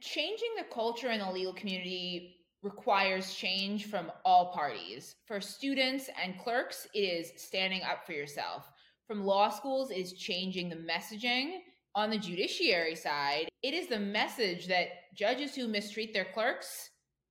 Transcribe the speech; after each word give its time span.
changing 0.00 0.48
the 0.56 0.74
culture 0.74 1.10
in 1.10 1.20
the 1.20 1.30
legal 1.30 1.52
community 1.52 2.36
requires 2.62 3.34
change 3.34 3.86
from 3.86 4.10
all 4.24 4.52
parties. 4.52 5.14
For 5.26 5.40
students 5.40 6.10
and 6.22 6.38
clerks, 6.38 6.86
it 6.94 7.00
is 7.00 7.32
standing 7.36 7.82
up 7.82 8.04
for 8.06 8.12
yourself. 8.12 8.70
From 9.06 9.24
law 9.24 9.48
schools, 9.48 9.90
it 9.90 9.98
is 9.98 10.12
changing 10.12 10.68
the 10.68 10.76
messaging. 10.76 11.58
On 11.94 12.10
the 12.10 12.18
judiciary 12.18 12.94
side, 12.94 13.48
it 13.62 13.74
is 13.74 13.88
the 13.88 13.98
message 13.98 14.68
that 14.68 14.88
judges 15.14 15.54
who 15.54 15.66
mistreat 15.66 16.14
their 16.14 16.26
clerks 16.32 16.90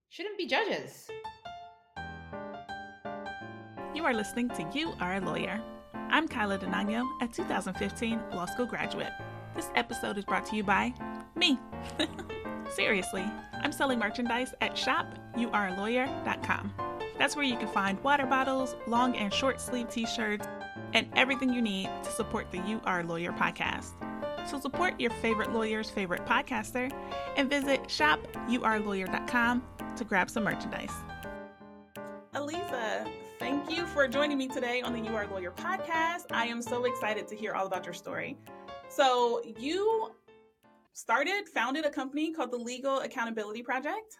shouldn't 0.10 0.38
be 0.38 0.48
judges. 0.48 1.08
You 3.96 4.04
are 4.06 4.14
listening 4.14 4.50
to 4.50 4.70
You 4.74 4.94
Are 5.00 5.16
a 5.16 5.22
Lawyer. 5.22 5.62
I'm 5.94 6.28
Kyla 6.28 6.58
Denanyoh, 6.58 7.08
a 7.22 7.28
2015 7.28 8.22
law 8.34 8.46
school 8.46 8.66
graduate. 8.66 9.12
This 9.56 9.70
episode 9.76 10.18
is 10.18 10.26
brought 10.26 10.46
to 10.48 10.56
you 10.56 10.64
by 10.64 10.94
me. 11.36 11.58
Seriously, 12.70 13.26
I'm 13.54 13.72
selling 13.72 14.00
merchandise 14.00 14.54
at 14.62 14.76
shopyouarelawyer.com. 14.76 16.74
That's 17.18 17.36
where 17.36 17.46
you 17.46 17.58
can 17.58 17.68
find 17.68 18.02
water 18.04 18.26
bottles, 18.26 18.76
long 18.88 19.16
and 19.16 19.34
short 19.34 19.60
sleeve 19.60 19.90
t 19.90 20.06
shirts, 20.06 20.48
and 20.94 21.08
everything 21.16 21.54
you 21.54 21.62
need 21.62 21.90
to 22.04 22.12
support 22.12 22.52
the 22.52 22.60
You 22.60 22.80
Are 22.86 23.04
Lawyer 23.04 23.34
podcast. 23.34 23.92
So 24.50 24.60
support 24.60 25.00
your 25.00 25.12
favorite 25.12 25.52
lawyer's 25.52 25.90
favorite 25.90 26.26
podcaster 26.26 26.92
and 27.36 27.50
visit 27.50 27.84
shopyouarelawyer.com 27.84 29.64
to 29.98 30.04
grab 30.04 30.30
some 30.30 30.44
merchandise. 30.46 30.94
Aliza, 32.34 33.12
thank 33.38 33.70
you 33.70 33.86
for 33.88 34.08
joining 34.08 34.38
me 34.38 34.48
today 34.48 34.82
on 34.82 34.94
the 34.94 35.00
You 35.00 35.16
Are 35.16 35.28
Lawyer 35.28 35.52
podcast. 35.52 36.26
I 36.32 36.46
am 36.46 36.62
so 36.62 36.86
excited 36.86 37.28
to 37.28 37.36
hear 37.36 37.54
all 37.54 37.68
about 37.68 37.86
your 37.86 37.94
story. 37.94 38.38
So, 38.88 39.44
you 39.60 40.12
started, 40.94 41.48
founded 41.54 41.86
a 41.86 41.90
company 41.90 42.34
called 42.34 42.52
the 42.52 42.58
Legal 42.58 43.00
Accountability 43.00 43.64
Project, 43.64 44.18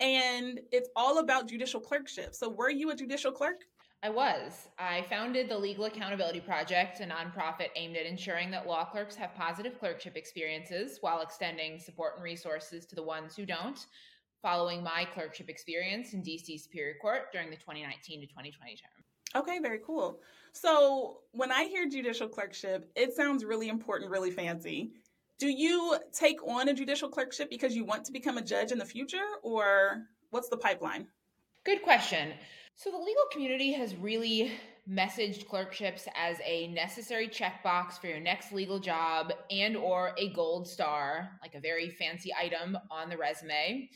and 0.00 0.60
it's 0.72 0.88
all 0.96 1.18
about 1.18 1.48
judicial 1.48 1.80
clerkship. 1.80 2.34
So, 2.34 2.48
were 2.48 2.70
you 2.70 2.90
a 2.90 2.94
judicial 2.94 3.32
clerk? 3.32 3.64
I 4.02 4.10
was. 4.10 4.68
I 4.78 5.04
founded 5.08 5.48
the 5.48 5.58
Legal 5.58 5.86
Accountability 5.86 6.40
Project, 6.40 7.00
a 7.00 7.04
nonprofit 7.04 7.68
aimed 7.76 7.96
at 7.96 8.06
ensuring 8.06 8.50
that 8.50 8.66
law 8.66 8.84
clerks 8.84 9.16
have 9.16 9.34
positive 9.34 9.78
clerkship 9.78 10.16
experiences 10.16 10.98
while 11.00 11.22
extending 11.22 11.78
support 11.78 12.12
and 12.16 12.22
resources 12.22 12.86
to 12.86 12.94
the 12.94 13.02
ones 13.02 13.34
who 13.34 13.46
don't, 13.46 13.86
following 14.42 14.82
my 14.82 15.06
clerkship 15.12 15.48
experience 15.48 16.12
in 16.12 16.22
DC 16.22 16.60
Superior 16.60 16.94
Court 17.00 17.32
during 17.32 17.50
the 17.50 17.56
2019 17.56 18.20
to 18.20 18.26
2020 18.26 18.76
term. 18.76 19.42
Okay, 19.42 19.58
very 19.58 19.80
cool. 19.84 20.20
So, 20.52 21.18
when 21.32 21.50
I 21.50 21.64
hear 21.64 21.88
judicial 21.88 22.28
clerkship, 22.28 22.90
it 22.94 23.14
sounds 23.14 23.44
really 23.44 23.68
important, 23.68 24.10
really 24.10 24.30
fancy. 24.30 24.92
Do 25.38 25.48
you 25.48 25.98
take 26.12 26.42
on 26.46 26.68
a 26.68 26.74
judicial 26.74 27.08
clerkship 27.08 27.50
because 27.50 27.76
you 27.76 27.84
want 27.84 28.04
to 28.04 28.12
become 28.12 28.38
a 28.38 28.42
judge 28.42 28.72
in 28.72 28.78
the 28.78 28.84
future, 28.84 29.24
or 29.42 30.06
what's 30.30 30.48
the 30.48 30.56
pipeline? 30.56 31.06
Good 31.64 31.82
question. 31.82 32.32
So, 32.74 32.90
the 32.90 32.98
legal 32.98 33.24
community 33.32 33.72
has 33.72 33.96
really 33.96 34.52
messaged 34.88 35.46
clerkships 35.46 36.06
as 36.16 36.38
a 36.44 36.68
necessary 36.68 37.28
checkbox 37.28 37.98
for 38.00 38.06
your 38.06 38.20
next 38.20 38.52
legal 38.52 38.78
job 38.78 39.32
and 39.50 39.76
or 39.76 40.12
a 40.16 40.32
gold 40.32 40.68
star 40.68 41.30
like 41.42 41.56
a 41.56 41.60
very 41.60 41.90
fancy 41.90 42.32
item 42.38 42.78
on 42.88 43.08
the 43.10 43.16
resume 43.16 43.88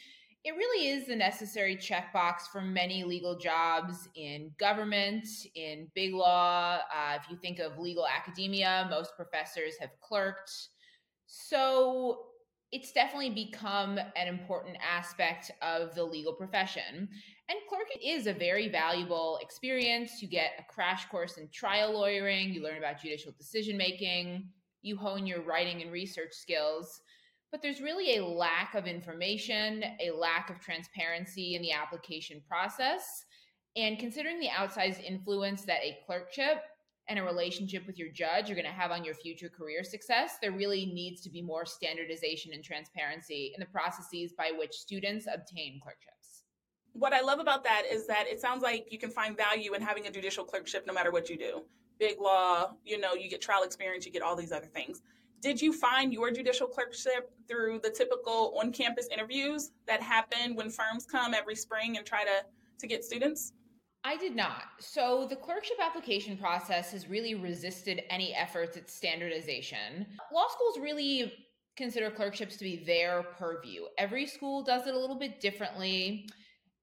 it 0.42 0.52
really 0.52 0.88
is 0.88 1.06
the 1.06 1.16
necessary 1.16 1.76
checkbox 1.76 2.48
for 2.50 2.62
many 2.62 3.04
legal 3.04 3.36
jobs 3.36 4.08
in 4.14 4.50
government, 4.58 5.26
in 5.54 5.88
big 5.94 6.14
law. 6.14 6.78
Uh, 6.94 7.18
if 7.20 7.30
you 7.30 7.36
think 7.36 7.58
of 7.58 7.78
legal 7.78 8.06
academia, 8.06 8.86
most 8.90 9.14
professors 9.16 9.74
have 9.80 9.90
clerked. 10.00 10.50
So 11.32 12.26
it's 12.72 12.92
definitely 12.92 13.30
become 13.30 13.98
an 13.98 14.28
important 14.28 14.76
aspect 14.80 15.50
of 15.62 15.94
the 15.94 16.04
legal 16.04 16.32
profession. 16.32 17.08
And 17.48 17.58
clerking 17.68 18.02
is 18.04 18.26
a 18.26 18.32
very 18.32 18.68
valuable 18.68 19.38
experience. 19.42 20.22
You 20.22 20.28
get 20.28 20.52
a 20.58 20.72
crash 20.72 21.06
course 21.06 21.36
in 21.36 21.48
trial 21.52 21.92
lawyering, 21.92 22.52
you 22.52 22.62
learn 22.62 22.78
about 22.78 23.02
judicial 23.02 23.32
decision 23.36 23.76
making, 23.76 24.48
you 24.82 24.96
hone 24.96 25.26
your 25.26 25.42
writing 25.42 25.82
and 25.82 25.90
research 25.90 26.32
skills 26.32 27.00
but 27.50 27.62
there's 27.62 27.80
really 27.80 28.16
a 28.16 28.24
lack 28.24 28.74
of 28.74 28.86
information, 28.86 29.82
a 30.00 30.12
lack 30.12 30.50
of 30.50 30.60
transparency 30.60 31.56
in 31.56 31.62
the 31.62 31.72
application 31.72 32.40
process. 32.48 33.24
And 33.76 33.98
considering 33.98 34.38
the 34.38 34.48
outsized 34.48 35.02
influence 35.02 35.62
that 35.62 35.82
a 35.82 35.98
clerkship 36.06 36.62
and 37.10 37.18
a 37.18 37.22
relationship 37.22 37.86
with 37.86 37.98
your 37.98 38.08
judge 38.08 38.48
you're 38.48 38.56
going 38.56 38.64
to 38.64 38.72
have 38.72 38.90
on 38.90 39.04
your 39.04 39.14
future 39.14 39.50
career 39.50 39.84
success, 39.84 40.38
there 40.40 40.52
really 40.52 40.86
needs 40.86 41.20
to 41.22 41.28
be 41.28 41.42
more 41.42 41.66
standardization 41.66 42.52
and 42.54 42.64
transparency 42.64 43.52
in 43.54 43.60
the 43.60 43.66
processes 43.66 44.32
by 44.32 44.52
which 44.56 44.72
students 44.72 45.26
obtain 45.26 45.78
clerkships. 45.82 46.44
What 46.92 47.12
I 47.12 47.20
love 47.20 47.38
about 47.38 47.64
that 47.64 47.82
is 47.90 48.06
that 48.06 48.24
it 48.26 48.40
sounds 48.40 48.62
like 48.62 48.86
you 48.90 48.98
can 48.98 49.10
find 49.10 49.36
value 49.36 49.74
in 49.74 49.82
having 49.82 50.06
a 50.06 50.10
judicial 50.10 50.44
clerkship 50.44 50.86
no 50.86 50.94
matter 50.94 51.10
what 51.10 51.28
you 51.28 51.36
do. 51.36 51.62
Big 51.98 52.18
law, 52.18 52.70
you 52.84 52.98
know, 52.98 53.12
you 53.12 53.28
get 53.28 53.42
trial 53.42 53.62
experience, 53.62 54.06
you 54.06 54.12
get 54.12 54.22
all 54.22 54.34
these 54.34 54.52
other 54.52 54.66
things 54.66 55.02
did 55.40 55.60
you 55.60 55.72
find 55.72 56.12
your 56.12 56.30
judicial 56.30 56.66
clerkship 56.66 57.32
through 57.48 57.80
the 57.82 57.90
typical 57.90 58.54
on-campus 58.60 59.08
interviews 59.10 59.70
that 59.86 60.02
happen 60.02 60.54
when 60.54 60.68
firms 60.68 61.06
come 61.06 61.32
every 61.34 61.56
spring 61.56 61.96
and 61.96 62.06
try 62.06 62.24
to 62.24 62.44
to 62.78 62.86
get 62.86 63.04
students? 63.04 63.52
I 64.02 64.16
did 64.16 64.34
not. 64.34 64.64
So 64.78 65.26
the 65.28 65.36
clerkship 65.36 65.76
application 65.80 66.36
process 66.36 66.92
has 66.92 67.08
really 67.08 67.34
resisted 67.34 68.02
any 68.08 68.34
efforts 68.34 68.76
at 68.76 68.88
standardization. 68.88 70.06
Law 70.32 70.46
schools 70.48 70.78
really 70.78 71.34
consider 71.76 72.10
clerkships 72.10 72.56
to 72.56 72.64
be 72.64 72.82
their 72.84 73.22
purview. 73.38 73.84
Every 73.98 74.26
school 74.26 74.62
does 74.62 74.86
it 74.86 74.94
a 74.94 74.98
little 74.98 75.18
bit 75.18 75.40
differently. 75.40 76.28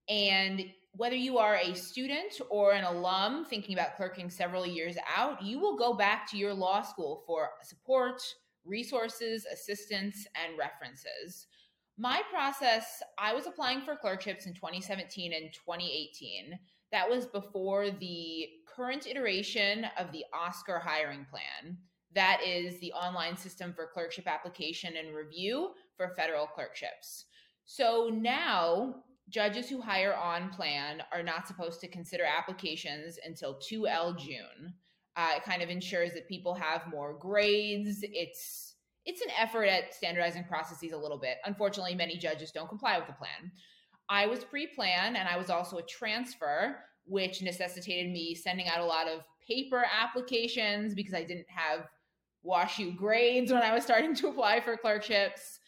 And 0.09 0.65
whether 0.91 1.15
you 1.15 1.37
are 1.37 1.55
a 1.55 1.73
student 1.75 2.39
or 2.49 2.73
an 2.73 2.83
alum 2.83 3.45
thinking 3.45 3.77
about 3.77 3.95
clerking 3.95 4.29
several 4.29 4.65
years 4.65 4.95
out, 5.15 5.41
you 5.41 5.59
will 5.59 5.77
go 5.77 5.93
back 5.93 6.29
to 6.31 6.37
your 6.37 6.53
law 6.53 6.81
school 6.81 7.23
for 7.25 7.49
support, 7.63 8.21
resources, 8.63 9.45
assistance, 9.51 10.25
and 10.35 10.57
references. 10.57 11.47
My 11.97 12.21
process, 12.31 13.01
I 13.17 13.33
was 13.33 13.47
applying 13.47 13.81
for 13.81 13.95
clerkships 13.95 14.45
in 14.45 14.53
2017 14.53 15.33
and 15.33 15.51
2018. 15.53 16.57
That 16.91 17.09
was 17.09 17.25
before 17.25 17.89
the 17.89 18.47
current 18.73 19.07
iteration 19.07 19.85
of 19.97 20.11
the 20.11 20.23
OSCAR 20.33 20.81
hiring 20.81 21.25
plan. 21.29 21.77
That 22.13 22.41
is 22.45 22.79
the 22.79 22.93
online 22.93 23.35
system 23.35 23.73
for 23.73 23.89
clerkship 23.93 24.27
application 24.27 24.95
and 24.97 25.15
review 25.15 25.71
for 25.95 26.13
federal 26.15 26.47
clerkships. 26.47 27.25
So 27.65 28.09
now, 28.13 29.03
judges 29.29 29.69
who 29.69 29.81
hire 29.81 30.15
on 30.15 30.49
plan 30.49 31.03
are 31.11 31.23
not 31.23 31.47
supposed 31.47 31.81
to 31.81 31.87
consider 31.87 32.23
applications 32.23 33.19
until 33.25 33.55
2L 33.55 34.17
June. 34.17 34.73
Uh, 35.17 35.33
it 35.35 35.43
kind 35.43 35.61
of 35.61 35.69
ensures 35.69 36.13
that 36.13 36.29
people 36.29 36.53
have 36.53 36.87
more 36.89 37.17
grades. 37.17 37.99
It's 38.03 38.75
it's 39.05 39.21
an 39.21 39.29
effort 39.39 39.65
at 39.65 39.93
standardizing 39.93 40.43
processes 40.43 40.91
a 40.91 40.97
little 40.97 41.17
bit. 41.17 41.37
Unfortunately, 41.45 41.95
many 41.95 42.17
judges 42.17 42.51
don't 42.51 42.67
comply 42.67 42.97
with 42.97 43.07
the 43.07 43.13
plan. 43.13 43.51
I 44.09 44.25
was 44.25 44.43
pre-plan 44.43 45.15
and 45.15 45.27
I 45.27 45.37
was 45.37 45.49
also 45.49 45.77
a 45.77 45.83
transfer, 45.83 46.77
which 47.05 47.41
necessitated 47.41 48.11
me 48.11 48.35
sending 48.35 48.67
out 48.67 48.79
a 48.79 48.85
lot 48.85 49.07
of 49.07 49.21
paper 49.45 49.85
applications 49.91 50.93
because 50.93 51.13
I 51.13 51.23
didn't 51.23 51.49
have 51.49 51.87
WashU 52.45 52.95
grades 52.95 53.51
when 53.51 53.63
I 53.63 53.73
was 53.73 53.83
starting 53.83 54.15
to 54.15 54.27
apply 54.27 54.61
for 54.61 54.77
clerkships. 54.77 55.59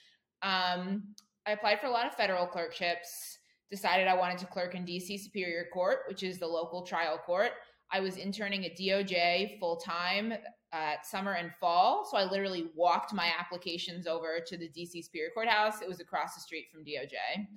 Um, 0.41 1.03
I 1.45 1.51
applied 1.51 1.79
for 1.79 1.87
a 1.87 1.91
lot 1.91 2.05
of 2.05 2.13
federal 2.13 2.47
clerkships, 2.47 3.39
decided 3.71 4.07
I 4.07 4.15
wanted 4.15 4.37
to 4.39 4.45
clerk 4.45 4.75
in 4.75 4.85
DC 4.85 5.19
Superior 5.19 5.65
Court, 5.73 5.99
which 6.07 6.23
is 6.23 6.39
the 6.39 6.47
local 6.47 6.85
trial 6.85 7.17
court. 7.17 7.51
I 7.91 7.99
was 7.99 8.17
interning 8.17 8.65
at 8.65 8.77
DOJ 8.77 9.59
full 9.59 9.77
time 9.77 10.33
at 10.71 11.05
summer 11.05 11.33
and 11.33 11.51
fall. 11.59 12.07
So 12.09 12.17
I 12.17 12.23
literally 12.25 12.67
walked 12.75 13.13
my 13.13 13.31
applications 13.37 14.05
over 14.05 14.39
to 14.45 14.57
the 14.57 14.69
DC 14.69 15.03
Superior 15.03 15.31
Courthouse. 15.33 15.81
It 15.81 15.87
was 15.87 15.99
across 15.99 16.35
the 16.35 16.41
street 16.41 16.67
from 16.71 16.81
DOJ. 16.81 17.47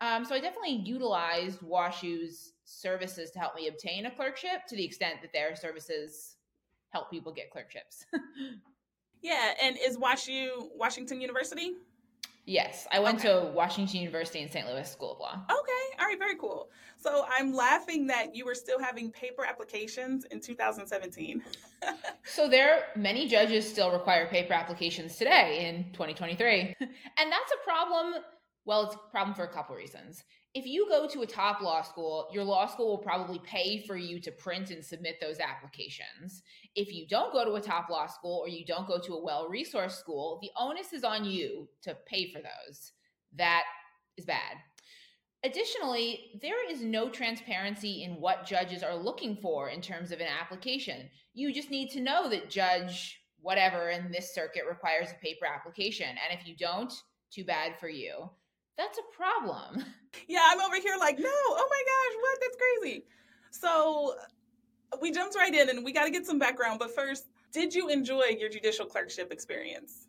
Um, 0.00 0.24
so 0.24 0.34
I 0.34 0.40
definitely 0.40 0.76
utilized 0.84 1.60
WashU's 1.60 2.52
services 2.64 3.30
to 3.32 3.38
help 3.38 3.56
me 3.56 3.68
obtain 3.68 4.06
a 4.06 4.10
clerkship 4.10 4.66
to 4.68 4.76
the 4.76 4.84
extent 4.84 5.22
that 5.22 5.32
their 5.32 5.56
services 5.56 6.36
help 6.90 7.10
people 7.10 7.32
get 7.32 7.50
clerkships. 7.50 8.04
yeah, 9.22 9.54
and 9.62 9.76
is 9.76 9.96
WashU 9.96 10.68
Washington 10.76 11.20
University? 11.20 11.74
Yes, 12.48 12.86
I 12.90 12.98
went 13.00 13.18
okay. 13.18 13.28
to 13.28 13.52
Washington 13.52 14.00
University 14.00 14.40
in 14.40 14.50
St. 14.50 14.66
Louis 14.66 14.90
School 14.90 15.12
of 15.12 15.20
Law. 15.20 15.34
Okay, 15.34 16.00
all 16.00 16.06
right, 16.06 16.18
very 16.18 16.34
cool. 16.36 16.70
So 16.96 17.26
I'm 17.28 17.52
laughing 17.52 18.06
that 18.06 18.34
you 18.34 18.46
were 18.46 18.54
still 18.54 18.80
having 18.80 19.10
paper 19.10 19.44
applications 19.44 20.24
in 20.30 20.40
2017. 20.40 21.42
so 22.24 22.48
there, 22.48 22.74
are 22.74 22.80
many 22.96 23.28
judges 23.28 23.68
still 23.68 23.92
require 23.92 24.26
paper 24.28 24.54
applications 24.54 25.16
today 25.16 25.68
in 25.68 25.92
2023, 25.92 26.74
and 26.80 27.30
that's 27.30 27.52
a 27.52 27.64
problem. 27.64 28.14
Well, 28.64 28.84
it's 28.84 28.94
a 28.94 29.10
problem 29.10 29.34
for 29.34 29.44
a 29.44 29.52
couple 29.52 29.76
reasons 29.76 30.24
if 30.54 30.66
you 30.66 30.88
go 30.88 31.06
to 31.06 31.22
a 31.22 31.26
top 31.26 31.60
law 31.60 31.82
school, 31.82 32.28
your 32.32 32.42
law 32.42 32.66
school 32.66 32.88
will 32.88 32.98
probably 32.98 33.38
pay 33.40 33.84
for 33.86 33.96
you 33.96 34.20
to 34.20 34.32
print 34.32 34.70
and 34.70 34.84
submit 34.84 35.16
those 35.20 35.40
applications. 35.40 36.42
If 36.74 36.92
you 36.92 37.06
don't 37.06 37.32
go 37.32 37.44
to 37.44 37.52
a 37.52 37.60
top 37.60 37.90
law 37.90 38.06
school 38.06 38.40
or 38.42 38.48
you 38.48 38.64
don't 38.64 38.88
go 38.88 38.98
to 38.98 39.14
a 39.14 39.22
well 39.22 39.48
resourced 39.50 39.92
school, 39.92 40.38
the 40.42 40.50
onus 40.56 40.92
is 40.92 41.04
on 41.04 41.24
you 41.24 41.68
to 41.82 41.96
pay 42.06 42.32
for 42.32 42.40
those. 42.40 42.92
That 43.36 43.64
is 44.16 44.24
bad. 44.24 44.56
Additionally, 45.44 46.32
there 46.42 46.68
is 46.68 46.82
no 46.82 47.08
transparency 47.08 48.02
in 48.02 48.20
what 48.20 48.44
judges 48.44 48.82
are 48.82 48.96
looking 48.96 49.36
for 49.40 49.68
in 49.68 49.80
terms 49.80 50.10
of 50.10 50.18
an 50.18 50.26
application. 50.26 51.08
You 51.34 51.52
just 51.52 51.70
need 51.70 51.90
to 51.90 52.00
know 52.00 52.28
that 52.28 52.50
judge 52.50 53.20
whatever 53.40 53.90
in 53.90 54.10
this 54.10 54.34
circuit 54.34 54.64
requires 54.68 55.10
a 55.12 55.24
paper 55.24 55.46
application. 55.46 56.08
And 56.08 56.36
if 56.36 56.48
you 56.48 56.56
don't, 56.56 56.92
too 57.30 57.44
bad 57.44 57.78
for 57.78 57.88
you. 57.88 58.28
That's 58.78 58.98
a 58.98 59.16
problem. 59.16 59.84
Yeah, 60.26 60.40
I'm 60.46 60.60
over 60.60 60.76
here 60.76 60.96
like, 60.98 61.18
no, 61.18 61.28
oh 61.28 61.68
my 61.70 61.82
gosh, 61.84 62.16
what? 62.22 62.38
That's 62.40 62.56
crazy. 62.56 63.04
So 63.50 64.14
we 65.00 65.10
jumped 65.10 65.36
right 65.36 65.54
in 65.54 65.68
and 65.68 65.84
we 65.84 65.92
got 65.92 66.04
to 66.04 66.10
get 66.10 66.26
some 66.26 66.38
background. 66.38 66.78
But 66.78 66.94
first, 66.94 67.26
did 67.52 67.74
you 67.74 67.88
enjoy 67.88 68.36
your 68.38 68.48
judicial 68.48 68.86
clerkship 68.86 69.30
experience? 69.32 70.08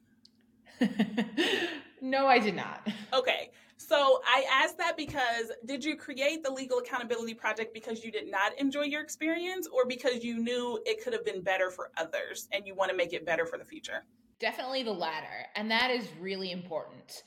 no, 2.01 2.27
I 2.27 2.39
did 2.39 2.55
not. 2.55 2.87
Okay. 3.13 3.51
So 3.77 4.21
I 4.25 4.45
asked 4.51 4.77
that 4.77 4.95
because 4.95 5.51
did 5.65 5.83
you 5.83 5.95
create 5.95 6.43
the 6.43 6.51
Legal 6.51 6.79
Accountability 6.79 7.33
Project 7.33 7.73
because 7.73 8.03
you 8.03 8.11
did 8.11 8.29
not 8.29 8.57
enjoy 8.59 8.83
your 8.83 9.01
experience 9.01 9.67
or 9.67 9.85
because 9.85 10.23
you 10.23 10.37
knew 10.37 10.79
it 10.85 11.03
could 11.03 11.13
have 11.13 11.25
been 11.25 11.41
better 11.41 11.71
for 11.71 11.91
others 11.97 12.47
and 12.51 12.67
you 12.67 12.75
want 12.75 12.91
to 12.91 12.97
make 12.97 13.13
it 13.13 13.25
better 13.25 13.45
for 13.45 13.57
the 13.57 13.65
future? 13.65 14.05
Definitely 14.39 14.83
the 14.83 14.91
latter. 14.91 15.47
And 15.55 15.71
that 15.71 15.91
is 15.91 16.07
really 16.19 16.51
important. 16.51 17.23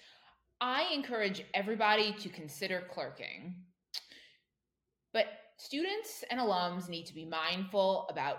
I 0.64 0.86
encourage 0.94 1.44
everybody 1.54 2.12
to 2.20 2.28
consider 2.28 2.84
clerking. 2.88 3.56
But 5.12 5.26
students 5.56 6.22
and 6.30 6.38
alums 6.38 6.88
need 6.88 7.06
to 7.06 7.14
be 7.14 7.24
mindful 7.24 8.06
about 8.08 8.36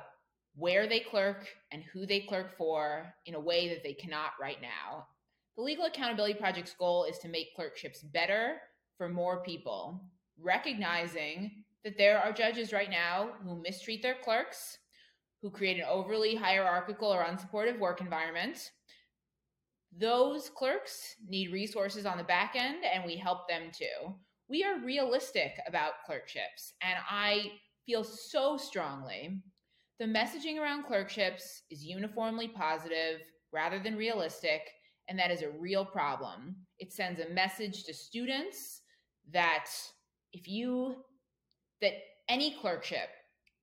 where 0.55 0.87
they 0.87 1.01
clerk 1.01 1.49
and 1.73 1.83
who 1.83 2.05
they 2.05 2.21
clerk 2.21 2.57
for 2.57 3.13
in 3.25 3.35
a 3.35 3.39
way 3.39 3.67
that 3.67 3.83
they 3.83 3.91
cannot 3.91 4.31
right 4.39 4.61
now. 4.61 5.05
The 5.57 5.63
Legal 5.63 5.83
Accountability 5.83 6.35
Project's 6.35 6.73
goal 6.73 7.03
is 7.03 7.17
to 7.19 7.27
make 7.27 7.55
clerkships 7.57 8.01
better 8.01 8.61
for 8.97 9.09
more 9.09 9.43
people, 9.43 9.99
recognizing 10.39 11.65
that 11.83 11.97
there 11.97 12.19
are 12.19 12.31
judges 12.31 12.71
right 12.71 12.89
now 12.89 13.31
who 13.43 13.61
mistreat 13.61 14.01
their 14.01 14.15
clerks, 14.23 14.77
who 15.41 15.49
create 15.49 15.77
an 15.77 15.87
overly 15.89 16.35
hierarchical 16.35 17.13
or 17.13 17.25
unsupportive 17.25 17.79
work 17.79 17.99
environment, 17.99 18.71
those 19.99 20.49
clerks 20.49 21.15
need 21.27 21.51
resources 21.51 22.05
on 22.05 22.17
the 22.17 22.23
back 22.23 22.55
end, 22.55 22.83
and 22.83 23.03
we 23.05 23.15
help 23.15 23.47
them 23.47 23.71
too. 23.71 24.13
We 24.49 24.63
are 24.63 24.83
realistic 24.83 25.57
about 25.67 26.03
clerkships, 26.05 26.73
and 26.81 26.97
I 27.09 27.51
feel 27.85 28.03
so 28.03 28.57
strongly 28.57 29.41
the 29.99 30.05
messaging 30.05 30.57
around 30.59 30.83
clerkships 30.83 31.61
is 31.69 31.85
uniformly 31.85 32.47
positive 32.47 33.21
rather 33.51 33.79
than 33.79 33.95
realistic, 33.95 34.61
and 35.07 35.17
that 35.19 35.31
is 35.31 35.43
a 35.43 35.51
real 35.51 35.85
problem. 35.85 36.55
It 36.79 36.91
sends 36.91 37.19
a 37.19 37.29
message 37.29 37.83
to 37.85 37.93
students 37.93 38.81
that 39.31 39.69
if 40.33 40.47
you, 40.47 40.95
that 41.81 41.93
any 42.27 42.55
clerkship 42.59 43.09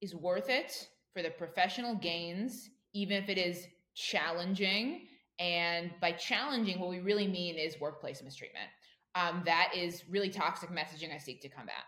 is 0.01 0.15
worth 0.15 0.49
it 0.49 0.89
for 1.13 1.23
the 1.23 1.31
professional 1.31 1.97
gains, 1.97 2.71
even 2.95 3.23
if 3.23 3.29
it 3.29 3.37
is 3.37 3.67
challenging 3.95 5.09
and 5.41 5.91
by 6.01 6.13
challenging, 6.13 6.79
what 6.79 6.91
we 6.91 7.01
really 7.01 7.27
mean 7.27 7.57
is 7.57 7.81
workplace 7.81 8.23
mistreatment. 8.23 8.69
Um, 9.15 9.43
that 9.47 9.73
is 9.75 10.05
really 10.09 10.29
toxic 10.29 10.71
messaging 10.71 11.13
I 11.13 11.19
seek 11.19 11.41
to 11.41 11.49
combat. 11.49 11.83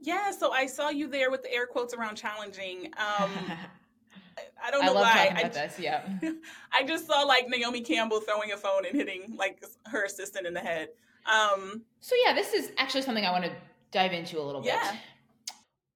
Yeah, 0.00 0.32
so 0.32 0.50
I 0.50 0.66
saw 0.66 0.90
you 0.90 1.08
there 1.08 1.30
with 1.30 1.42
the 1.42 1.52
air 1.52 1.66
quotes 1.66 1.94
around 1.94 2.16
challenging. 2.16 2.86
Um, 2.96 3.30
I 4.64 4.70
don't 4.70 4.84
know 4.84 4.92
I 4.92 4.94
love 4.94 5.04
why. 5.04 5.32
I, 5.34 5.48
this, 5.48 5.78
yeah. 5.78 6.06
I 6.72 6.84
just 6.84 7.06
saw 7.06 7.22
like 7.22 7.48
Naomi 7.48 7.80
Campbell 7.80 8.20
throwing 8.20 8.52
a 8.52 8.56
phone 8.56 8.84
and 8.84 8.94
hitting 8.94 9.34
like 9.36 9.64
her 9.86 10.04
assistant 10.04 10.46
in 10.46 10.54
the 10.54 10.60
head. 10.60 10.88
Um, 11.26 11.82
so 12.00 12.14
yeah, 12.24 12.34
this 12.34 12.52
is 12.52 12.72
actually 12.78 13.02
something 13.02 13.24
I 13.24 13.30
want 13.30 13.44
to 13.44 13.52
dive 13.92 14.12
into 14.12 14.40
a 14.40 14.42
little 14.42 14.60
bit. 14.60 14.74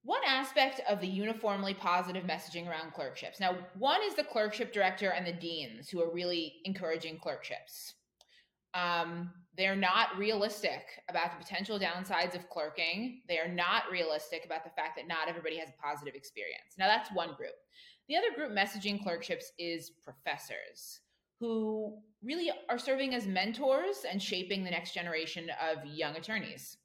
One 0.04 0.22
aspect 0.26 0.80
of 0.88 1.00
the 1.00 1.06
uniformly 1.06 1.74
positive 1.74 2.24
messaging 2.24 2.68
around 2.68 2.92
clerkships. 2.92 3.38
Now, 3.38 3.56
one 3.78 4.00
is 4.02 4.14
the 4.14 4.24
clerkship 4.24 4.72
director 4.72 5.10
and 5.10 5.24
the 5.24 5.32
deans 5.32 5.88
who 5.88 6.02
are 6.02 6.12
really 6.12 6.54
encouraging 6.64 7.18
clerkships. 7.18 7.94
Um, 8.74 9.30
they're 9.56 9.76
not 9.76 10.18
realistic 10.18 10.82
about 11.08 11.30
the 11.30 11.44
potential 11.44 11.78
downsides 11.78 12.34
of 12.34 12.48
clerking. 12.48 13.20
They 13.28 13.38
are 13.38 13.48
not 13.48 13.84
realistic 13.92 14.44
about 14.44 14.64
the 14.64 14.70
fact 14.70 14.96
that 14.96 15.06
not 15.06 15.28
everybody 15.28 15.58
has 15.58 15.68
a 15.68 15.82
positive 15.86 16.14
experience. 16.14 16.74
Now, 16.78 16.88
that's 16.88 17.12
one 17.12 17.34
group. 17.34 17.54
The 18.08 18.16
other 18.16 18.32
group 18.34 18.50
messaging 18.50 19.02
clerkships 19.02 19.52
is 19.58 19.92
professors 20.02 21.00
who 21.38 21.98
really 22.22 22.50
are 22.68 22.78
serving 22.78 23.14
as 23.14 23.26
mentors 23.26 24.04
and 24.08 24.22
shaping 24.22 24.64
the 24.64 24.70
next 24.70 24.94
generation 24.94 25.48
of 25.60 25.84
young 25.84 26.16
attorneys. 26.16 26.78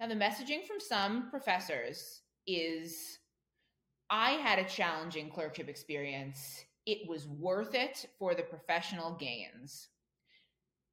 Now, 0.00 0.06
the 0.06 0.14
messaging 0.14 0.64
from 0.64 0.78
some 0.78 1.28
professors 1.30 2.22
is 2.46 3.18
I 4.10 4.32
had 4.32 4.58
a 4.58 4.64
challenging 4.64 5.28
clerkship 5.28 5.68
experience. 5.68 6.64
It 6.86 7.08
was 7.08 7.26
worth 7.26 7.74
it 7.74 8.06
for 8.18 8.34
the 8.34 8.42
professional 8.42 9.16
gains. 9.16 9.88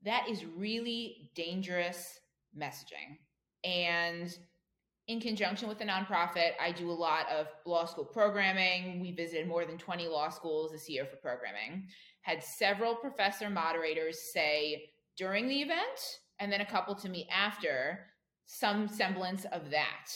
That 0.03 0.27
is 0.27 0.45
really 0.45 1.31
dangerous 1.35 2.19
messaging. 2.57 3.17
And 3.63 4.35
in 5.07 5.19
conjunction 5.19 5.69
with 5.69 5.77
the 5.77 5.85
nonprofit, 5.85 6.51
I 6.59 6.71
do 6.71 6.89
a 6.89 6.93
lot 6.93 7.29
of 7.29 7.47
law 7.65 7.85
school 7.85 8.05
programming. 8.05 8.99
We 8.99 9.11
visited 9.11 9.47
more 9.47 9.65
than 9.65 9.77
20 9.77 10.07
law 10.07 10.29
schools 10.29 10.71
this 10.71 10.89
year 10.89 11.05
for 11.05 11.17
programming. 11.17 11.87
Had 12.21 12.43
several 12.43 12.95
professor 12.95 13.49
moderators 13.49 14.19
say 14.33 14.89
during 15.15 15.47
the 15.47 15.61
event, 15.61 16.19
and 16.39 16.51
then 16.51 16.61
a 16.61 16.65
couple 16.65 16.95
to 16.95 17.07
me 17.09 17.29
after, 17.31 17.99
some 18.45 18.87
semblance 18.87 19.45
of 19.51 19.69
that. 19.71 20.11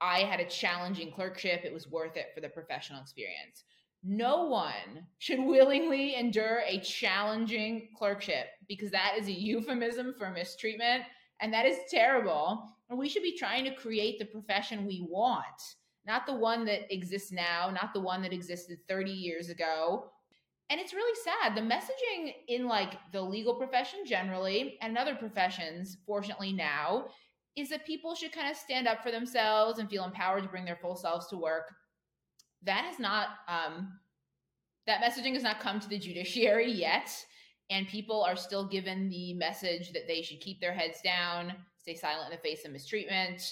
I 0.00 0.20
had 0.20 0.40
a 0.40 0.48
challenging 0.48 1.12
clerkship. 1.12 1.62
It 1.64 1.72
was 1.72 1.88
worth 1.88 2.16
it 2.16 2.26
for 2.34 2.40
the 2.40 2.48
professional 2.48 3.00
experience. 3.00 3.64
No 4.02 4.44
one 4.44 5.06
should 5.18 5.38
willingly 5.44 6.14
endure 6.14 6.62
a 6.66 6.80
challenging 6.80 7.88
clerkship 7.96 8.46
because 8.68 8.90
that 8.90 9.14
is 9.18 9.28
a 9.28 9.32
euphemism 9.32 10.14
for 10.18 10.30
mistreatment 10.30 11.04
and 11.40 11.52
that 11.52 11.66
is 11.66 11.78
terrible. 11.90 12.64
And 12.88 12.98
we 12.98 13.08
should 13.08 13.22
be 13.22 13.36
trying 13.36 13.64
to 13.64 13.74
create 13.74 14.18
the 14.18 14.24
profession 14.26 14.86
we 14.86 15.06
want, 15.08 15.44
not 16.06 16.26
the 16.26 16.34
one 16.34 16.64
that 16.66 16.92
exists 16.92 17.32
now, 17.32 17.70
not 17.70 17.92
the 17.94 18.00
one 18.00 18.22
that 18.22 18.32
existed 18.32 18.78
30 18.88 19.10
years 19.10 19.48
ago. 19.48 20.10
And 20.70 20.80
it's 20.80 20.94
really 20.94 21.18
sad. 21.24 21.56
The 21.56 21.60
messaging 21.60 22.32
in 22.48 22.66
like 22.66 22.94
the 23.12 23.20
legal 23.20 23.54
profession 23.54 24.00
generally 24.06 24.78
and 24.82 24.96
other 24.96 25.14
professions, 25.14 25.98
fortunately 26.06 26.52
now, 26.52 27.06
is 27.56 27.68
that 27.70 27.86
people 27.86 28.14
should 28.14 28.32
kind 28.32 28.50
of 28.50 28.56
stand 28.56 28.86
up 28.86 29.02
for 29.02 29.10
themselves 29.10 29.78
and 29.78 29.88
feel 29.88 30.04
empowered 30.04 30.42
to 30.42 30.48
bring 30.48 30.64
their 30.64 30.78
full 30.80 30.96
selves 30.96 31.26
to 31.28 31.36
work. 31.36 31.72
That 32.62 32.88
is 32.92 32.98
not, 32.98 33.28
um, 33.48 33.98
that 34.86 35.02
messaging 35.02 35.34
has 35.34 35.42
not 35.42 35.60
come 35.60 35.80
to 35.80 35.88
the 35.88 35.98
judiciary 35.98 36.70
yet. 36.70 37.10
And 37.70 37.86
people 37.86 38.22
are 38.22 38.36
still 38.36 38.66
given 38.66 39.08
the 39.08 39.34
message 39.34 39.92
that 39.92 40.08
they 40.08 40.22
should 40.22 40.40
keep 40.40 40.60
their 40.60 40.72
heads 40.72 41.00
down, 41.02 41.54
stay 41.78 41.94
silent 41.94 42.32
in 42.32 42.36
the 42.36 42.42
face 42.42 42.64
of 42.64 42.72
mistreatment. 42.72 43.42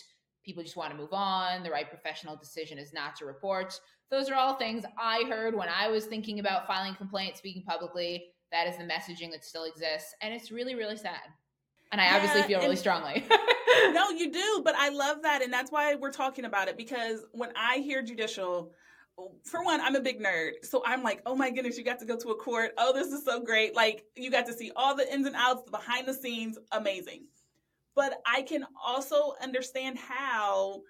People 0.44 0.62
just 0.62 0.76
want 0.76 0.90
to 0.90 0.96
move 0.96 1.12
on. 1.12 1.62
The 1.62 1.70
right 1.70 1.88
professional 1.88 2.36
decision 2.36 2.78
is 2.78 2.92
not 2.92 3.14
to 3.16 3.26
report. 3.26 3.78
Those 4.10 4.28
are 4.28 4.34
all 4.34 4.56
things 4.56 4.84
I 4.98 5.24
heard 5.28 5.54
when 5.54 5.68
I 5.68 5.88
was 5.88 6.06
thinking 6.06 6.40
about 6.40 6.66
filing 6.66 6.94
complaints, 6.94 7.38
speaking 7.38 7.62
publicly. 7.62 8.24
That 8.50 8.66
is 8.66 8.76
the 8.76 8.84
messaging 8.84 9.30
that 9.32 9.44
still 9.44 9.64
exists. 9.64 10.14
And 10.22 10.32
it's 10.32 10.50
really, 10.50 10.74
really 10.74 10.96
sad. 10.96 11.20
And 11.90 12.00
I 12.00 12.04
yeah, 12.04 12.16
obviously 12.16 12.42
feel 12.42 12.60
really 12.60 12.76
strongly. 12.76 13.24
no, 13.92 14.10
you 14.10 14.30
do, 14.30 14.62
but 14.64 14.74
I 14.76 14.90
love 14.90 15.22
that. 15.22 15.42
And 15.42 15.52
that's 15.52 15.70
why 15.70 15.94
we're 15.94 16.12
talking 16.12 16.44
about 16.44 16.68
it 16.68 16.76
because 16.76 17.24
when 17.32 17.50
I 17.56 17.78
hear 17.78 18.02
judicial, 18.02 18.72
for 19.44 19.64
one, 19.64 19.80
I'm 19.80 19.96
a 19.96 20.00
big 20.00 20.20
nerd. 20.20 20.64
So 20.64 20.82
I'm 20.84 21.02
like, 21.02 21.22
oh 21.26 21.34
my 21.34 21.50
goodness, 21.50 21.76
you 21.76 21.84
got 21.84 21.98
to 22.00 22.04
go 22.04 22.16
to 22.16 22.30
a 22.30 22.36
court. 22.36 22.72
Oh, 22.78 22.92
this 22.92 23.08
is 23.08 23.24
so 23.24 23.42
great. 23.42 23.74
Like, 23.74 24.04
you 24.16 24.30
got 24.30 24.46
to 24.46 24.52
see 24.52 24.70
all 24.76 24.94
the 24.94 25.12
ins 25.12 25.26
and 25.26 25.34
outs, 25.34 25.62
the 25.64 25.70
behind 25.70 26.06
the 26.06 26.14
scenes, 26.14 26.58
amazing. 26.72 27.24
But 27.94 28.20
I 28.24 28.42
can 28.42 28.64
also 28.84 29.34
understand 29.42 29.98
how 29.98 30.82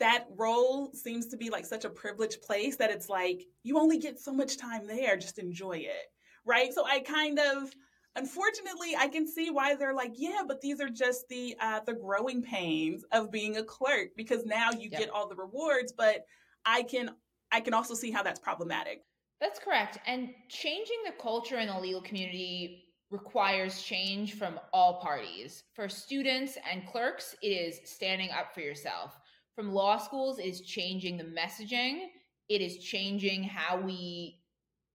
that 0.00 0.26
role 0.36 0.92
seems 0.92 1.26
to 1.26 1.36
be 1.36 1.50
like 1.50 1.66
such 1.66 1.84
a 1.84 1.90
privileged 1.90 2.42
place 2.42 2.76
that 2.76 2.90
it's 2.90 3.08
like 3.08 3.44
you 3.62 3.78
only 3.78 3.98
get 3.98 4.18
so 4.18 4.32
much 4.32 4.56
time 4.56 4.86
there, 4.86 5.16
just 5.16 5.38
enjoy 5.38 5.78
it. 5.78 6.10
Right. 6.44 6.72
So 6.72 6.84
I 6.84 7.00
kind 7.00 7.38
of 7.38 7.70
unfortunately 8.16 8.94
i 8.98 9.08
can 9.08 9.26
see 9.26 9.50
why 9.50 9.74
they're 9.74 9.94
like 9.94 10.12
yeah 10.16 10.42
but 10.46 10.60
these 10.60 10.80
are 10.80 10.88
just 10.88 11.28
the 11.28 11.56
uh, 11.60 11.80
the 11.86 11.94
growing 11.94 12.42
pains 12.42 13.04
of 13.12 13.30
being 13.30 13.56
a 13.56 13.62
clerk 13.62 14.08
because 14.16 14.44
now 14.44 14.70
you 14.70 14.88
yep. 14.90 15.00
get 15.00 15.10
all 15.10 15.28
the 15.28 15.34
rewards 15.34 15.92
but 15.92 16.24
i 16.64 16.82
can 16.82 17.10
i 17.52 17.60
can 17.60 17.74
also 17.74 17.94
see 17.94 18.10
how 18.10 18.22
that's 18.22 18.40
problematic. 18.40 19.02
That's 19.40 19.58
correct 19.58 19.98
and 20.06 20.30
changing 20.48 20.98
the 21.04 21.12
culture 21.20 21.58
in 21.58 21.68
the 21.68 21.78
legal 21.78 22.00
community 22.00 22.84
requires 23.10 23.82
change 23.82 24.34
from 24.34 24.58
all 24.72 25.00
parties. 25.00 25.64
For 25.74 25.88
students 25.88 26.58
and 26.70 26.86
clerks 26.86 27.36
it 27.42 27.48
is 27.48 27.80
standing 27.84 28.30
up 28.30 28.54
for 28.54 28.60
yourself. 28.60 29.16
From 29.54 29.72
law 29.72 29.98
schools 29.98 30.38
it 30.38 30.46
is 30.46 30.62
changing 30.62 31.16
the 31.16 31.24
messaging. 31.24 32.06
It 32.48 32.60
is 32.60 32.78
changing 32.78 33.44
how 33.44 33.80
we 33.80 34.40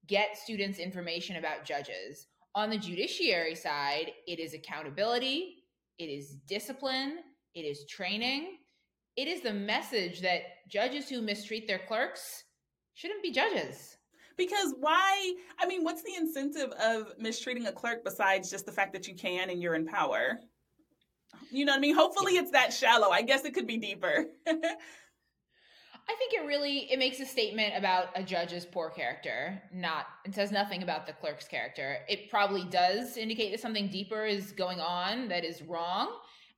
get 0.08 0.38
students 0.38 0.80
information 0.80 1.38
about 1.38 1.64
judges 1.64 2.28
On 2.56 2.70
the 2.70 2.77
judiciary 2.77 3.56
side, 3.56 4.12
it 4.27 4.39
is 4.39 4.53
accountability, 4.53 5.63
it 5.98 6.06
is 6.06 6.36
discipline, 6.48 7.20
it 7.56 7.62
is 7.62 7.86
training. 7.86 8.58
It 9.15 9.27
is 9.27 9.41
the 9.41 9.53
message 9.53 10.22
that 10.22 10.41
judges 10.70 11.10
who 11.10 11.22
mistreat 11.22 11.68
their 11.68 11.79
clerks 11.79 12.46
shouldn't 12.94 13.24
be 13.24 13.32
judges. 13.32 13.98
Because 14.38 14.74
why? 14.79 15.34
I 15.60 15.68
mean, 15.68 15.84
what's 15.84 16.03
the 16.03 16.15
incentive 16.15 16.72
of 16.72 17.13
mistreating 17.18 17.65
a 17.68 17.72
clerk 17.72 18.06
besides 18.06 18.50
just 18.50 18.65
the 18.65 18.72
fact 18.72 18.94
that 18.94 19.08
you 19.08 19.15
can 19.15 19.50
and 19.50 19.62
you're 19.62 19.75
in 19.75 19.86
power? 19.86 20.39
You 21.51 21.65
know 21.65 21.74
what 21.74 21.79
I 21.79 21.82
mean? 21.82 21.96
Hopefully 21.96 22.38
it's 22.38 22.51
that 22.51 22.72
shallow. 22.72 23.10
I 23.10 23.22
guess 23.22 23.44
it 23.44 23.53
could 23.53 23.68
be 23.68 23.77
deeper. 23.77 24.27
I 26.10 26.16
think 26.16 26.34
it 26.34 26.48
really 26.48 26.92
it 26.92 26.98
makes 26.98 27.20
a 27.20 27.25
statement 27.25 27.75
about 27.78 28.08
a 28.16 28.24
judge's 28.24 28.66
poor 28.66 28.89
character, 28.89 29.62
not 29.72 30.08
it 30.25 30.34
says 30.34 30.51
nothing 30.51 30.82
about 30.82 31.06
the 31.06 31.13
clerk's 31.13 31.48
character. 31.48 32.00
It 32.10 32.32
probably 32.32 32.66
does 32.66 33.16
indicate 33.16 33.51
that 33.51 33.60
something 33.60 33.89
deeper 33.89 34.25
is 34.25 34.51
going 34.51 34.80
on 34.80 35.28
that 35.28 35.46
is 35.46 35.62
wrong, 35.62 36.12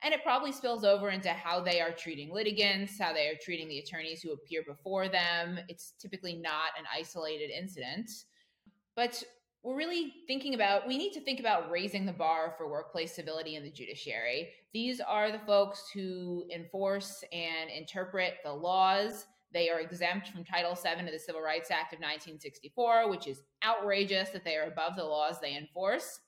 and 0.04 0.14
it 0.14 0.24
probably 0.24 0.54
spills 0.54 0.86
over 0.86 1.10
into 1.10 1.32
how 1.32 1.60
they 1.60 1.82
are 1.82 1.92
treating 1.92 2.34
litigants, 2.34 2.98
how 2.98 3.12
they 3.12 3.28
are 3.28 3.36
treating 3.42 3.68
the 3.68 3.80
attorneys 3.80 4.22
who 4.22 4.32
appear 4.32 4.64
before 4.66 5.10
them. 5.10 5.60
It's 5.68 5.96
typically 6.00 6.38
not 6.38 6.70
an 6.80 6.86
isolated 6.98 7.50
incident. 7.50 8.10
But 8.96 9.22
we're 9.64 9.76
really 9.76 10.14
thinking 10.28 10.54
about 10.54 10.88
we 10.88 10.98
need 10.98 11.12
to 11.12 11.22
think 11.22 11.42
about 11.42 11.70
raising 11.70 12.06
the 12.06 12.14
bar 12.14 12.56
for 12.58 12.72
workplace 12.72 13.14
civility 13.14 13.58
in 13.58 13.64
the 13.64 13.70
judiciary. 13.70 14.52
These 14.74 15.02
are 15.02 15.30
the 15.30 15.40
folks 15.40 15.90
who 15.94 16.46
enforce 16.56 17.22
and 17.34 17.70
interpret 17.70 18.36
the 18.46 18.54
laws 18.54 19.26
they 19.54 19.70
are 19.70 19.80
exempt 19.80 20.30
from 20.30 20.44
Title 20.44 20.76
VII 20.76 21.06
of 21.06 21.12
the 21.12 21.20
Civil 21.20 21.42
Rights 21.42 21.72
Act 21.72 21.94
of 21.94 22.00
1964, 22.00 23.10
which 23.10 23.28
is 23.28 23.44
outrageous 23.64 24.30
that 24.30 24.44
they 24.44 24.56
are 24.56 24.68
above 24.68 24.96
the 24.96 25.04
laws 25.04 25.40
they 25.40 25.56
enforce. 25.56 26.20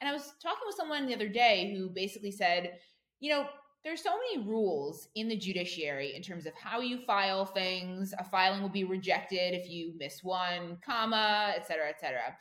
And 0.00 0.08
I 0.08 0.12
was 0.12 0.34
talking 0.42 0.64
with 0.66 0.76
someone 0.76 1.06
the 1.06 1.14
other 1.14 1.28
day 1.28 1.74
who 1.76 1.88
basically 1.88 2.32
said, 2.32 2.78
you 3.20 3.30
know, 3.30 3.46
there's 3.84 4.02
so 4.02 4.16
many 4.16 4.46
rules 4.46 5.08
in 5.14 5.28
the 5.28 5.36
judiciary 5.36 6.14
in 6.16 6.22
terms 6.22 6.46
of 6.46 6.54
how 6.54 6.80
you 6.80 6.98
file 6.98 7.44
things. 7.44 8.14
A 8.18 8.24
filing 8.24 8.62
will 8.62 8.70
be 8.70 8.84
rejected 8.84 9.54
if 9.54 9.68
you 9.68 9.92
miss 9.98 10.24
one 10.24 10.78
comma, 10.84 11.52
et 11.54 11.66
cetera, 11.66 11.88
et 11.88 12.00
cetera. 12.00 12.36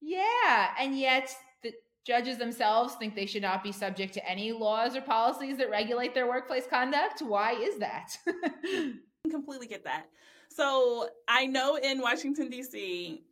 Yeah, 0.00 0.70
and 0.78 0.98
yet 0.98 1.34
the 1.62 1.72
judges 2.04 2.38
themselves 2.38 2.94
think 2.94 3.14
they 3.14 3.26
should 3.26 3.42
not 3.42 3.62
be 3.62 3.72
subject 3.72 4.14
to 4.14 4.28
any 4.28 4.50
laws 4.52 4.96
or 4.96 5.00
policies 5.00 5.58
that 5.58 5.70
regulate 5.70 6.12
their 6.12 6.28
workplace 6.28 6.66
conduct. 6.66 7.22
Why 7.22 7.52
is 7.52 7.78
that? 7.78 8.16
completely 9.30 9.66
get 9.66 9.84
that. 9.84 10.06
So 10.48 11.08
I 11.28 11.46
know 11.46 11.76
in 11.76 12.00
Washington, 12.00 12.48
D.C., 12.48 13.22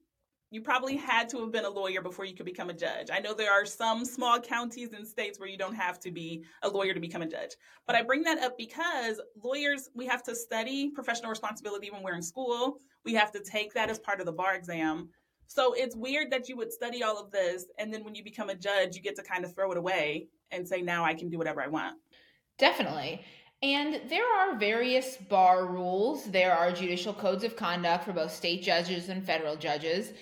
you 0.51 0.61
probably 0.61 0.97
had 0.97 1.29
to 1.31 1.41
have 1.41 1.51
been 1.51 1.65
a 1.65 1.71
lawyer 1.71 2.01
before 2.01 2.25
you 2.25 2.35
could 2.35 2.47
become 2.47 2.71
a 2.71 2.75
judge. 2.75 3.09
I 3.13 3.19
know 3.19 3.35
there 3.35 3.51
are 3.51 3.67
some 3.67 4.05
small 4.05 4.39
counties 4.39 4.93
and 4.93 5.05
states 5.05 5.41
where 5.41 5.49
you 5.49 5.59
don't 5.59 5.75
have 5.75 5.99
to 6.01 6.13
be 6.13 6.45
a 6.63 6.69
lawyer 6.69 6.95
to 6.95 7.01
become 7.01 7.23
a 7.23 7.27
judge. 7.27 7.57
But 7.89 7.97
I 7.97 8.03
bring 8.03 8.23
that 8.23 8.39
up 8.39 8.57
because 8.57 9.21
lawyers, 9.43 9.91
we 9.95 10.07
have 10.07 10.23
to 10.25 10.35
study 10.37 10.91
professional 10.91 11.31
responsibility 11.31 11.91
when 11.91 12.05
we're 12.05 12.15
in 12.15 12.23
school. 12.23 12.79
We 13.05 13.15
have 13.15 13.33
to 13.33 13.41
take 13.41 13.75
that 13.75 13.91
as 13.91 13.99
part 13.99 14.21
of 14.21 14.27
the 14.27 14.33
bar 14.33 14.55
exam. 14.55 15.09
So 15.49 15.73
it's 15.73 15.97
weird 15.97 16.31
that 16.31 16.49
you 16.49 16.57
would 16.57 16.73
study 16.73 17.03
all 17.03 17.19
of 17.19 17.33
this 17.33 17.67
and 17.79 17.93
then 17.93 18.05
when 18.05 18.15
you 18.15 18.23
become 18.23 18.49
a 18.49 18.55
judge, 18.55 18.95
you 18.95 19.03
get 19.03 19.17
to 19.17 19.25
kind 19.25 19.45
of 19.45 19.55
throw 19.57 19.73
it 19.73 19.77
away 19.77 20.29
and 20.53 20.67
say, 20.67 20.83
now 20.83 21.05
I 21.05 21.15
can 21.15 21.29
do 21.29 21.37
whatever 21.37 21.63
I 21.63 21.67
want. 21.67 21.97
Definitely. 22.59 23.25
And 23.65 24.11
there 24.11 24.27
are 24.27 24.59
various 24.59 25.17
bar 25.17 25.65
rules. 25.65 26.31
There 26.31 26.53
are 26.53 26.71
judicial 26.71 27.15
codes 27.15 27.45
of 27.45 27.57
conduct 27.57 28.05
for 28.05 28.13
both 28.13 28.31
state 28.31 28.63
judges 28.63 29.09
and 29.09 29.25
federal 29.25 29.57
judges. 29.57 30.13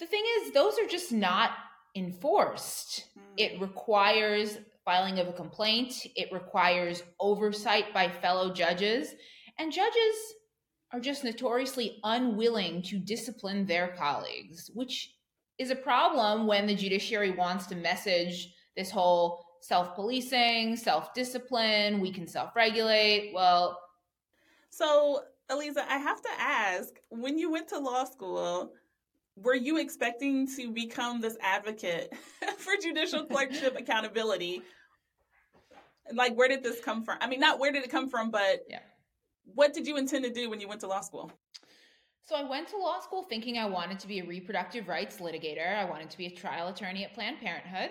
The 0.00 0.06
thing 0.06 0.24
is, 0.38 0.52
those 0.52 0.76
are 0.80 0.88
just 0.88 1.12
not 1.12 1.52
enforced. 1.94 3.04
Mm. 3.16 3.22
It 3.36 3.60
requires 3.60 4.58
filing 4.84 5.20
of 5.20 5.28
a 5.28 5.32
complaint, 5.32 5.94
it 6.16 6.32
requires 6.32 7.04
oversight 7.20 7.94
by 7.94 8.08
fellow 8.08 8.52
judges, 8.52 9.14
and 9.58 9.70
judges 9.70 10.16
are 10.92 10.98
just 10.98 11.22
notoriously 11.22 12.00
unwilling 12.02 12.82
to 12.82 12.98
discipline 12.98 13.64
their 13.64 13.94
colleagues, 13.96 14.72
which 14.74 15.14
is 15.58 15.70
a 15.70 15.76
problem 15.76 16.48
when 16.48 16.66
the 16.66 16.74
judiciary 16.74 17.30
wants 17.30 17.66
to 17.66 17.76
message 17.76 18.52
this 18.76 18.90
whole 18.90 19.44
self 19.60 19.94
policing, 19.94 20.76
self 20.76 21.14
discipline, 21.14 22.00
we 22.00 22.12
can 22.12 22.26
self 22.26 22.54
regulate. 22.56 23.32
Well, 23.34 23.78
so 24.70 25.22
Aliza, 25.50 25.84
I 25.88 25.98
have 25.98 26.20
to 26.22 26.28
ask 26.38 26.88
when 27.10 27.38
you 27.38 27.50
went 27.50 27.68
to 27.68 27.78
law 27.78 28.04
school, 28.04 28.72
were 29.36 29.54
you 29.54 29.78
expecting 29.78 30.46
to 30.56 30.70
become 30.70 31.20
this 31.20 31.36
advocate 31.40 32.12
for 32.58 32.74
judicial 32.80 33.24
clerkship 33.30 33.76
accountability? 33.78 34.62
Like, 36.12 36.34
where 36.34 36.48
did 36.48 36.62
this 36.62 36.80
come 36.80 37.02
from? 37.02 37.18
I 37.20 37.28
mean, 37.28 37.40
not 37.40 37.58
where 37.58 37.72
did 37.72 37.84
it 37.84 37.90
come 37.90 38.08
from, 38.08 38.30
but 38.30 38.64
yeah. 38.68 38.80
what 39.54 39.74
did 39.74 39.86
you 39.86 39.96
intend 39.96 40.24
to 40.24 40.30
do 40.30 40.48
when 40.48 40.60
you 40.60 40.68
went 40.68 40.80
to 40.80 40.86
law 40.86 41.00
school? 41.00 41.30
So, 42.22 42.34
I 42.34 42.42
went 42.42 42.68
to 42.68 42.76
law 42.76 43.00
school 43.00 43.22
thinking 43.22 43.56
I 43.56 43.66
wanted 43.66 43.98
to 44.00 44.08
be 44.08 44.18
a 44.18 44.24
reproductive 44.24 44.86
rights 44.86 45.16
litigator. 45.16 45.76
I 45.76 45.84
wanted 45.84 46.10
to 46.10 46.18
be 46.18 46.26
a 46.26 46.30
trial 46.30 46.68
attorney 46.68 47.04
at 47.04 47.14
Planned 47.14 47.40
Parenthood 47.40 47.90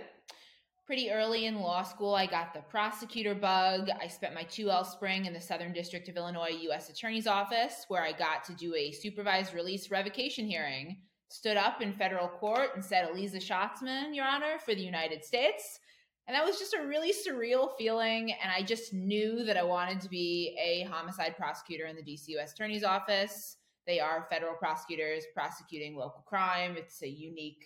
pretty 0.87 1.11
early 1.11 1.47
in 1.47 1.59
law 1.59 1.83
school, 1.83 2.15
I 2.15 2.25
got 2.25 2.53
the 2.53 2.61
prosecutor 2.61 3.35
bug. 3.35 3.89
I 4.01 4.07
spent 4.07 4.33
my 4.33 4.45
2L 4.45 4.85
spring 4.85 5.25
in 5.25 5.33
the 5.33 5.41
Southern 5.41 5.73
District 5.73 6.07
of 6.07 6.15
Illinois 6.15 6.57
U.S. 6.61 6.89
Attorney's 6.89 7.27
Office, 7.27 7.83
where 7.89 8.01
I 8.01 8.13
got 8.13 8.45
to 8.45 8.53
do 8.53 8.73
a 8.73 8.93
supervised 8.93 9.53
release 9.53 9.91
revocation 9.91 10.47
hearing. 10.47 10.99
Stood 11.27 11.57
up 11.57 11.81
in 11.81 11.91
federal 11.91 12.29
court 12.29 12.69
and 12.75 12.83
said, 12.83 13.09
Aliza 13.09 13.35
Shatzman, 13.35 14.15
Your 14.15 14.25
Honor, 14.25 14.59
for 14.63 14.73
the 14.73 14.81
United 14.81 15.25
States. 15.25 15.81
And 16.25 16.33
that 16.33 16.45
was 16.45 16.57
just 16.57 16.73
a 16.73 16.87
really 16.87 17.13
surreal 17.13 17.71
feeling. 17.77 18.33
And 18.41 18.49
I 18.49 18.63
just 18.63 18.93
knew 18.93 19.43
that 19.43 19.57
I 19.57 19.63
wanted 19.63 19.99
to 20.01 20.09
be 20.09 20.57
a 20.57 20.83
homicide 20.89 21.35
prosecutor 21.35 21.85
in 21.87 21.97
the 21.97 22.01
DC 22.01 22.29
U.S. 22.29 22.53
Attorney's 22.53 22.85
Office. 22.85 23.57
They 23.85 23.99
are 23.99 24.25
federal 24.29 24.53
prosecutors 24.53 25.25
prosecuting 25.33 25.97
local 25.97 26.23
crime, 26.25 26.75
it's 26.77 27.01
a 27.03 27.09
unique 27.09 27.65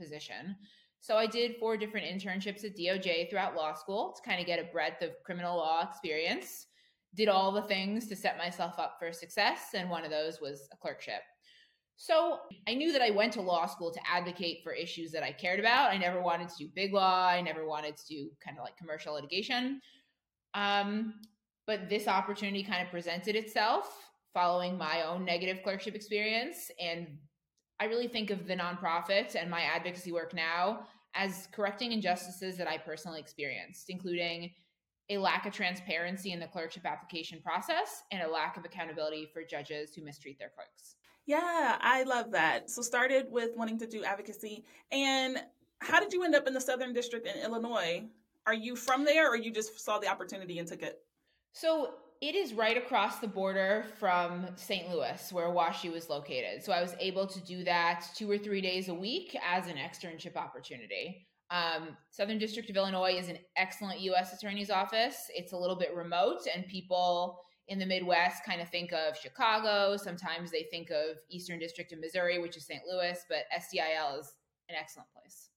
position. 0.00 0.56
So 1.02 1.16
I 1.16 1.26
did 1.26 1.56
four 1.56 1.76
different 1.76 2.06
internships 2.06 2.64
at 2.64 2.76
DOJ 2.76 3.28
throughout 3.28 3.56
law 3.56 3.74
school 3.74 4.14
to 4.14 4.22
kind 4.22 4.40
of 4.40 4.46
get 4.46 4.60
a 4.60 4.72
breadth 4.72 5.02
of 5.02 5.10
criminal 5.24 5.56
law 5.56 5.82
experience. 5.82 6.68
Did 7.16 7.28
all 7.28 7.50
the 7.50 7.62
things 7.62 8.06
to 8.06 8.14
set 8.14 8.38
myself 8.38 8.78
up 8.78 8.96
for 9.00 9.12
success, 9.12 9.70
and 9.74 9.90
one 9.90 10.04
of 10.04 10.12
those 10.12 10.40
was 10.40 10.68
a 10.72 10.76
clerkship. 10.76 11.22
So 11.96 12.38
I 12.68 12.74
knew 12.74 12.92
that 12.92 13.02
I 13.02 13.10
went 13.10 13.32
to 13.32 13.40
law 13.42 13.66
school 13.66 13.92
to 13.92 14.00
advocate 14.08 14.60
for 14.62 14.72
issues 14.72 15.10
that 15.10 15.24
I 15.24 15.32
cared 15.32 15.58
about. 15.58 15.90
I 15.90 15.98
never 15.98 16.22
wanted 16.22 16.48
to 16.50 16.54
do 16.56 16.68
big 16.72 16.94
law. 16.94 17.26
I 17.26 17.40
never 17.40 17.66
wanted 17.66 17.96
to 17.96 18.06
do 18.06 18.30
kind 18.42 18.56
of 18.56 18.62
like 18.62 18.76
commercial 18.76 19.14
litigation. 19.14 19.80
Um, 20.54 21.14
but 21.66 21.88
this 21.88 22.06
opportunity 22.06 22.62
kind 22.62 22.82
of 22.82 22.92
presented 22.92 23.34
itself 23.34 23.92
following 24.32 24.78
my 24.78 25.02
own 25.02 25.24
negative 25.24 25.64
clerkship 25.64 25.96
experience 25.96 26.70
and 26.80 27.08
I 27.82 27.86
really 27.86 28.06
think 28.06 28.30
of 28.30 28.46
the 28.46 28.54
nonprofit 28.54 29.34
and 29.34 29.50
my 29.50 29.62
advocacy 29.62 30.12
work 30.12 30.34
now 30.34 30.86
as 31.16 31.48
correcting 31.50 31.90
injustices 31.90 32.56
that 32.58 32.68
I 32.68 32.78
personally 32.78 33.18
experienced, 33.18 33.90
including 33.90 34.52
a 35.10 35.18
lack 35.18 35.46
of 35.46 35.52
transparency 35.52 36.30
in 36.30 36.38
the 36.38 36.46
clerkship 36.46 36.86
application 36.86 37.40
process 37.42 38.04
and 38.12 38.22
a 38.22 38.30
lack 38.30 38.56
of 38.56 38.64
accountability 38.64 39.28
for 39.34 39.42
judges 39.42 39.96
who 39.96 40.04
mistreat 40.04 40.38
their 40.38 40.52
clerks. 40.54 40.94
Yeah, 41.26 41.76
I 41.80 42.04
love 42.04 42.30
that. 42.30 42.70
So 42.70 42.82
started 42.82 43.26
with 43.32 43.50
wanting 43.56 43.80
to 43.80 43.86
do 43.88 44.04
advocacy 44.04 44.64
and 44.92 45.42
how 45.80 45.98
did 45.98 46.12
you 46.12 46.22
end 46.22 46.36
up 46.36 46.46
in 46.46 46.54
the 46.54 46.60
Southern 46.60 46.92
District 46.92 47.26
in 47.26 47.42
Illinois? 47.42 48.04
Are 48.46 48.54
you 48.54 48.76
from 48.76 49.04
there 49.04 49.28
or 49.28 49.34
you 49.34 49.50
just 49.50 49.80
saw 49.80 49.98
the 49.98 50.06
opportunity 50.06 50.60
and 50.60 50.68
took 50.68 50.82
it? 50.82 51.00
So 51.52 51.94
it 52.22 52.36
is 52.36 52.54
right 52.54 52.78
across 52.78 53.18
the 53.18 53.26
border 53.26 53.84
from 53.98 54.46
St. 54.54 54.88
Louis, 54.88 55.32
where 55.32 55.48
WashU 55.48 55.92
is 55.96 56.08
located. 56.08 56.62
So 56.62 56.72
I 56.72 56.80
was 56.80 56.94
able 57.00 57.26
to 57.26 57.40
do 57.40 57.64
that 57.64 58.06
two 58.14 58.30
or 58.30 58.38
three 58.38 58.60
days 58.60 58.88
a 58.88 58.94
week 58.94 59.36
as 59.44 59.66
an 59.66 59.74
externship 59.74 60.36
opportunity. 60.36 61.26
Um, 61.50 61.96
Southern 62.12 62.38
District 62.38 62.70
of 62.70 62.76
Illinois 62.76 63.16
is 63.18 63.28
an 63.28 63.38
excellent 63.56 63.98
U.S. 64.02 64.32
Attorney's 64.32 64.70
Office. 64.70 65.28
It's 65.34 65.52
a 65.52 65.56
little 65.56 65.74
bit 65.74 65.92
remote, 65.96 66.42
and 66.54 66.64
people 66.68 67.40
in 67.66 67.80
the 67.80 67.86
Midwest 67.86 68.44
kind 68.44 68.62
of 68.62 68.68
think 68.68 68.92
of 68.92 69.16
Chicago. 69.16 69.96
Sometimes 69.96 70.52
they 70.52 70.68
think 70.70 70.90
of 70.90 71.16
Eastern 71.28 71.58
District 71.58 71.90
of 71.92 71.98
Missouri, 71.98 72.38
which 72.38 72.56
is 72.56 72.64
St. 72.64 72.82
Louis, 72.88 73.18
but 73.28 73.46
SDIL 73.52 74.20
is 74.20 74.32
an 74.68 74.76
excellent 74.78 75.08
place. 75.12 75.48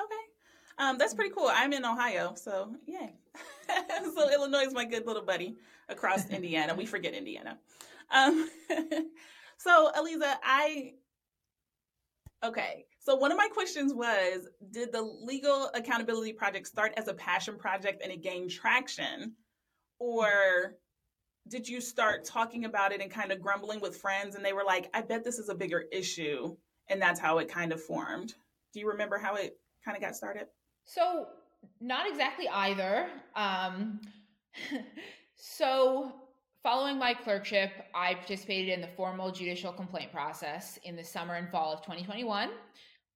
Okay. 0.00 0.35
Um, 0.78 0.98
that's 0.98 1.14
pretty 1.14 1.34
cool. 1.34 1.50
I'm 1.52 1.72
in 1.72 1.84
Ohio, 1.84 2.34
so 2.34 2.74
yay. 2.86 3.14
so 4.14 4.30
Illinois 4.30 4.66
is 4.66 4.74
my 4.74 4.84
good 4.84 5.06
little 5.06 5.22
buddy 5.22 5.56
across 5.88 6.28
Indiana. 6.30 6.74
We 6.74 6.86
forget 6.86 7.14
Indiana. 7.14 7.58
Um, 8.10 8.48
so 9.58 9.90
Eliza, 9.96 10.38
I 10.44 10.92
okay. 12.44 12.84
So 13.00 13.14
one 13.14 13.30
of 13.30 13.38
my 13.38 13.48
questions 13.48 13.94
was, 13.94 14.48
did 14.70 14.92
the 14.92 15.02
legal 15.02 15.70
accountability 15.74 16.32
project 16.32 16.66
start 16.66 16.92
as 16.96 17.08
a 17.08 17.14
passion 17.14 17.56
project 17.56 18.02
and 18.02 18.12
it 18.12 18.22
gained 18.22 18.50
traction, 18.50 19.34
or 19.98 20.76
did 21.48 21.68
you 21.68 21.80
start 21.80 22.24
talking 22.24 22.64
about 22.64 22.92
it 22.92 23.00
and 23.00 23.10
kind 23.10 23.30
of 23.30 23.40
grumbling 23.40 23.80
with 23.80 23.96
friends 23.96 24.34
and 24.34 24.44
they 24.44 24.52
were 24.52 24.64
like, 24.64 24.90
I 24.92 25.02
bet 25.02 25.24
this 25.24 25.38
is 25.38 25.48
a 25.48 25.54
bigger 25.54 25.84
issue, 25.90 26.56
and 26.88 27.00
that's 27.00 27.20
how 27.20 27.38
it 27.38 27.48
kind 27.48 27.72
of 27.72 27.82
formed? 27.82 28.34
Do 28.74 28.80
you 28.80 28.88
remember 28.90 29.16
how 29.16 29.36
it 29.36 29.56
kind 29.84 29.96
of 29.96 30.02
got 30.02 30.16
started? 30.16 30.48
So, 30.86 31.26
not 31.80 32.08
exactly 32.08 32.48
either. 32.48 33.08
Um, 33.34 34.00
so, 35.36 36.12
following 36.62 36.98
my 36.98 37.12
clerkship, 37.12 37.72
I 37.94 38.14
participated 38.14 38.72
in 38.72 38.80
the 38.80 38.88
formal 38.96 39.30
judicial 39.30 39.72
complaint 39.72 40.12
process 40.12 40.78
in 40.84 40.96
the 40.96 41.04
summer 41.04 41.34
and 41.34 41.50
fall 41.50 41.72
of 41.72 41.82
2021. 41.82 42.50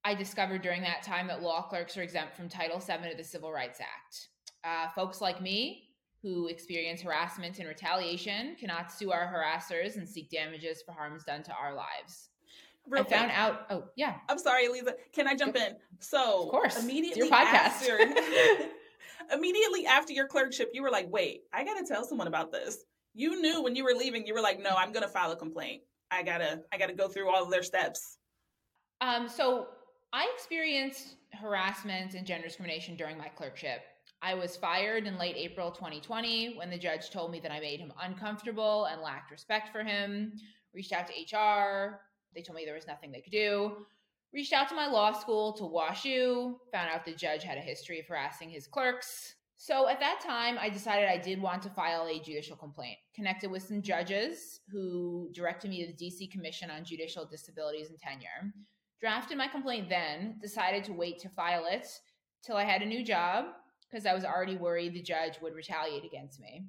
I 0.04 0.14
discovered 0.14 0.62
during 0.62 0.82
that 0.82 1.02
time 1.02 1.28
that 1.28 1.42
law 1.42 1.62
clerks 1.62 1.96
are 1.96 2.02
exempt 2.02 2.36
from 2.36 2.48
Title 2.48 2.80
VII 2.80 3.10
of 3.10 3.16
the 3.16 3.24
Civil 3.24 3.52
Rights 3.52 3.80
Act. 3.80 4.28
Uh, 4.64 4.90
folks 4.92 5.20
like 5.20 5.40
me 5.40 5.90
who 6.22 6.48
experience 6.48 7.00
harassment 7.00 7.58
and 7.60 7.68
retaliation 7.68 8.56
cannot 8.58 8.92
sue 8.92 9.10
our 9.10 9.26
harassers 9.26 9.96
and 9.96 10.08
seek 10.08 10.28
damages 10.28 10.82
for 10.82 10.92
harms 10.92 11.24
done 11.24 11.42
to 11.44 11.52
our 11.52 11.74
lives. 11.74 12.30
Real 12.88 13.02
I 13.02 13.04
quick. 13.04 13.18
found 13.18 13.30
out. 13.32 13.66
Oh, 13.70 13.84
yeah. 13.96 14.16
I'm 14.28 14.38
sorry, 14.38 14.68
Lisa. 14.68 14.94
Can 15.12 15.28
I 15.28 15.34
jump 15.34 15.56
in? 15.56 15.76
So, 16.00 16.44
of 16.44 16.50
course, 16.50 16.82
immediately 16.82 17.28
your 17.28 17.30
podcast. 17.30 17.88
After, 17.88 17.98
immediately 19.32 19.86
after 19.86 20.12
your 20.12 20.26
clerkship, 20.26 20.70
you 20.72 20.82
were 20.82 20.90
like, 20.90 21.10
"Wait, 21.10 21.42
I 21.52 21.64
got 21.64 21.78
to 21.78 21.84
tell 21.84 22.04
someone 22.04 22.26
about 22.26 22.50
this." 22.50 22.78
You 23.14 23.40
knew 23.40 23.62
when 23.62 23.76
you 23.76 23.84
were 23.84 23.94
leaving. 23.94 24.26
You 24.26 24.34
were 24.34 24.40
like, 24.40 24.60
"No, 24.60 24.70
I'm 24.70 24.92
going 24.92 25.02
to 25.02 25.08
file 25.08 25.30
a 25.30 25.36
complaint. 25.36 25.82
I 26.10 26.22
gotta, 26.22 26.62
I 26.72 26.78
gotta 26.78 26.94
go 26.94 27.06
through 27.08 27.28
all 27.30 27.44
of 27.44 27.50
their 27.50 27.62
steps." 27.62 28.18
Um. 29.00 29.28
So 29.28 29.68
I 30.12 30.28
experienced 30.34 31.16
harassment 31.32 32.14
and 32.14 32.26
gender 32.26 32.46
discrimination 32.48 32.96
during 32.96 33.16
my 33.16 33.28
clerkship. 33.28 33.82
I 34.22 34.34
was 34.34 34.56
fired 34.56 35.06
in 35.06 35.18
late 35.18 35.36
April 35.36 35.70
2020 35.70 36.56
when 36.58 36.68
the 36.68 36.76
judge 36.76 37.10
told 37.10 37.30
me 37.30 37.40
that 37.40 37.52
I 37.52 37.60
made 37.60 37.80
him 37.80 37.92
uncomfortable 38.02 38.86
and 38.86 39.00
lacked 39.00 39.30
respect 39.30 39.70
for 39.70 39.82
him. 39.82 40.32
Reached 40.74 40.92
out 40.92 41.06
to 41.06 41.36
HR. 41.36 42.00
They 42.34 42.42
told 42.42 42.56
me 42.56 42.64
there 42.64 42.74
was 42.74 42.86
nothing 42.86 43.10
they 43.10 43.20
could 43.20 43.32
do. 43.32 43.86
Reached 44.32 44.52
out 44.52 44.68
to 44.68 44.76
my 44.76 44.86
law 44.86 45.12
school 45.12 45.52
to 45.54 45.64
Wash 45.64 46.04
WashU, 46.04 46.54
found 46.72 46.88
out 46.90 47.04
the 47.04 47.14
judge 47.14 47.42
had 47.42 47.58
a 47.58 47.62
history 47.62 47.98
of 47.98 48.06
harassing 48.06 48.48
his 48.48 48.68
clerks. 48.68 49.34
So 49.56 49.88
at 49.88 50.00
that 50.00 50.20
time, 50.24 50.56
I 50.58 50.70
decided 50.70 51.08
I 51.08 51.18
did 51.18 51.42
want 51.42 51.62
to 51.64 51.70
file 51.70 52.06
a 52.06 52.20
judicial 52.20 52.56
complaint. 52.56 52.96
Connected 53.14 53.50
with 53.50 53.62
some 53.62 53.82
judges 53.82 54.60
who 54.70 55.28
directed 55.34 55.70
me 55.70 55.84
to 55.84 55.92
the 55.92 56.04
DC 56.06 56.30
Commission 56.30 56.70
on 56.70 56.84
Judicial 56.84 57.26
Disabilities 57.26 57.90
and 57.90 57.98
Tenure. 57.98 58.54
Drafted 59.00 59.36
my 59.36 59.48
complaint 59.48 59.88
then, 59.88 60.38
decided 60.40 60.84
to 60.84 60.92
wait 60.92 61.18
to 61.18 61.28
file 61.28 61.66
it 61.66 61.88
till 62.42 62.56
I 62.56 62.64
had 62.64 62.82
a 62.82 62.86
new 62.86 63.04
job 63.04 63.46
because 63.90 64.06
I 64.06 64.14
was 64.14 64.24
already 64.24 64.56
worried 64.56 64.94
the 64.94 65.02
judge 65.02 65.40
would 65.42 65.54
retaliate 65.54 66.04
against 66.04 66.40
me. 66.40 66.64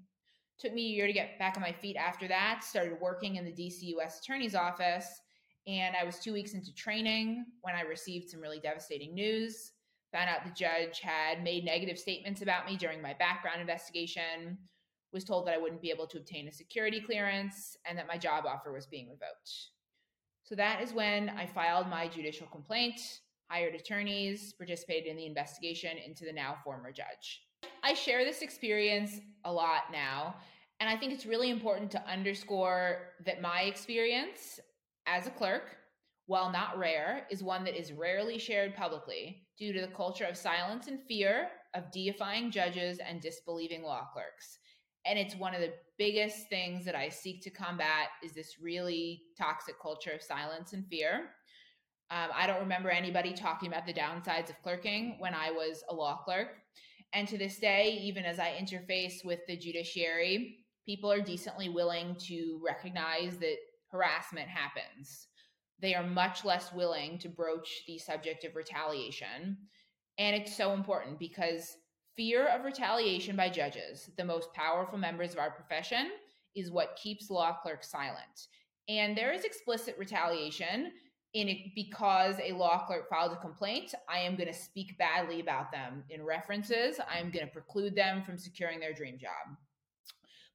Took 0.59 0.73
me 0.73 0.87
a 0.87 0.95
year 0.95 1.07
to 1.07 1.13
get 1.13 1.39
back 1.39 1.55
on 1.55 1.61
my 1.61 1.71
feet 1.71 1.95
after 1.95 2.27
that, 2.27 2.63
started 2.63 2.99
working 2.99 3.35
in 3.35 3.45
the 3.45 3.51
DC 3.51 3.83
US 3.97 4.19
Attorney's 4.19 4.55
Office, 4.55 5.21
and 5.67 5.95
I 5.95 6.03
was 6.03 6.19
two 6.19 6.33
weeks 6.33 6.53
into 6.53 6.73
training 6.73 7.45
when 7.61 7.75
I 7.75 7.81
received 7.81 8.29
some 8.29 8.41
really 8.41 8.59
devastating 8.59 9.13
news. 9.13 9.71
Found 10.11 10.29
out 10.29 10.43
the 10.43 10.51
judge 10.51 10.99
had 10.99 11.43
made 11.43 11.63
negative 11.63 11.97
statements 11.97 12.41
about 12.41 12.65
me 12.65 12.75
during 12.75 13.01
my 13.01 13.13
background 13.13 13.61
investigation, 13.61 14.57
was 15.13 15.23
told 15.23 15.45
that 15.47 15.53
I 15.53 15.57
wouldn't 15.57 15.81
be 15.81 15.91
able 15.91 16.07
to 16.07 16.17
obtain 16.17 16.47
a 16.47 16.51
security 16.51 16.99
clearance, 16.99 17.77
and 17.85 17.97
that 17.97 18.07
my 18.07 18.17
job 18.17 18.45
offer 18.45 18.73
was 18.73 18.87
being 18.87 19.07
revoked. 19.07 19.51
So 20.43 20.55
that 20.55 20.81
is 20.81 20.93
when 20.93 21.29
I 21.29 21.45
filed 21.45 21.87
my 21.87 22.07
judicial 22.07 22.47
complaint 22.47 22.99
hired 23.49 23.75
attorneys, 23.75 24.53
participated 24.53 25.07
in 25.07 25.17
the 25.17 25.25
investigation 25.25 25.97
into 25.97 26.23
the 26.23 26.31
now 26.31 26.55
former 26.63 26.89
judge. 26.89 27.41
I 27.83 27.93
share 27.93 28.23
this 28.23 28.41
experience 28.41 29.19
a 29.43 29.51
lot 29.51 29.91
now, 29.91 30.35
and 30.79 30.89
I 30.89 30.95
think 30.95 31.11
it's 31.11 31.25
really 31.25 31.49
important 31.49 31.91
to 31.91 32.09
underscore 32.09 33.09
that 33.25 33.41
my 33.41 33.63
experience 33.63 34.59
as 35.05 35.27
a 35.27 35.31
clerk, 35.31 35.77
while 36.27 36.51
not 36.51 36.77
rare, 36.77 37.27
is 37.29 37.43
one 37.43 37.63
that 37.65 37.79
is 37.79 37.91
rarely 37.91 38.37
shared 38.37 38.75
publicly 38.75 39.47
due 39.57 39.73
to 39.73 39.81
the 39.81 39.87
culture 39.87 40.25
of 40.25 40.37
silence 40.37 40.87
and 40.87 41.01
fear 41.07 41.49
of 41.73 41.91
deifying 41.91 42.51
judges 42.51 42.99
and 42.99 43.21
disbelieving 43.21 43.83
law 43.83 44.07
clerks. 44.13 44.59
And 45.05 45.17
it's 45.17 45.35
one 45.35 45.55
of 45.55 45.61
the 45.61 45.73
biggest 45.97 46.47
things 46.49 46.85
that 46.85 46.95
I 46.95 47.09
seek 47.09 47.41
to 47.43 47.49
combat 47.49 48.09
is 48.23 48.33
this 48.33 48.57
really 48.61 49.23
toxic 49.37 49.75
culture 49.81 50.11
of 50.11 50.21
silence 50.21 50.73
and 50.73 50.85
fear. 50.87 51.31
Um, 52.11 52.29
I 52.35 52.45
don't 52.45 52.59
remember 52.59 52.89
anybody 52.89 53.33
talking 53.33 53.69
about 53.69 53.85
the 53.85 53.93
downsides 53.93 54.49
of 54.49 54.61
clerking 54.61 55.15
when 55.19 55.33
I 55.33 55.49
was 55.51 55.83
a 55.89 55.95
law 55.95 56.17
clerk. 56.17 56.49
And 57.13 57.27
to 57.27 57.37
this 57.37 57.57
day, 57.57 57.99
even 58.01 58.25
as 58.25 58.39
I 58.39 58.57
interface 58.61 59.25
with 59.25 59.39
the 59.47 59.57
judiciary, 59.57 60.57
people 60.85 61.11
are 61.11 61.21
decently 61.21 61.69
willing 61.69 62.15
to 62.27 62.59
recognize 62.63 63.37
that 63.37 63.57
harassment 63.91 64.47
happens. 64.47 65.27
They 65.79 65.95
are 65.95 66.03
much 66.03 66.45
less 66.45 66.71
willing 66.71 67.17
to 67.19 67.29
broach 67.29 67.83
the 67.87 67.97
subject 67.97 68.43
of 68.43 68.55
retaliation. 68.55 69.57
And 70.17 70.35
it's 70.35 70.55
so 70.55 70.73
important 70.73 71.17
because 71.19 71.77
fear 72.15 72.47
of 72.47 72.63
retaliation 72.63 73.35
by 73.35 73.49
judges, 73.49 74.09
the 74.17 74.25
most 74.25 74.53
powerful 74.53 74.97
members 74.97 75.33
of 75.33 75.39
our 75.39 75.51
profession, 75.51 76.11
is 76.55 76.69
what 76.69 76.99
keeps 77.01 77.29
law 77.29 77.53
clerks 77.61 77.89
silent. 77.89 78.47
And 78.87 79.17
there 79.17 79.31
is 79.31 79.43
explicit 79.43 79.95
retaliation 79.97 80.91
in 81.33 81.47
it 81.47 81.73
because 81.75 82.35
a 82.43 82.51
law 82.51 82.85
clerk 82.85 83.09
filed 83.09 83.31
a 83.31 83.37
complaint, 83.37 83.95
I 84.09 84.19
am 84.19 84.35
going 84.35 84.49
to 84.51 84.53
speak 84.53 84.97
badly 84.97 85.39
about 85.39 85.71
them 85.71 86.03
in 86.09 86.25
references. 86.25 86.99
I'm 87.09 87.31
going 87.31 87.45
to 87.45 87.51
preclude 87.51 87.95
them 87.95 88.21
from 88.23 88.37
securing 88.37 88.79
their 88.79 88.93
dream 88.93 89.17
job. 89.17 89.55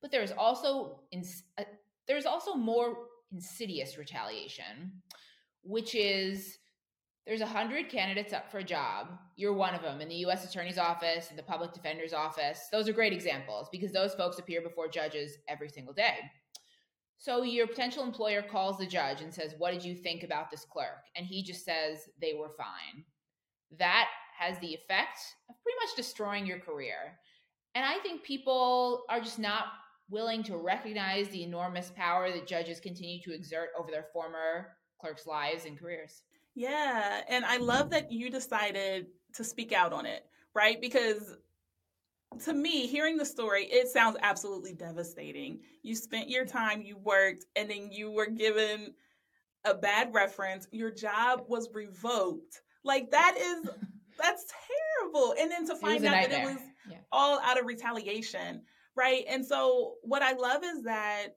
But 0.03 0.11
there's 0.11 0.33
also 0.33 1.01
in, 1.13 1.25
uh, 1.59 1.65
there's 2.07 2.27
also 2.27 2.55
more 2.55 2.97
insidious 3.37 3.99
retaliation, 3.99 5.03
which 5.63 5.95
is 5.95 6.59
there's 7.27 7.43
a 7.43 7.47
hundred 7.47 7.91
candidates 7.91 8.33
up 8.33 8.51
for 8.51 8.59
a 8.59 8.65
job. 8.65 9.09
You're 9.37 9.53
one 9.53 9.75
of 9.75 9.83
them 9.83 10.01
in 10.01 10.09
the 10.09 10.23
U.S. 10.27 10.49
Attorney's 10.49 10.79
Office 10.79 11.29
and 11.29 11.39
the 11.39 11.43
Public 11.43 11.73
Defender's 11.73 12.13
Office. 12.13 12.69
Those 12.73 12.89
are 12.89 12.93
great 12.93 13.13
examples 13.13 13.69
because 13.71 13.93
those 13.93 14.15
folks 14.15 14.39
appear 14.39 14.63
before 14.63 14.89
judges 14.89 15.39
every 15.49 15.69
single 15.69 15.93
day. 15.93 16.19
So 17.19 17.43
your 17.43 17.67
potential 17.67 18.05
employer 18.05 18.43
calls 18.43 18.79
the 18.79 18.87
judge 18.87 19.21
and 19.21 19.35
says, 19.35 19.55
What 19.59 19.73
did 19.73 19.85
you 19.85 19.95
think 19.95 20.23
about 20.23 20.51
this 20.51 20.65
clerk? 20.65 21.05
And 21.15 21.27
he 21.27 21.43
just 21.43 21.65
says 21.65 22.09
they 22.21 22.35
were 22.35 22.53
fine. 22.57 23.05
That 23.79 24.09
has 24.39 24.59
the 24.61 24.75
effect 24.75 25.19
of 25.51 25.57
pretty 25.63 25.77
much 25.83 25.97
destroying 25.97 26.47
your 26.47 26.61
career. 26.61 27.19
And 27.75 27.85
I 27.85 27.99
think 27.99 28.23
people 28.23 29.05
are 29.11 29.21
just 29.21 29.39
not 29.39 29.65
willing 30.09 30.43
to 30.45 30.57
recognize 30.57 31.29
the 31.29 31.43
enormous 31.43 31.91
power 31.97 32.31
that 32.31 32.47
judges 32.47 32.81
continue 32.81 33.21
to 33.23 33.35
exert 33.35 33.71
over 33.79 33.91
their 33.91 34.07
former 34.13 34.69
clerks' 35.01 35.27
lives 35.27 35.65
and 35.65 35.79
careers. 35.79 36.23
Yeah. 36.55 37.23
And 37.29 37.45
I 37.45 37.59
love 37.59 37.91
that 37.91 38.11
you 38.11 38.31
decided 38.31 39.07
to 39.35 39.45
speak 39.45 39.73
out 39.73 39.93
on 39.93 40.07
it, 40.07 40.25
right? 40.55 40.81
Because 40.81 41.37
to 42.45 42.53
me, 42.53 42.87
hearing 42.87 43.17
the 43.17 43.27
story, 43.27 43.65
it 43.65 43.89
sounds 43.89 44.17
absolutely 44.23 44.73
devastating. 44.73 45.61
You 45.83 45.95
spent 45.95 46.29
your 46.29 46.45
time, 46.45 46.83
you 46.83 46.97
worked, 46.99 47.45
and 47.55 47.71
then 47.71 47.91
you 47.91 48.11
were 48.11 48.27
given 48.27 48.95
a 49.65 49.75
bad 49.75 50.15
reference. 50.15 50.67
Your 50.71 50.91
job 50.91 51.45
was 51.49 51.69
revoked. 51.73 52.63
Like 52.85 53.11
that 53.11 53.37
is 53.39 53.69
that's 54.19 54.47
terrible. 55.03 55.35
And 55.39 55.51
then 55.51 55.67
to 55.67 55.77
find 55.77 56.05
out 56.05 56.13
that 56.13 56.33
it 56.33 56.45
was 56.45 56.59
yeah. 56.91 56.99
all 57.13 57.39
out 57.41 57.59
of 57.59 57.67
retaliation, 57.67 58.63
right? 58.97 59.25
And 59.29 59.45
so 59.45 59.95
what 60.03 60.23
I 60.23 60.33
love 60.33 60.65
is 60.65 60.83
that 60.85 61.29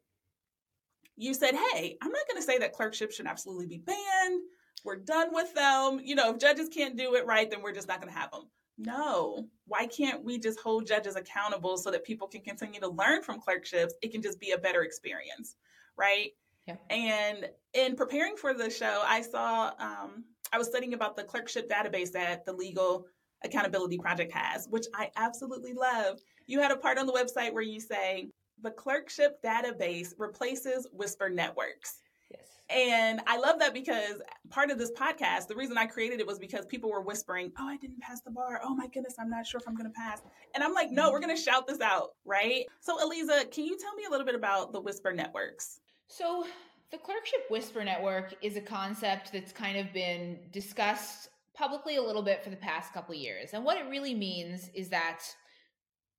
you 1.17 1.33
said, 1.33 1.55
"Hey, 1.55 1.97
I'm 2.01 2.11
not 2.11 2.27
going 2.27 2.41
to 2.41 2.45
say 2.45 2.57
that 2.59 2.73
clerkships 2.73 3.15
should 3.15 3.27
absolutely 3.27 3.67
be 3.67 3.77
banned. 3.77 4.41
We're 4.85 4.97
done 4.97 5.29
with 5.33 5.53
them. 5.53 5.99
You 6.01 6.15
know, 6.15 6.31
if 6.31 6.39
judges 6.39 6.69
can't 6.69 6.97
do 6.97 7.15
it 7.15 7.25
right, 7.25 7.49
then 7.49 7.61
we're 7.61 7.73
just 7.73 7.87
not 7.87 8.01
going 8.01 8.13
to 8.13 8.19
have 8.19 8.31
them." 8.31 8.43
No. 8.79 9.45
Why 9.67 9.85
can't 9.85 10.23
we 10.23 10.39
just 10.39 10.59
hold 10.61 10.87
judges 10.87 11.17
accountable 11.17 11.77
so 11.77 11.91
that 11.91 12.05
people 12.05 12.27
can 12.27 12.41
continue 12.41 12.79
to 12.79 12.87
learn 12.87 13.21
from 13.21 13.41
clerkships? 13.41 13.93
It 14.01 14.11
can 14.11 14.21
just 14.21 14.39
be 14.39 14.51
a 14.51 14.57
better 14.57 14.83
experience, 14.83 15.57
right? 15.97 16.31
Yeah. 16.65 16.77
And 16.89 17.49
in 17.73 17.97
preparing 17.97 18.37
for 18.37 18.53
the 18.53 18.69
show, 18.69 19.03
I 19.05 19.21
saw, 19.21 19.73
um, 19.79 20.23
I 20.53 20.57
was 20.57 20.67
studying 20.67 20.93
about 20.93 21.17
the 21.17 21.23
clerkship 21.23 21.69
database 21.69 22.11
that 22.13 22.45
the 22.45 22.53
Legal 22.53 23.05
Accountability 23.43 23.97
Project 23.97 24.31
has, 24.33 24.67
which 24.69 24.85
I 24.93 25.09
absolutely 25.15 25.73
love. 25.73 26.19
You 26.47 26.59
had 26.59 26.71
a 26.71 26.75
part 26.75 26.97
on 26.97 27.05
the 27.05 27.13
website 27.13 27.53
where 27.53 27.63
you 27.63 27.79
say, 27.79 28.29
the 28.61 28.71
clerkship 28.71 29.41
database 29.41 30.13
replaces 30.17 30.87
whisper 30.91 31.29
networks. 31.29 32.01
Yes. 32.29 32.41
And 32.69 33.21
I 33.25 33.37
love 33.37 33.59
that 33.59 33.73
because 33.73 34.21
part 34.49 34.69
of 34.69 34.77
this 34.77 34.91
podcast, 34.91 35.47
the 35.47 35.55
reason 35.55 35.77
I 35.77 35.85
created 35.85 36.19
it 36.19 36.27
was 36.27 36.37
because 36.37 36.65
people 36.65 36.91
were 36.91 37.01
whispering, 37.01 37.51
Oh, 37.57 37.67
I 37.67 37.77
didn't 37.77 38.01
pass 38.01 38.21
the 38.21 38.31
bar. 38.31 38.59
Oh 38.63 38.75
my 38.75 38.87
goodness, 38.87 39.15
I'm 39.19 39.29
not 39.29 39.47
sure 39.47 39.59
if 39.59 39.67
I'm 39.67 39.75
going 39.75 39.89
to 39.89 39.95
pass. 39.95 40.21
And 40.53 40.63
I'm 40.63 40.73
like, 40.73 40.91
No, 40.91 41.03
mm-hmm. 41.03 41.13
we're 41.13 41.19
going 41.21 41.35
to 41.35 41.41
shout 41.41 41.67
this 41.67 41.81
out, 41.81 42.09
right? 42.25 42.65
So, 42.81 43.01
Eliza, 43.01 43.45
can 43.51 43.65
you 43.65 43.77
tell 43.77 43.95
me 43.95 44.05
a 44.05 44.09
little 44.09 44.25
bit 44.25 44.35
about 44.35 44.73
the 44.73 44.81
Whisper 44.81 45.13
Networks? 45.13 45.79
So, 46.07 46.45
the 46.91 46.97
Clerkship 46.97 47.41
Whisper 47.49 47.83
Network 47.83 48.33
is 48.41 48.57
a 48.57 48.61
concept 48.61 49.31
that's 49.31 49.51
kind 49.51 49.77
of 49.77 49.93
been 49.93 50.39
discussed 50.51 51.29
publicly 51.59 51.97
a 51.97 52.01
little 52.01 52.23
bit 52.23 52.41
for 52.41 52.49
the 52.49 52.55
past 52.55 52.93
couple 52.93 53.13
years. 53.13 53.49
And 53.53 53.65
what 53.65 53.77
it 53.77 53.89
really 53.89 54.15
means 54.15 54.69
is 54.73 54.87
that 54.89 55.19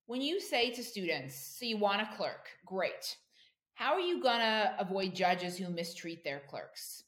when 0.05 0.21
you 0.21 0.39
say 0.39 0.69
to 0.71 0.83
students, 0.83 1.57
so 1.57 1.65
you 1.65 1.77
want 1.77 2.01
a 2.01 2.15
clerk, 2.15 2.49
great. 2.65 3.17
How 3.73 3.93
are 3.93 3.99
you 3.99 4.21
going 4.21 4.39
to 4.39 4.75
avoid 4.77 5.15
judges 5.15 5.57
who 5.57 5.69
mistreat 5.69 6.23
their 6.23 6.43
clerks? 6.47 7.03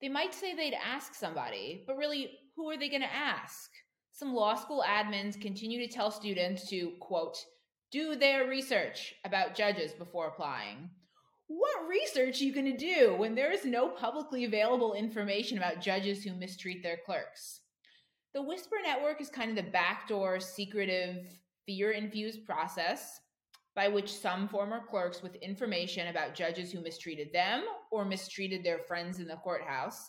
They 0.00 0.08
might 0.08 0.34
say 0.34 0.54
they'd 0.54 0.74
ask 0.74 1.14
somebody, 1.14 1.84
but 1.86 1.96
really, 1.96 2.32
who 2.56 2.68
are 2.68 2.76
they 2.76 2.88
going 2.88 3.02
to 3.02 3.14
ask? 3.14 3.70
Some 4.10 4.34
law 4.34 4.56
school 4.56 4.84
admins 4.84 5.40
continue 5.40 5.86
to 5.86 5.92
tell 5.92 6.10
students 6.10 6.68
to, 6.70 6.92
quote, 6.98 7.38
do 7.92 8.16
their 8.16 8.48
research 8.48 9.14
about 9.24 9.54
judges 9.54 9.92
before 9.92 10.26
applying. 10.26 10.90
What 11.54 11.86
research 11.86 12.40
are 12.40 12.44
you 12.44 12.54
going 12.54 12.64
to 12.64 12.76
do 12.78 13.14
when 13.14 13.34
there 13.34 13.52
is 13.52 13.66
no 13.66 13.86
publicly 13.86 14.44
available 14.44 14.94
information 14.94 15.58
about 15.58 15.82
judges 15.82 16.24
who 16.24 16.32
mistreat 16.32 16.82
their 16.82 16.96
clerks? 17.04 17.60
The 18.32 18.40
Whisper 18.40 18.76
Network 18.82 19.20
is 19.20 19.28
kind 19.28 19.50
of 19.50 19.62
the 19.62 19.70
backdoor, 19.70 20.40
secretive, 20.40 21.26
fear 21.66 21.90
infused 21.90 22.46
process 22.46 23.20
by 23.76 23.86
which 23.86 24.10
some 24.10 24.48
former 24.48 24.80
clerks 24.88 25.20
with 25.22 25.34
information 25.36 26.08
about 26.08 26.34
judges 26.34 26.72
who 26.72 26.80
mistreated 26.80 27.34
them 27.34 27.64
or 27.90 28.06
mistreated 28.06 28.64
their 28.64 28.78
friends 28.78 29.18
in 29.18 29.28
the 29.28 29.36
courthouse 29.36 30.08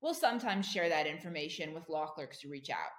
will 0.00 0.14
sometimes 0.14 0.66
share 0.66 0.88
that 0.88 1.06
information 1.06 1.74
with 1.74 1.88
law 1.88 2.06
clerks 2.06 2.40
to 2.40 2.48
reach 2.48 2.70
out. 2.70 2.90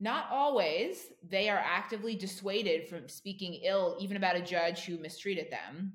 Not 0.00 0.26
always, 0.32 1.12
they 1.22 1.48
are 1.48 1.62
actively 1.64 2.16
dissuaded 2.16 2.88
from 2.88 3.08
speaking 3.08 3.60
ill 3.62 3.96
even 4.00 4.16
about 4.16 4.34
a 4.34 4.42
judge 4.42 4.80
who 4.84 4.98
mistreated 4.98 5.46
them. 5.52 5.92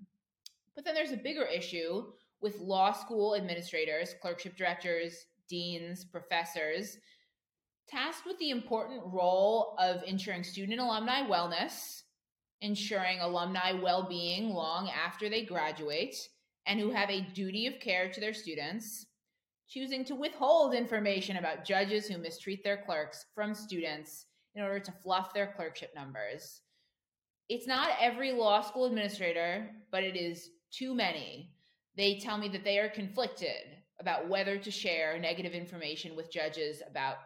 But 0.75 0.86
then 0.86 0.95
there's 0.95 1.12
a 1.12 1.17
bigger 1.17 1.45
issue 1.45 2.05
with 2.41 2.59
law 2.59 2.91
school 2.91 3.36
administrators, 3.36 4.15
clerkship 4.21 4.57
directors, 4.57 5.25
deans, 5.49 6.03
professors, 6.05 6.97
tasked 7.88 8.25
with 8.25 8.38
the 8.39 8.49
important 8.49 9.01
role 9.05 9.75
of 9.79 10.03
ensuring 10.03 10.43
student 10.43 10.79
alumni 10.79 11.21
wellness 11.27 12.03
ensuring 12.63 13.19
alumni 13.19 13.73
well 13.73 14.07
being 14.07 14.49
long 14.49 14.89
after 14.89 15.29
they 15.29 15.43
graduate, 15.43 16.15
and 16.65 16.79
who 16.79 16.89
have 16.89 17.09
a 17.09 17.27
duty 17.33 17.67
of 17.67 17.79
care 17.81 18.09
to 18.09 18.21
their 18.21 18.33
students, 18.33 19.05
choosing 19.67 20.05
to 20.05 20.15
withhold 20.15 20.73
information 20.73 21.38
about 21.38 21.65
judges 21.65 22.07
who 22.07 22.17
mistreat 22.17 22.63
their 22.63 22.77
clerks 22.77 23.25
from 23.36 23.53
students 23.53 24.27
in 24.55 24.63
order 24.63 24.79
to 24.79 24.93
fluff 25.03 25.33
their 25.33 25.53
clerkship 25.57 25.93
numbers. 25.93 26.62
It's 27.49 27.67
not 27.67 27.97
every 27.99 28.31
law 28.31 28.62
school 28.62 28.86
administrator, 28.86 29.69
but 29.91 30.03
it 30.03 30.15
is 30.15 30.51
too 30.73 30.95
many. 30.95 31.51
They 31.95 32.19
tell 32.19 32.38
me 32.38 32.49
that 32.49 32.63
they 32.63 32.79
are 32.79 32.89
conflicted 32.89 33.77
about 33.99 34.27
whether 34.27 34.57
to 34.57 34.71
share 34.71 35.19
negative 35.19 35.53
information 35.53 36.15
with 36.15 36.31
judges 36.31 36.81
about 36.89 37.17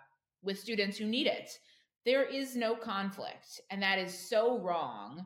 with 0.44 0.60
students 0.60 0.98
who 0.98 1.06
need 1.06 1.28
it. 1.28 1.58
There 2.06 2.24
is 2.24 2.56
no 2.56 2.76
conflict 2.76 3.62
and 3.72 3.82
that 3.82 4.00
is 4.00 4.18
so 4.18 4.60
wrong 4.60 5.26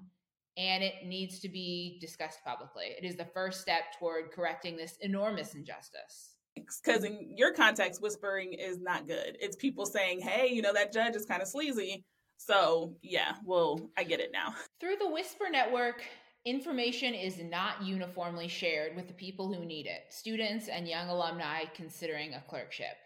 and 0.58 0.84
it 0.84 1.06
needs 1.06 1.40
to 1.40 1.50
be 1.50 1.98
discussed 2.00 2.40
publicly. 2.46 2.94
It 2.98 3.06
is 3.06 3.16
the 3.16 3.26
first 3.26 3.62
step 3.62 3.98
toward 4.00 4.32
correcting 4.32 4.78
this 4.78 4.98
enormous 5.02 5.56
injustice. 5.56 6.36
Because 6.56 7.04
in 7.04 7.34
your 7.38 7.54
context 7.54 8.02
whispering 8.02 8.54
is 8.54 8.80
not 8.80 9.08
good. 9.08 9.38
It's 9.40 9.56
people 9.56 9.86
saying 9.86 10.22
hey 10.22 10.50
you 10.52 10.62
know 10.62 10.74
that 10.74 10.94
judge 10.94 11.16
is 11.16 11.26
kind 11.26 11.42
of 11.42 11.48
sleazy. 11.48 12.06
So 12.38 12.96
yeah 13.02 13.34
well 13.44 13.90
i 13.98 14.04
get 14.04 14.20
it 14.20 14.32
now. 14.32 14.54
Through 14.80 14.98
the 14.98 15.10
whisper 15.10 15.50
network 15.52 16.04
information 16.46 17.14
is 17.14 17.40
not 17.40 17.84
uniformly 17.84 18.48
shared 18.48 18.96
with 18.96 19.08
the 19.08 19.14
people 19.14 19.54
who 19.54 19.64
need 19.64 19.86
it 19.86 20.02
students 20.10 20.68
and 20.68 20.88
young 20.88 21.08
alumni 21.10 21.64
considering 21.76 22.34
a 22.34 22.44
clerkship 22.48 22.98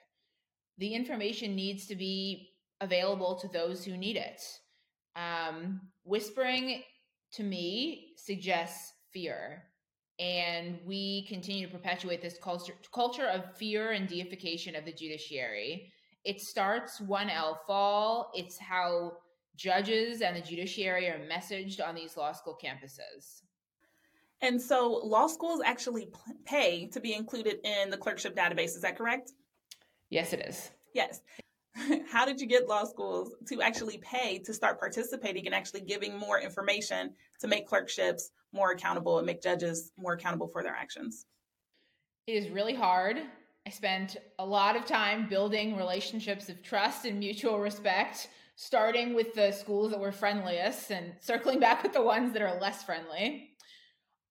the 0.78 0.94
information 0.94 1.56
needs 1.56 1.88
to 1.88 1.96
be 1.96 2.50
available 2.82 3.36
to 3.36 3.48
those 3.48 3.86
who 3.86 3.98
need 3.98 4.18
it. 4.18 4.42
Um, 5.16 5.82
whispering 6.04 6.84
to 7.34 7.44
me 7.44 8.14
suggests 8.18 8.94
fear. 9.12 9.64
And 10.20 10.80
we 10.86 11.26
continue 11.28 11.66
to 11.66 11.72
perpetuate 11.72 12.22
this 12.22 12.38
culture, 12.42 12.74
culture 12.94 13.28
of 13.28 13.58
fear 13.58 13.92
and 13.92 14.08
deification 14.08 14.76
of 14.76 14.86
the 14.86 14.94
judiciary. 14.94 15.92
It 16.24 16.42
starts 16.42 17.02
one 17.02 17.30
L 17.30 17.62
fall. 17.68 18.32
It's 18.34 18.58
how 18.58 19.14
judges 19.56 20.22
and 20.22 20.36
the 20.36 20.42
judiciary 20.42 21.08
are 21.08 21.20
messaged 21.20 21.86
on 21.86 21.96
these 21.96 22.18
law 22.18 22.32
school 22.32 22.58
campuses. 22.62 23.42
And 24.42 24.62
so 24.62 25.02
law 25.04 25.28
schools 25.28 25.62
actually 25.66 26.10
pay 26.46 26.88
to 26.88 27.00
be 27.00 27.14
included 27.14 27.58
in 27.64 27.90
the 27.90 27.98
clerkship 27.98 28.36
database. 28.36 28.76
Is 28.76 28.82
that 28.82 28.98
correct? 28.98 29.32
Yes, 30.10 30.34
it 30.34 30.42
is. 30.42 30.72
Yes. 30.94 31.22
how 32.08 32.26
did 32.26 32.40
you 32.40 32.48
get 32.48 32.68
law 32.68 32.84
schools 32.84 33.34
to 33.48 33.62
actually 33.62 33.98
pay 33.98 34.40
to 34.40 34.54
start 34.54 34.80
participating 34.80 35.46
and 35.46 35.56
actually 35.56 35.82
giving 35.82 36.18
more 36.18 36.40
information 36.40 37.14
to 37.40 37.48
make 37.48 37.68
clerkships 37.68 38.32
more 38.54 38.72
accountable 38.72 39.18
and 39.18 39.26
make 39.26 39.42
judges 39.42 39.92
more 39.98 40.14
accountable 40.14 40.48
for 40.48 40.64
their 40.64 40.76
actions? 40.76 41.26
It 42.28 42.34
is 42.34 42.50
really 42.50 42.74
hard. 42.74 43.18
I 43.68 43.72
spent 43.72 44.18
a 44.40 44.46
lot 44.46 44.76
of 44.76 44.86
time 44.86 45.28
building 45.28 45.76
relationships 45.76 46.50
of 46.50 46.62
trust 46.62 47.06
and 47.06 47.20
mutual 47.20 47.60
respect, 47.60 48.30
starting 48.56 49.14
with 49.14 49.34
the 49.34 49.52
schools 49.52 49.92
that 49.92 50.00
were 50.00 50.12
friendliest 50.12 50.92
and 50.92 51.14
circling 51.20 51.60
back 51.60 51.84
with 51.84 51.94
the 51.94 52.02
ones 52.02 52.34
that 52.34 52.42
are 52.42 52.60
less 52.60 52.84
friendly. 52.84 53.52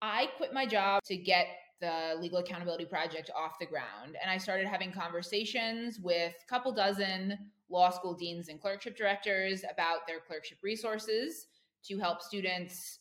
I 0.01 0.29
quit 0.37 0.53
my 0.53 0.67
job 0.67 1.03
to 1.05 1.17
get 1.17 1.47
the 1.81 2.15
Legal 2.19 2.39
Accountability 2.39 2.87
Project 2.87 3.31
off 3.37 3.59
the 3.59 3.67
ground. 3.67 4.17
And 4.21 4.31
I 4.31 4.39
started 4.39 4.67
having 4.67 4.93
conversations 4.93 5.99
with 6.01 6.33
a 6.43 6.49
couple 6.49 6.73
dozen 6.73 7.39
law 7.69 7.91
school 7.91 8.15
deans 8.15 8.49
and 8.49 8.61
clerkship 8.61 8.97
directors 8.97 9.65
about 9.71 10.07
their 10.07 10.21
clerkship 10.21 10.59
resources 10.63 11.47
to 11.85 11.99
help 11.99 12.23
students 12.23 13.01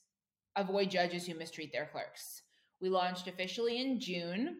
avoid 0.56 0.90
judges 0.90 1.26
who 1.26 1.36
mistreat 1.36 1.72
their 1.72 1.90
clerks. 1.92 2.44
We 2.82 2.90
launched 2.90 3.28
officially 3.28 3.80
in 3.80 4.00
June. 4.00 4.58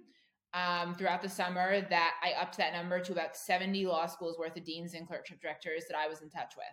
Um, 0.54 0.94
throughout 0.94 1.24
the 1.24 1.30
summer, 1.30 1.82
that 1.82 2.14
I 2.24 2.40
upped 2.40 2.58
that 2.58 2.74
number 2.74 3.00
to 3.00 3.12
about 3.12 3.36
70 3.36 3.88
law 3.88 4.06
schools 4.06 4.38
worth 4.38 4.56
of 4.56 4.64
deans 4.64 4.94
and 4.94 5.08
clerkship 5.08 5.42
directors 5.42 5.86
that 5.90 5.98
I 5.98 6.08
was 6.08 6.22
in 6.22 6.30
touch 6.30 6.54
with. 6.56 6.66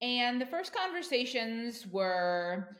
And 0.00 0.40
the 0.40 0.46
first 0.46 0.74
conversations 0.74 1.86
were 1.86 2.78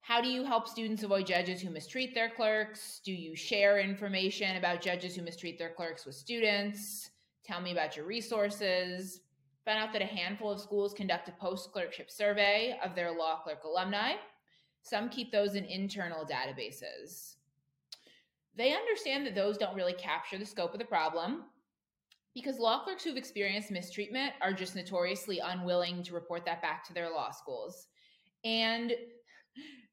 how 0.00 0.20
do 0.20 0.28
you 0.28 0.44
help 0.44 0.68
students 0.68 1.02
avoid 1.02 1.26
judges 1.26 1.62
who 1.62 1.70
mistreat 1.70 2.14
their 2.14 2.28
clerks? 2.28 3.00
Do 3.06 3.12
you 3.12 3.34
share 3.34 3.78
information 3.78 4.56
about 4.56 4.82
judges 4.82 5.16
who 5.16 5.22
mistreat 5.22 5.58
their 5.58 5.70
clerks 5.70 6.04
with 6.04 6.14
students? 6.14 7.10
Tell 7.42 7.60
me 7.60 7.72
about 7.72 7.96
your 7.96 8.04
resources. 8.04 9.20
Found 9.64 9.82
out 9.82 9.94
that 9.94 10.02
a 10.02 10.06
handful 10.06 10.50
of 10.50 10.60
schools 10.60 10.92
conduct 10.92 11.28
a 11.28 11.32
post 11.32 11.72
clerkship 11.72 12.10
survey 12.10 12.78
of 12.84 12.94
their 12.94 13.12
law 13.12 13.40
clerk 13.42 13.64
alumni. 13.64 14.12
Some 14.82 15.08
keep 15.08 15.32
those 15.32 15.54
in 15.54 15.64
internal 15.64 16.26
databases. 16.26 17.36
They 18.56 18.72
understand 18.72 19.26
that 19.26 19.34
those 19.34 19.58
don't 19.58 19.74
really 19.74 19.94
capture 19.94 20.38
the 20.38 20.46
scope 20.46 20.72
of 20.72 20.78
the 20.78 20.84
problem 20.84 21.44
because 22.34 22.58
law 22.58 22.82
clerks 22.82 23.04
who've 23.04 23.16
experienced 23.16 23.70
mistreatment 23.70 24.32
are 24.42 24.52
just 24.52 24.74
notoriously 24.74 25.38
unwilling 25.38 26.02
to 26.02 26.14
report 26.14 26.44
that 26.46 26.62
back 26.62 26.84
to 26.84 26.94
their 26.94 27.10
law 27.10 27.30
schools. 27.30 27.86
And 28.44 28.92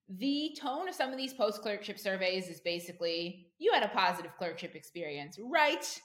the 0.10 0.56
tone 0.60 0.89
of 0.89 0.95
some 0.95 1.12
of 1.12 1.17
these 1.17 1.34
post 1.34 1.62
clerkship 1.62 1.97
surveys 1.97 2.50
is 2.50 2.60
basically 2.60 3.47
you 3.60 3.71
had 3.71 3.84
a 3.84 3.89
positive 3.89 4.32
clerkship 4.38 4.76
experience, 4.76 5.38
right? 5.39 6.00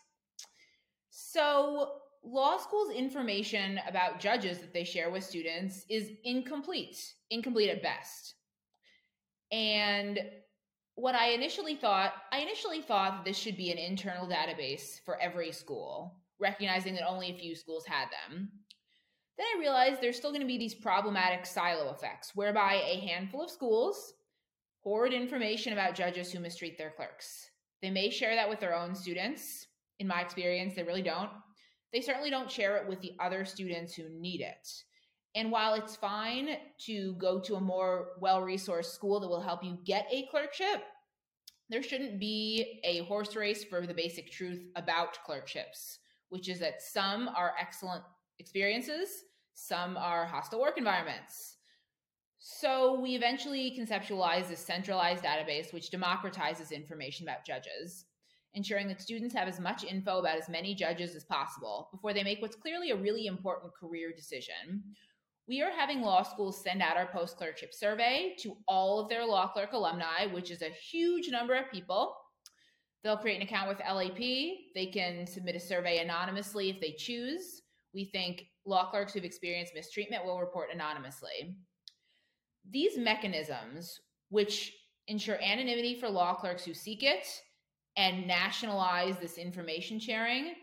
So, 1.11 1.93
law 2.23 2.59
school's 2.59 2.95
information 2.95 3.81
about 3.89 4.21
judges 4.21 4.59
that 4.59 4.73
they 4.73 4.85
share 4.85 5.11
with 5.11 5.25
students 5.25 5.87
is 5.89 6.13
incomplete, 6.25 7.15
incomplete 7.31 7.71
at 7.71 7.83
best. 7.83 8.35
And 9.51 10.21
what 10.97 11.15
I 11.15 11.29
initially 11.29 11.77
thought, 11.77 12.15
I 12.33 12.41
initially 12.41 12.81
thought 12.81 13.25
this 13.25 13.37
should 13.37 13.57
be 13.57 13.71
an 13.71 13.79
internal 13.79 14.27
database 14.27 14.99
for 15.05 15.21
every 15.21 15.53
school, 15.53 16.17
recognizing 16.41 16.95
that 16.95 17.07
only 17.07 17.31
a 17.31 17.39
few 17.39 17.55
schools 17.55 17.87
had 17.87 18.07
them. 18.07 18.51
Then 19.37 19.47
I 19.55 19.61
realized 19.61 20.01
there's 20.01 20.17
still 20.17 20.31
going 20.31 20.41
to 20.41 20.47
be 20.47 20.57
these 20.57 20.75
problematic 20.75 21.45
silo 21.45 21.93
effects 21.93 22.33
whereby 22.35 22.83
a 22.83 23.07
handful 23.07 23.45
of 23.45 23.51
schools 23.51 24.15
hoard 24.83 25.13
information 25.13 25.75
about 25.75 25.95
judges 25.95 26.33
who 26.33 26.41
mistreat 26.41 26.79
their 26.79 26.93
clerks. 26.97 27.51
They 27.83 27.91
may 27.91 28.09
share 28.09 28.35
that 28.35 28.49
with 28.49 28.61
their 28.61 28.75
own 28.75 28.95
students. 28.95 29.67
In 29.99 30.07
my 30.07 30.23
experience, 30.23 30.75
they 30.75 30.83
really 30.83 31.03
don't. 31.03 31.31
They 31.93 32.01
certainly 32.01 32.31
don't 32.31 32.51
share 32.51 32.79
it 32.79 32.89
with 32.89 33.01
the 33.01 33.13
other 33.21 33.45
students 33.45 33.95
who 33.95 34.09
need 34.09 34.41
it. 34.41 34.67
And 35.37 35.53
while 35.53 35.75
it's 35.75 35.95
fine 35.95 36.57
to 36.87 37.13
go 37.19 37.39
to 37.41 37.57
a 37.57 37.61
more 37.61 38.13
well 38.21 38.41
resourced 38.41 38.87
school 38.87 39.21
that 39.21 39.29
will 39.29 39.43
help 39.43 39.63
you 39.63 39.79
get 39.85 40.09
a 40.11 40.27
clerkship, 40.31 40.83
there 41.69 41.83
shouldn't 41.83 42.19
be 42.19 42.81
a 42.85 43.01
horse 43.05 43.37
race 43.37 43.63
for 43.63 43.87
the 43.87 43.93
basic 43.93 44.33
truth 44.33 44.63
about 44.77 45.23
clerkships, 45.25 45.99
which 46.31 46.49
is 46.49 46.59
that 46.61 46.81
some 46.81 47.29
are 47.29 47.53
excellent 47.61 48.03
experiences, 48.39 49.25
some 49.55 49.99
are 49.99 50.25
hostile 50.25 50.61
work 50.61 50.79
environments. 50.79 51.59
So 52.39 52.99
we 52.99 53.15
eventually 53.15 53.77
conceptualized 53.79 54.51
a 54.51 54.57
centralized 54.57 55.25
database 55.25 55.73
which 55.73 55.91
democratizes 55.91 56.71
information 56.71 57.27
about 57.27 57.45
judges, 57.45 58.07
ensuring 58.55 58.89
that 58.89 59.03
students 59.03 59.35
have 59.35 59.49
as 59.49 59.61
much 59.61 59.85
info 59.85 60.19
about 60.19 60.39
as 60.39 60.49
many 60.49 60.75
judges 60.75 61.15
as 61.15 61.25
possible 61.25 61.89
before 61.93 62.15
they 62.15 62.23
make 62.23 62.41
what's 62.41 62.57
clearly 62.57 62.91
a 62.91 62.97
really 62.97 63.27
important 63.27 63.75
career 63.75 64.13
decision. 64.17 64.83
We 65.49 65.63
are 65.63 65.71
having 65.71 66.03
law 66.03 66.25
schools 66.25 66.61
send 66.61 66.83
out 66.83 66.97
our 66.97 67.07
post 67.07 67.37
clerkship 67.37 67.73
survey 67.73 68.35
to 68.41 68.57
all 68.67 68.99
of 68.99 69.09
their 69.09 69.25
law 69.25 69.47
clerk 69.47 69.73
alumni, 69.73 70.27
which 70.33 70.51
is 70.51 70.61
a 70.61 70.71
huge 70.91 71.29
number 71.31 71.55
of 71.55 71.71
people. 71.71 72.17
They'll 73.05 73.17
create 73.17 73.37
an 73.37 73.43
account 73.43 73.69
with 73.69 73.79
LAP. 73.79 74.19
They 74.19 74.91
can 74.93 75.25
submit 75.25 75.55
a 75.55 75.61
survey 75.61 75.99
anonymously 75.99 76.71
if 76.71 76.81
they 76.81 76.97
choose. 76.99 77.63
We 77.95 78.07
think 78.07 78.47
law 78.65 78.91
clerks 78.91 79.13
who've 79.13 79.25
experienced 79.25 79.75
mistreatment 79.75 80.25
will 80.25 80.41
report 80.41 80.71
anonymously. 80.75 81.55
These 82.69 82.99
mechanisms, 82.99 84.01
which 84.31 84.73
ensure 85.07 85.41
anonymity 85.41 86.01
for 86.01 86.09
law 86.09 86.35
clerks 86.35 86.65
who 86.65 86.75
seek 86.75 87.05
it 87.05 87.25
and 87.97 88.27
nationalize 88.27 89.19
this 89.19 89.39
information 89.39 90.01
sharing, 90.01 90.55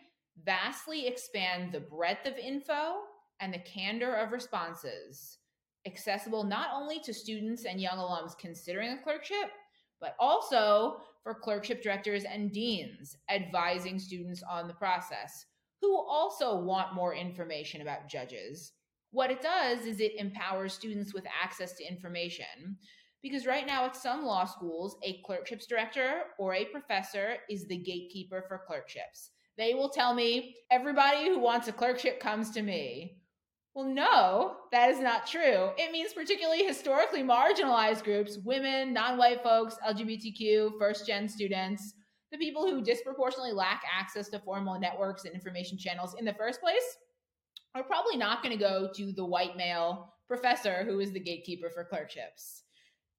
vastly 0.43 1.08
expand 1.08 1.72
the 1.72 1.80
breadth 1.80 2.28
of 2.28 2.38
info 2.38 2.96
and 3.43 3.53
the 3.53 3.60
candor 3.60 4.15
of 4.15 4.32
responses, 4.32 5.39
accessible 5.86 6.45
not 6.45 6.69
only 6.73 6.99
to 7.01 7.13
students 7.13 7.65
and 7.65 7.82
young 7.82 7.97
alums 7.97 8.38
considering 8.38 8.91
a 8.93 9.03
clerkship, 9.03 9.51
but 9.99 10.15
also 10.17 11.01
for 11.23 11.34
clerkship 11.34 11.84
directors 11.84 12.23
and 12.23 12.53
deans 12.53 13.17
advising 13.29 13.99
students 13.99 14.41
on 14.49 14.67
the 14.67 14.73
process 14.73 15.45
who 15.82 15.97
also 15.97 16.58
want 16.58 16.95
more 16.95 17.13
information 17.13 17.82
about 17.82 18.08
judges. 18.08 18.71
What 19.12 19.29
it 19.29 19.41
does 19.41 19.86
is 19.86 19.99
it 19.99 20.15
empowers 20.17 20.73
students 20.73 21.13
with 21.13 21.25
access 21.43 21.73
to 21.73 21.86
information. 21.86 22.77
Because 23.21 23.45
right 23.45 23.67
now, 23.67 23.86
at 23.86 23.95
some 23.95 24.23
law 24.23 24.45
schools, 24.45 24.97
a 25.03 25.21
clerkships 25.25 25.65
director 25.65 26.23
or 26.39 26.53
a 26.53 26.65
professor 26.65 27.36
is 27.49 27.67
the 27.67 27.77
gatekeeper 27.77 28.45
for 28.47 28.63
clerkships. 28.65 29.32
They 29.58 29.73
will 29.73 29.89
tell 29.89 30.13
me, 30.13 30.56
everybody 30.71 31.27
who 31.27 31.39
wants 31.39 31.67
a 31.67 31.73
clerkship 31.73 32.19
comes 32.19 32.49
to 32.51 32.62
me. 32.62 33.17
Well, 33.76 33.86
no, 33.86 34.58
that 34.72 34.90
is 34.90 35.00
not 35.00 35.26
true. 35.26 35.72
It 35.78 35.92
means 35.92 36.14
particularly 36.14 36.64
historically 36.64 37.24
marginalized 37.24 38.04
groups, 38.04 38.38
women, 38.38 38.94
non 38.94 39.18
white 39.18 39.42
folks, 39.42 39.78
LGBTQ, 39.88 40.78
first 40.78 41.08
gen 41.08 41.28
students, 41.28 41.96
the 42.32 42.38
people 42.38 42.68
who 42.68 42.84
disproportionately 42.84 43.52
lack 43.52 43.84
access 43.92 44.30
to 44.30 44.40
formal 44.40 44.80
networks 44.80 45.26
and 45.26 45.34
information 45.34 45.78
channels 45.78 46.16
in 46.20 46.26
the 46.26 46.34
first 46.34 46.62
place 46.62 46.98
are 47.76 47.84
probably 47.84 48.18
not 48.18 48.44
going 48.44 48.56
to 48.56 48.64
go 48.64 48.90
to 48.96 49.12
the 49.12 49.26
white 49.26 49.58
male 49.58 50.14
professor 50.28 50.84
who 50.84 51.00
is 51.00 51.12
the 51.12 51.20
gatekeeper 51.20 51.70
for 51.70 51.84
clerkships. 51.84 52.64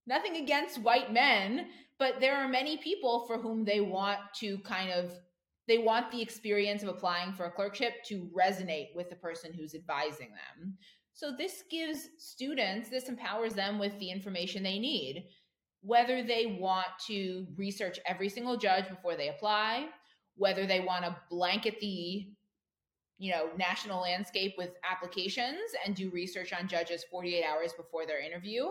Nothing 0.07 0.37
against 0.37 0.83
white 0.83 1.13
men, 1.13 1.69
but 1.99 2.21
there 2.21 2.37
are 2.37 2.49
many 2.49 2.77
people 2.77 3.25
for 3.27 3.39
whom 3.39 3.65
they 3.65 3.81
want 3.81 4.19
to 4.41 4.59
kind 4.59 4.91
of 4.91 5.13
they 5.67 5.79
want 5.79 6.11
the 6.11 6.21
experience 6.21 6.83
of 6.83 6.89
applying 6.89 7.33
for 7.33 7.47
a 7.47 7.51
clerkship 7.51 8.05
to 8.05 8.29
resonate 8.37 8.95
with 8.95 9.09
the 9.09 9.17
person 9.17 9.53
who's 9.53 9.75
advising 9.75 10.29
them. 10.31 10.77
So 11.15 11.33
this 11.37 11.65
gives 11.71 12.09
students, 12.19 12.91
this 12.91 13.09
empowers 13.09 13.55
them 13.55 13.79
with 13.79 13.99
the 13.99 14.11
information 14.11 14.63
they 14.63 14.79
need, 14.79 15.27
whether 15.81 16.23
they 16.23 16.59
want 16.61 16.89
to 17.07 17.47
research 17.57 17.99
every 18.07 18.29
single 18.29 18.57
judge 18.57 18.89
before 18.89 19.17
they 19.17 19.29
apply, 19.29 19.87
whether 20.37 20.67
they 20.67 20.81
want 20.81 21.05
to 21.05 21.17
blanket 21.31 21.79
the 21.81 22.29
you 23.19 23.31
know 23.31 23.49
national 23.57 24.03
landscape 24.03 24.55
with 24.59 24.71
applications 24.91 25.71
and 25.87 25.95
do 25.95 26.11
research 26.11 26.53
on 26.53 26.67
judges 26.67 27.05
48 27.11 27.45
hours 27.45 27.73
before 27.73 28.07
their 28.07 28.21
interview 28.21 28.71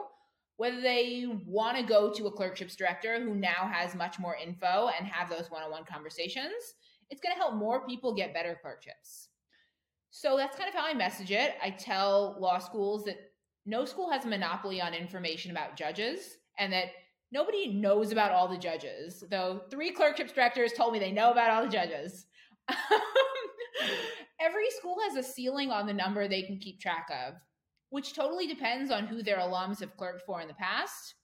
whether 0.57 0.81
they 0.81 1.25
want 1.47 1.77
to 1.77 1.83
go 1.83 2.11
to 2.13 2.27
a 2.27 2.31
clerkships 2.31 2.75
director 2.75 3.19
who 3.19 3.35
now 3.35 3.69
has 3.71 3.95
much 3.95 4.19
more 4.19 4.35
info 4.35 4.89
and 4.97 5.07
have 5.07 5.29
those 5.29 5.49
one-on-one 5.49 5.85
conversations 5.85 6.75
it's 7.09 7.21
going 7.21 7.33
to 7.35 7.39
help 7.39 7.55
more 7.55 7.85
people 7.85 8.13
get 8.13 8.33
better 8.33 8.57
clerkships. 8.61 9.29
So 10.11 10.37
that's 10.37 10.57
kind 10.57 10.69
of 10.69 10.75
how 10.75 10.85
I 10.85 10.93
message 10.93 11.31
it. 11.31 11.55
I 11.61 11.71
tell 11.71 12.37
law 12.39 12.59
schools 12.59 13.05
that 13.05 13.17
no 13.65 13.85
school 13.85 14.11
has 14.11 14.25
a 14.25 14.27
monopoly 14.27 14.81
on 14.81 14.93
information 14.93 15.51
about 15.51 15.75
judges 15.75 16.37
and 16.59 16.71
that 16.73 16.89
nobody 17.31 17.73
knows 17.73 18.11
about 18.11 18.31
all 18.31 18.47
the 18.47 18.57
judges, 18.57 19.23
though 19.29 19.61
three 19.71 19.91
clerkships 19.91 20.31
directors 20.31 20.73
told 20.73 20.93
me 20.93 20.99
they 20.99 21.11
know 21.11 21.31
about 21.31 21.49
all 21.49 21.63
the 21.63 21.69
judges. 21.69 22.27
Every 24.39 24.69
school 24.69 24.97
has 25.07 25.15
a 25.15 25.27
ceiling 25.27 25.71
on 25.71 25.87
the 25.87 25.93
number 25.93 26.27
they 26.27 26.43
can 26.43 26.59
keep 26.59 26.79
track 26.79 27.07
of, 27.27 27.35
which 27.89 28.13
totally 28.13 28.45
depends 28.45 28.91
on 28.91 29.07
who 29.07 29.23
their 29.23 29.37
alums 29.37 29.79
have 29.79 29.97
clerked 29.97 30.23
for 30.25 30.41
in 30.41 30.47
the 30.47 30.53
past, 30.53 31.15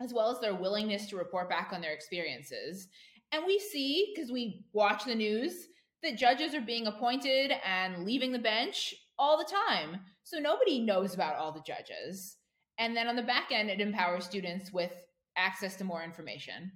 as 0.00 0.12
well 0.12 0.30
as 0.30 0.40
their 0.40 0.54
willingness 0.54 1.06
to 1.06 1.16
report 1.16 1.48
back 1.48 1.70
on 1.72 1.80
their 1.80 1.92
experiences. 1.92 2.88
And 3.32 3.44
we 3.46 3.58
see, 3.58 4.12
because 4.14 4.30
we 4.32 4.64
watch 4.72 5.04
the 5.04 5.14
news, 5.14 5.68
that 6.02 6.16
judges 6.16 6.54
are 6.54 6.60
being 6.60 6.86
appointed 6.86 7.52
and 7.64 8.04
leaving 8.04 8.32
the 8.32 8.38
bench 8.38 8.94
all 9.18 9.36
the 9.38 9.44
time. 9.44 10.00
So 10.24 10.38
nobody 10.38 10.80
knows 10.80 11.14
about 11.14 11.36
all 11.36 11.52
the 11.52 11.62
judges. 11.66 12.36
And 12.78 12.96
then 12.96 13.06
on 13.06 13.16
the 13.16 13.22
back 13.22 13.48
end, 13.52 13.70
it 13.70 13.80
empowers 13.80 14.24
students 14.24 14.72
with 14.72 14.92
access 15.36 15.76
to 15.76 15.84
more 15.84 16.02
information. 16.02 16.72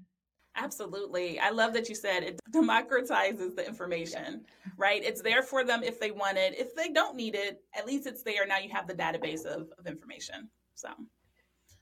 Absolutely. 0.56 1.40
I 1.40 1.50
love 1.50 1.72
that 1.72 1.88
you 1.88 1.94
said 1.94 2.22
it 2.22 2.40
democratizes 2.52 3.56
the 3.56 3.66
information, 3.66 4.44
right? 4.76 5.02
It's 5.02 5.22
there 5.22 5.42
for 5.42 5.64
them 5.64 5.82
if 5.82 5.98
they 5.98 6.10
want 6.10 6.38
it. 6.38 6.54
If 6.56 6.76
they 6.76 6.90
don't 6.90 7.16
need 7.16 7.34
it, 7.34 7.62
at 7.76 7.86
least 7.86 8.06
it's 8.06 8.22
there. 8.22 8.46
Now 8.46 8.58
you 8.58 8.68
have 8.70 8.86
the 8.86 8.94
database 8.94 9.44
of, 9.44 9.68
of 9.78 9.86
information. 9.86 10.48
So 10.74 10.88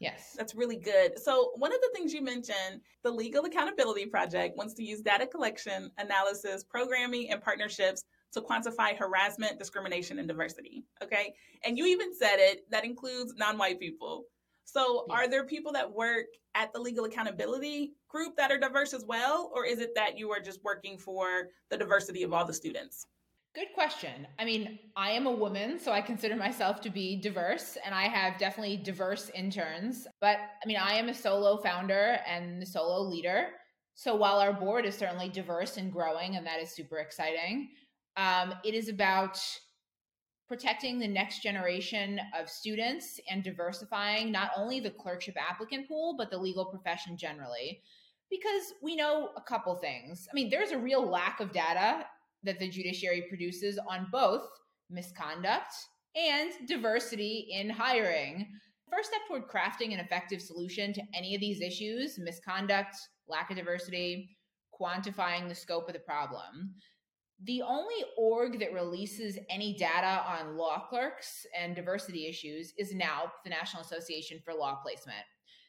Yes. 0.02 0.34
That's 0.36 0.56
really 0.56 0.76
good. 0.76 1.16
So, 1.16 1.52
one 1.54 1.72
of 1.72 1.80
the 1.80 1.90
things 1.94 2.12
you 2.12 2.22
mentioned, 2.22 2.80
the 3.04 3.10
Legal 3.10 3.44
Accountability 3.44 4.06
Project 4.06 4.56
wants 4.56 4.74
to 4.74 4.82
use 4.82 5.00
data 5.00 5.28
collection, 5.28 5.92
analysis, 5.96 6.64
programming, 6.64 7.30
and 7.30 7.40
partnerships 7.40 8.02
to 8.32 8.40
quantify 8.40 8.96
harassment, 8.96 9.60
discrimination, 9.60 10.18
and 10.18 10.26
diversity. 10.26 10.84
Okay. 11.02 11.32
And 11.64 11.78
you 11.78 11.86
even 11.86 12.12
said 12.12 12.36
it, 12.38 12.62
that 12.70 12.84
includes 12.84 13.34
non 13.36 13.56
white 13.56 13.78
people. 13.78 14.24
So, 14.64 15.04
yes. 15.08 15.16
are 15.16 15.28
there 15.28 15.44
people 15.44 15.70
that 15.72 15.92
work 15.92 16.26
at 16.56 16.72
the 16.72 16.80
Legal 16.80 17.04
Accountability 17.04 17.92
group 18.08 18.36
that 18.36 18.50
are 18.50 18.58
diverse 18.58 18.92
as 18.94 19.04
well? 19.04 19.52
Or 19.54 19.64
is 19.64 19.78
it 19.78 19.94
that 19.94 20.18
you 20.18 20.32
are 20.32 20.40
just 20.40 20.64
working 20.64 20.98
for 20.98 21.48
the 21.70 21.76
diversity 21.76 22.24
of 22.24 22.32
all 22.32 22.44
the 22.44 22.52
students? 22.52 23.06
Good 23.54 23.74
question. 23.74 24.26
I 24.38 24.46
mean, 24.46 24.78
I 24.96 25.10
am 25.10 25.26
a 25.26 25.30
woman, 25.30 25.78
so 25.78 25.92
I 25.92 26.00
consider 26.00 26.36
myself 26.36 26.80
to 26.82 26.90
be 26.90 27.20
diverse, 27.20 27.76
and 27.84 27.94
I 27.94 28.04
have 28.04 28.38
definitely 28.38 28.78
diverse 28.78 29.30
interns. 29.34 30.06
But 30.22 30.38
I 30.38 30.66
mean, 30.66 30.78
I 30.78 30.94
am 30.94 31.10
a 31.10 31.14
solo 31.14 31.58
founder 31.58 32.18
and 32.26 32.66
solo 32.66 33.02
leader. 33.02 33.48
So 33.94 34.14
while 34.16 34.38
our 34.38 34.54
board 34.54 34.86
is 34.86 34.96
certainly 34.96 35.28
diverse 35.28 35.76
and 35.76 35.92
growing, 35.92 36.36
and 36.36 36.46
that 36.46 36.60
is 36.60 36.70
super 36.70 36.96
exciting, 36.96 37.68
um, 38.16 38.54
it 38.64 38.72
is 38.72 38.88
about 38.88 39.38
protecting 40.48 40.98
the 40.98 41.08
next 41.08 41.42
generation 41.42 42.18
of 42.38 42.48
students 42.48 43.20
and 43.30 43.44
diversifying 43.44 44.32
not 44.32 44.50
only 44.56 44.80
the 44.80 44.90
clerkship 44.90 45.36
applicant 45.38 45.86
pool, 45.86 46.14
but 46.16 46.30
the 46.30 46.38
legal 46.38 46.64
profession 46.64 47.18
generally. 47.18 47.82
Because 48.30 48.72
we 48.82 48.96
know 48.96 49.28
a 49.36 49.42
couple 49.42 49.74
things. 49.74 50.26
I 50.30 50.34
mean, 50.34 50.48
there's 50.48 50.70
a 50.70 50.78
real 50.78 51.06
lack 51.06 51.40
of 51.40 51.52
data 51.52 52.06
that 52.44 52.58
the 52.58 52.68
judiciary 52.68 53.26
produces 53.28 53.78
on 53.88 54.08
both 54.10 54.48
misconduct 54.90 55.72
and 56.16 56.52
diversity 56.66 57.48
in 57.52 57.70
hiring. 57.70 58.46
First 58.90 59.10
step 59.10 59.22
toward 59.26 59.48
crafting 59.48 59.94
an 59.94 60.00
effective 60.00 60.42
solution 60.42 60.92
to 60.92 61.02
any 61.14 61.34
of 61.34 61.40
these 61.40 61.62
issues 61.62 62.18
misconduct, 62.18 62.96
lack 63.26 63.50
of 63.50 63.56
diversity, 63.56 64.36
quantifying 64.78 65.48
the 65.48 65.54
scope 65.54 65.88
of 65.88 65.94
the 65.94 66.00
problem. 66.00 66.74
The 67.44 67.62
only 67.62 68.04
org 68.16 68.60
that 68.60 68.72
releases 68.72 69.38
any 69.50 69.74
data 69.76 70.22
on 70.26 70.56
law 70.56 70.86
clerks 70.88 71.44
and 71.58 71.74
diversity 71.74 72.28
issues 72.28 72.72
is 72.78 72.94
NALP, 72.94 73.30
the 73.42 73.50
National 73.50 73.82
Association 73.82 74.40
for 74.44 74.54
Law 74.54 74.76
Placement. 74.76 75.24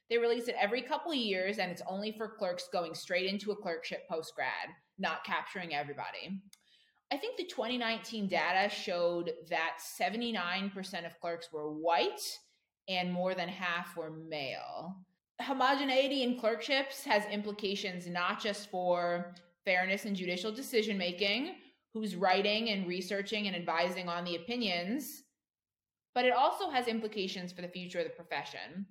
They 0.10 0.18
release 0.18 0.48
it 0.48 0.56
every 0.60 0.82
couple 0.82 1.12
of 1.12 1.18
years, 1.18 1.58
and 1.58 1.72
it's 1.72 1.82
only 1.88 2.12
for 2.12 2.36
clerks 2.38 2.68
going 2.72 2.94
straight 2.94 3.26
into 3.28 3.52
a 3.52 3.56
clerkship 3.56 4.08
post 4.08 4.34
grad, 4.36 4.70
not 5.00 5.24
capturing 5.24 5.74
everybody. 5.74 6.42
I 7.14 7.18
think 7.18 7.38
the 7.38 7.44
2019 7.44 8.28
data 8.28 8.74
showed 8.74 9.34
that 9.48 9.78
79% 10.02 11.06
of 11.06 11.20
clerks 11.20 11.50
were 11.54 11.72
white 11.72 12.20
and 12.90 13.14
more 13.14 13.36
than 13.36 13.48
half 13.48 13.96
were 13.96 14.10
male. 14.10 14.96
Homogeneity 15.40 16.24
in 16.24 16.40
clerkships 16.40 17.04
has 17.04 17.24
implications 17.26 18.08
not 18.08 18.42
just 18.42 18.72
for 18.72 19.36
fairness 19.64 20.06
in 20.06 20.16
judicial 20.16 20.52
decision 20.52 20.98
making, 20.98 21.54
who's 21.94 22.16
writing 22.16 22.70
and 22.70 22.88
researching 22.88 23.46
and 23.46 23.56
advising 23.56 24.10
on 24.10 24.24
the 24.24 24.38
opinions, 24.38 25.22
but 26.16 26.26
it 26.26 26.34
also 26.34 26.72
has 26.72 26.88
implications 26.88 27.52
for 27.52 27.62
the 27.62 27.68
future 27.68 28.00
of 28.00 28.06
the 28.06 28.10
profession. 28.10 28.88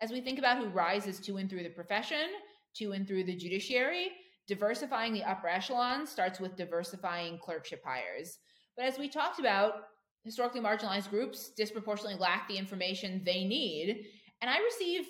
As 0.00 0.10
we 0.10 0.22
think 0.22 0.38
about 0.38 0.56
who 0.56 0.70
rises 0.70 1.20
to 1.20 1.36
and 1.36 1.50
through 1.50 1.64
the 1.64 1.68
profession, 1.68 2.26
to 2.76 2.92
and 2.92 3.06
through 3.06 3.24
the 3.24 3.36
judiciary, 3.36 4.12
diversifying 4.46 5.12
the 5.12 5.24
upper 5.24 5.48
echelon 5.48 6.06
starts 6.06 6.40
with 6.40 6.56
diversifying 6.56 7.38
clerkship 7.38 7.82
hires. 7.84 8.38
But 8.76 8.86
as 8.86 8.98
we 8.98 9.08
talked 9.08 9.40
about, 9.40 9.74
historically 10.24 10.60
marginalized 10.60 11.10
groups 11.10 11.50
disproportionately 11.56 12.18
lack 12.18 12.48
the 12.48 12.56
information 12.56 13.22
they 13.24 13.44
need. 13.44 14.06
And 14.40 14.50
I 14.50 14.58
receive 14.58 15.06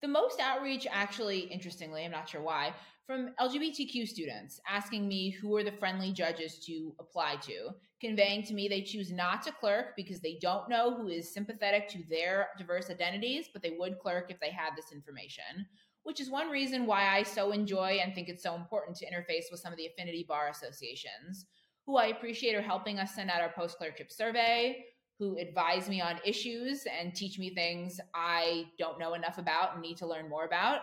the 0.00 0.08
most 0.08 0.40
outreach, 0.40 0.86
actually, 0.90 1.40
interestingly, 1.40 2.04
I'm 2.04 2.10
not 2.10 2.28
sure 2.28 2.42
why, 2.42 2.74
from 3.06 3.34
LGBTQ 3.40 4.08
students 4.08 4.60
asking 4.68 5.06
me 5.06 5.30
who 5.30 5.54
are 5.56 5.64
the 5.64 5.72
friendly 5.72 6.12
judges 6.12 6.58
to 6.66 6.94
apply 6.98 7.36
to, 7.42 7.70
conveying 8.00 8.42
to 8.44 8.54
me 8.54 8.68
they 8.68 8.80
choose 8.80 9.12
not 9.12 9.42
to 9.42 9.52
clerk 9.52 9.96
because 9.96 10.20
they 10.20 10.38
don't 10.40 10.68
know 10.68 10.94
who 10.94 11.08
is 11.08 11.32
sympathetic 11.32 11.88
to 11.88 12.02
their 12.08 12.48
diverse 12.56 12.90
identities, 12.90 13.48
but 13.52 13.62
they 13.62 13.76
would 13.78 13.98
clerk 13.98 14.30
if 14.30 14.40
they 14.40 14.50
had 14.50 14.70
this 14.76 14.92
information 14.92 15.66
which 16.04 16.20
is 16.20 16.30
one 16.30 16.48
reason 16.48 16.86
why 16.86 17.08
I 17.08 17.22
so 17.22 17.50
enjoy 17.50 17.98
and 18.02 18.14
think 18.14 18.28
it's 18.28 18.42
so 18.42 18.54
important 18.54 18.96
to 18.98 19.06
interface 19.06 19.50
with 19.50 19.60
some 19.60 19.72
of 19.72 19.78
the 19.78 19.86
affinity 19.86 20.24
bar 20.28 20.48
associations, 20.48 21.46
who 21.86 21.96
I 21.96 22.06
appreciate 22.06 22.54
are 22.54 22.62
helping 22.62 22.98
us 22.98 23.14
send 23.14 23.30
out 23.30 23.42
our 23.42 23.52
post 23.52 23.78
clerkship 23.78 24.12
survey, 24.12 24.84
who 25.18 25.36
advise 25.38 25.88
me 25.88 26.00
on 26.00 26.20
issues 26.24 26.84
and 27.00 27.14
teach 27.14 27.38
me 27.38 27.54
things 27.54 28.00
I 28.14 28.66
don't 28.78 28.98
know 28.98 29.14
enough 29.14 29.38
about 29.38 29.74
and 29.74 29.82
need 29.82 29.96
to 29.98 30.06
learn 30.06 30.28
more 30.28 30.44
about. 30.44 30.80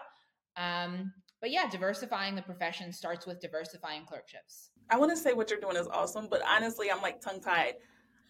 Um, 0.57 1.13
but 1.39 1.51
yeah, 1.51 1.69
diversifying 1.69 2.35
the 2.35 2.41
profession 2.41 2.91
starts 2.91 3.25
with 3.25 3.41
diversifying 3.41 4.05
clerkships. 4.05 4.69
I 4.89 4.97
want 4.97 5.11
to 5.11 5.17
say 5.17 5.33
what 5.33 5.49
you're 5.49 5.59
doing 5.59 5.75
is 5.75 5.87
awesome, 5.87 6.27
but 6.29 6.41
honestly, 6.47 6.91
I'm 6.91 7.01
like 7.01 7.21
tongue 7.21 7.41
tied 7.41 7.75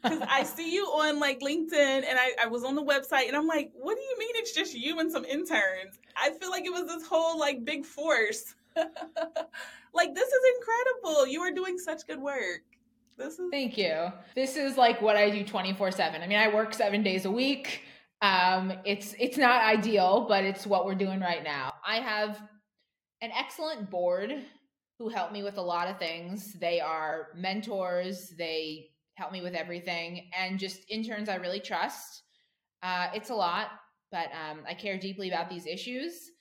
because 0.02 0.22
I 0.30 0.44
see 0.44 0.74
you 0.74 0.86
on 0.86 1.20
like 1.20 1.40
LinkedIn 1.40 1.74
and 1.74 2.18
I, 2.20 2.32
I 2.44 2.48
was 2.48 2.64
on 2.64 2.76
the 2.76 2.84
website 2.84 3.28
and 3.28 3.36
I'm 3.36 3.48
like, 3.48 3.72
what 3.74 3.96
do 3.96 4.02
you 4.02 4.16
mean 4.18 4.30
it's 4.36 4.54
just 4.54 4.74
you 4.74 5.00
and 5.00 5.12
some 5.12 5.26
interns? 5.26 6.00
I 6.16 6.32
feel 6.32 6.50
like 6.50 6.66
it 6.66 6.72
was 6.72 6.88
this 6.88 7.06
whole 7.08 7.40
like 7.40 7.64
big 7.66 7.86
force. 7.86 8.56
like 8.76 10.16
this 10.16 10.28
is 10.28 10.42
incredible. 10.58 11.28
You 11.28 11.42
are 11.42 11.52
doing 11.52 11.78
such 11.78 12.08
good 12.08 12.22
work. 12.22 12.62
This 13.18 13.40
is 13.40 13.50
Thank 13.52 13.78
you. 13.78 14.08
This 14.36 14.56
is 14.56 14.78
like 14.78 15.02
what 15.02 15.16
I 15.16 15.30
do 15.30 15.44
24/7. 15.44 16.22
I 16.22 16.28
mean, 16.28 16.40
I 16.40 16.54
work 16.54 16.74
7 16.74 17.04
days 17.04 17.26
a 17.26 17.32
week. 17.32 17.82
Um 18.22 18.74
it's 18.86 19.16
it's 19.20 19.38
not 19.38 19.64
ideal, 19.64 20.26
but 20.28 20.44
it's 20.44 20.66
what 20.66 20.86
we're 20.86 20.96
doing 20.96 21.20
right 21.20 21.44
now. 21.44 21.74
I 21.86 21.98
have 21.98 22.42
an 23.22 23.32
excellent 23.38 23.90
board 23.90 24.44
who 24.98 25.10
help 25.10 25.32
me 25.32 25.42
with 25.42 25.58
a 25.58 25.62
lot 25.62 25.88
of 25.88 25.98
things. 25.98 26.54
They 26.54 26.80
are 26.80 27.30
mentors, 27.36 28.30
they 28.38 28.91
help 29.22 29.32
me 29.32 29.42
with 29.44 29.54
everything, 29.54 30.32
and 30.36 30.58
just 30.58 30.80
interns 30.90 31.30
I 31.30 31.36
really 31.36 31.60
trust. 31.60 32.24
Uh, 32.82 33.08
it's 33.14 33.30
a 33.30 33.36
lot, 33.36 33.68
but 34.12 34.30
um, 34.34 34.62
I 34.68 34.74
care 34.74 34.98
deeply 34.98 35.30
about 35.30 35.48
these 35.48 35.68
issues. 35.68 36.32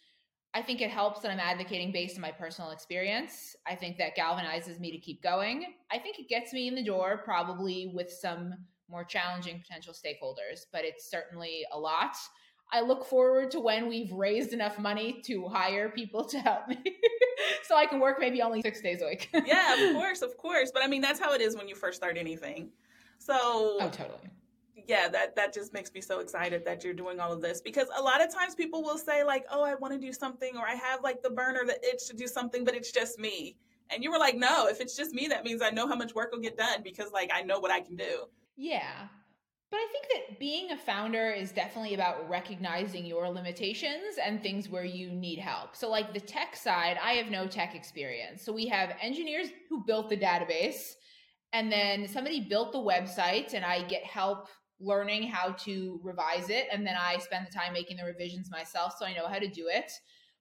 I 0.55 0.63
think 0.63 0.81
it 0.81 0.91
helps 0.91 1.21
that 1.21 1.31
I'm 1.31 1.39
advocating 1.39 1.93
based 1.93 2.17
on 2.17 2.23
my 2.23 2.33
personal 2.33 2.71
experience. 2.71 3.55
I 3.67 3.75
think 3.75 3.99
that 3.99 4.17
galvanizes 4.17 4.81
me 4.81 4.91
to 4.93 4.99
keep 4.99 5.23
going. 5.23 5.75
I 5.93 5.99
think 5.99 6.19
it 6.19 6.31
gets 6.31 6.55
me 6.55 6.69
in 6.69 6.75
the 6.75 6.83
door, 6.83 7.21
probably 7.23 7.93
with 7.95 8.11
some 8.11 8.55
more 8.89 9.05
challenging 9.05 9.61
potential 9.61 9.93
stakeholders, 9.93 10.61
but 10.73 10.87
it's 10.87 11.11
certainly 11.11 11.65
a 11.73 11.79
lot. 11.79 12.17
I 12.73 12.81
look 12.81 13.05
forward 13.05 13.51
to 13.53 13.61
when 13.61 13.89
we've 13.89 14.13
raised 14.13 14.53
enough 14.53 14.79
money 14.79 15.21
to 15.25 15.49
hire 15.49 15.89
people 15.89 16.25
to 16.27 16.39
help 16.39 16.69
me 16.69 16.79
so 17.65 17.77
I 17.77 17.87
can 17.87 18.01
work 18.01 18.19
maybe 18.21 18.43
only 18.43 18.63
six 18.63 18.81
days 18.81 19.03
a 19.03 19.07
week. 19.07 19.29
yeah, 19.47 19.75
of 19.75 19.95
course, 19.95 20.23
of 20.23 20.37
course. 20.37 20.71
But 20.73 20.83
I 20.85 20.87
mean, 20.87 21.01
that's 21.01 21.19
how 21.19 21.33
it 21.35 21.41
is 21.41 21.57
when 21.57 21.69
you 21.69 21.75
first 21.75 21.97
start 21.97 22.17
anything. 22.17 22.71
So, 23.19 23.35
oh, 23.81 23.91
totally. 23.93 24.31
Yeah, 24.87 25.09
that 25.09 25.37
that 25.37 25.53
just 25.53 25.73
makes 25.73 25.93
me 25.93 26.01
so 26.01 26.21
excited 26.21 26.65
that 26.65 26.83
you're 26.85 26.95
doing 26.95 27.21
all 27.21 27.33
of 27.33 27.41
this 27.41 27.61
because 27.61 27.89
a 27.97 28.03
lot 28.03 28.25
of 28.25 28.33
times 28.33 28.55
people 28.55 28.83
will 28.83 28.99
say 28.99 29.25
like, 29.25 29.45
"Oh, 29.51 29.63
I 29.63 29.75
want 29.75 29.93
to 29.95 30.01
do 30.01 30.13
something," 30.13 30.57
or 30.57 30.67
"I 30.67 30.75
have 30.75 31.03
like 31.03 31.23
the 31.23 31.31
burner, 31.31 31.65
the 31.67 31.79
itch 31.87 32.07
to 32.09 32.17
do 32.17 32.27
something, 32.27 32.65
but 32.65 32.75
it's 32.75 32.93
just 32.93 33.19
me." 33.19 33.57
And 33.91 34.03
you 34.03 34.11
were 34.11 34.19
like, 34.19 34.37
"No, 34.37 34.69
if 34.69 34.81
it's 34.81 34.97
just 34.97 35.13
me, 35.13 35.27
that 35.29 35.45
means 35.45 35.61
I 35.61 35.71
know 35.71 35.87
how 35.87 35.97
much 35.97 36.15
work 36.15 36.33
will 36.33 36.41
get 36.41 36.57
done 36.57 36.83
because 36.83 37.13
like 37.13 37.31
I 37.33 37.43
know 37.43 37.61
what 37.61 37.71
I 37.71 37.81
can 37.81 37.97
do." 37.97 38.27
Yeah. 38.57 39.09
But 39.71 39.79
I 39.79 39.87
think 39.93 40.07
that 40.13 40.41
being 40.41 40.73
a 40.73 40.77
founder 40.77 41.31
is 41.31 41.53
definitely 41.53 41.95
about 41.95 42.29
recognizing 42.29 43.07
your 43.07 43.29
limitations 43.29 44.19
and 44.23 44.43
things 44.43 44.69
where 44.69 44.85
you 44.85 45.13
need 45.13 45.39
help. 45.39 45.77
So, 45.77 45.89
like 45.89 46.13
the 46.13 46.21
tech 46.21 46.57
side, 46.57 46.99
I 47.01 47.13
have 47.13 47.31
no 47.31 47.47
tech 47.47 47.77
experience. 47.77 48.43
So, 48.43 48.53
we 48.53 48.67
have 48.67 48.97
engineers 49.01 49.49
who 49.69 49.85
built 49.85 50.09
the 50.09 50.17
database, 50.17 50.95
and 51.53 51.71
then 51.71 52.09
somebody 52.09 52.41
built 52.41 52.73
the 52.73 52.79
website, 52.79 53.55
and 53.55 53.65
I 53.65 53.83
get 53.85 54.03
help 54.05 54.49
learning 54.81 55.29
how 55.29 55.53
to 55.53 56.01
revise 56.03 56.49
it. 56.49 56.67
And 56.73 56.87
then 56.87 56.97
I 56.99 57.19
spend 57.19 57.47
the 57.47 57.53
time 57.53 57.73
making 57.73 57.99
the 57.99 58.05
revisions 58.05 58.51
myself 58.51 58.95
so 58.99 59.05
I 59.05 59.15
know 59.15 59.29
how 59.29 59.39
to 59.39 59.49
do 59.49 59.69
it. 59.69 59.93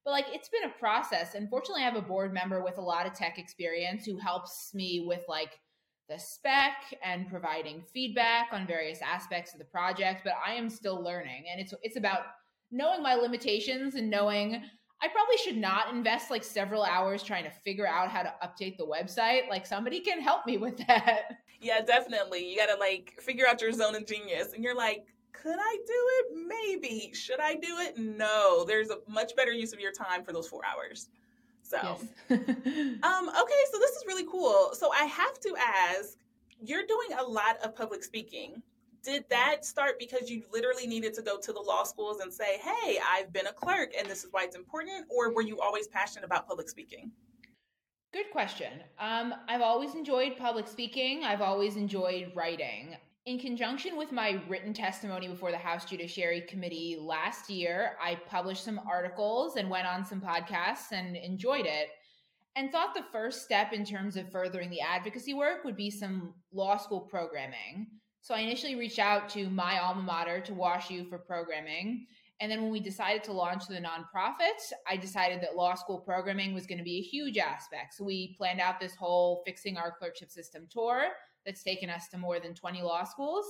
But 0.06 0.12
like 0.12 0.26
it's 0.30 0.50
been 0.50 0.70
a 0.70 0.80
process. 0.80 1.36
Unfortunately, 1.36 1.84
I 1.84 1.86
have 1.86 1.96
a 1.96 2.02
board 2.02 2.34
member 2.34 2.64
with 2.64 2.78
a 2.78 2.82
lot 2.82 3.06
of 3.06 3.14
tech 3.14 3.38
experience 3.38 4.06
who 4.06 4.18
helps 4.18 4.72
me 4.74 5.04
with 5.06 5.24
like 5.28 5.60
the 6.10 6.18
spec 6.18 6.74
and 7.04 7.30
providing 7.30 7.84
feedback 7.94 8.48
on 8.52 8.66
various 8.66 9.00
aspects 9.02 9.54
of 9.54 9.60
the 9.60 9.66
project, 9.66 10.22
but 10.24 10.34
I 10.46 10.54
am 10.54 10.70
still 10.70 11.02
learning 11.02 11.46
and 11.52 11.62
it's 11.62 11.74
it's 11.84 11.98
about 11.98 12.22
knowing 12.72 13.02
my 13.02 13.16
limitations 13.16 13.96
and 13.96 14.10
knowing 14.10 14.62
I 15.02 15.08
probably 15.08 15.38
should 15.38 15.58
not 15.58 15.94
invest 15.94 16.30
like 16.30 16.44
several 16.44 16.84
hours 16.84 17.24
trying 17.24 17.46
to 17.46 17.52
figure 17.52 17.88
out 17.88 18.10
how 18.10 18.24
to 18.24 18.34
update 18.44 18.78
the 18.78 18.86
website. 18.86 19.48
Like 19.50 19.66
somebody 19.66 20.02
can 20.02 20.20
help 20.20 20.46
me 20.46 20.58
with 20.58 20.78
that. 20.88 21.38
Yeah, 21.62 21.82
definitely. 21.82 22.50
You 22.50 22.58
got 22.58 22.74
to 22.74 22.80
like 22.80 23.14
figure 23.20 23.46
out 23.48 23.62
your 23.62 23.72
zone 23.72 23.96
of 23.96 24.06
genius 24.06 24.54
and 24.54 24.64
you're 24.64 24.76
like 24.76 25.06
could 25.32 25.58
I 25.58 25.78
do 25.86 25.94
it? 25.94 26.48
Maybe. 26.48 27.14
Should 27.14 27.40
I 27.40 27.56
do 27.56 27.78
it? 27.78 27.98
No. 27.98 28.66
There's 28.66 28.90
a 28.90 28.98
much 29.08 29.36
better 29.38 29.52
use 29.54 29.72
of 29.72 29.80
your 29.80 29.92
time 29.92 30.24
for 30.24 30.34
those 30.34 30.48
4 30.48 30.62
hours. 30.66 31.08
So, 31.70 31.78
yes. 31.84 32.02
um, 32.32 33.30
okay, 33.30 33.62
so 33.72 33.78
this 33.78 33.92
is 33.92 34.04
really 34.08 34.26
cool. 34.26 34.72
So 34.74 34.92
I 34.92 35.04
have 35.06 35.40
to 35.42 35.56
ask, 35.56 36.18
you're 36.60 36.88
doing 36.88 37.20
a 37.20 37.24
lot 37.24 37.58
of 37.64 37.76
public 37.76 38.04
speaking. 38.04 38.64
Did 39.04 39.24
that 39.30 39.64
start 39.64 40.00
because 40.00 40.32
you 40.32 40.44
literally 40.52 40.88
needed 40.88 41.14
to 41.14 41.22
go 41.22 41.38
to 41.40 41.54
the 41.54 41.60
law 41.60 41.84
schools 41.84 42.22
and 42.22 42.34
say, 42.34 42.58
"Hey, 42.58 43.00
I've 43.08 43.32
been 43.32 43.48
a 43.48 43.54
clerk, 43.54 43.92
and 43.98 44.08
this 44.10 44.24
is 44.24 44.32
why 44.32 44.46
it's 44.46 44.56
important," 44.56 45.06
or 45.10 45.32
were 45.32 45.44
you 45.44 45.60
always 45.62 45.88
passionate 45.88 46.26
about 46.26 46.48
public 46.48 46.70
speaking? 46.70 47.12
Good 48.12 48.32
question. 48.32 48.82
Um, 48.98 49.36
I've 49.48 49.62
always 49.62 49.94
enjoyed 49.94 50.38
public 50.38 50.68
speaking. 50.68 51.24
I've 51.24 51.42
always 51.42 51.76
enjoyed 51.76 52.32
writing 52.34 52.98
in 53.30 53.38
conjunction 53.38 53.96
with 53.96 54.12
my 54.12 54.42
written 54.48 54.74
testimony 54.74 55.28
before 55.28 55.52
the 55.52 55.58
House 55.58 55.86
Judiciary 55.86 56.42
Committee 56.50 56.98
last 57.00 57.48
year, 57.48 57.92
I 58.04 58.16
published 58.28 58.64
some 58.64 58.82
articles 58.90 59.56
and 59.56 59.70
went 59.70 59.86
on 59.86 60.04
some 60.04 60.20
podcasts 60.20 60.92
and 60.92 61.16
enjoyed 61.16 61.68
it. 61.68 61.90
And 62.56 62.72
thought 62.72 62.96
the 62.96 63.06
first 63.12 63.44
step 63.44 63.72
in 63.72 63.86
terms 63.86 64.18
of 64.18 64.32
furthering 64.32 64.72
the 64.72 64.82
advocacy 64.82 65.36
work 65.36 65.64
would 65.64 65.78
be 65.78 65.92
some 65.92 66.34
law 66.52 66.78
school 66.78 67.02
programming. 67.02 67.86
So 68.22 68.34
I 68.34 68.40
initially 68.40 68.76
reached 68.76 68.98
out 68.98 69.30
to 69.30 69.48
my 69.48 69.78
alma 69.78 70.02
mater, 70.02 70.42
to 70.42 70.54
Wash 70.56 70.88
WashU, 70.88 71.08
for 71.08 71.20
programming. 71.20 72.08
And 72.42 72.52
then 72.52 72.64
when 72.64 72.72
we 72.72 72.80
decided 72.80 73.24
to 73.26 73.32
launch 73.32 73.68
the 73.68 73.76
nonprofit, 73.76 74.74
I 74.90 74.98
decided 74.98 75.40
that 75.42 75.56
law 75.56 75.76
school 75.76 76.00
programming 76.00 76.56
was 76.56 76.66
going 76.66 76.80
to 76.80 76.84
be 76.84 76.98
a 76.98 77.04
huge 77.04 77.38
aspect. 77.38 77.94
So 77.94 78.06
we 78.06 78.34
planned 78.40 78.60
out 78.60 78.80
this 78.80 78.96
whole 78.96 79.44
fixing 79.46 79.78
our 79.78 79.92
clerkship 79.92 80.32
system 80.32 80.68
tour 80.72 81.10
that's 81.50 81.64
taken 81.64 81.90
us 81.90 82.08
to 82.10 82.18
more 82.20 82.40
than 82.40 82.54
20 82.54 82.84
law 82.84 83.04
schools. 83.04 83.46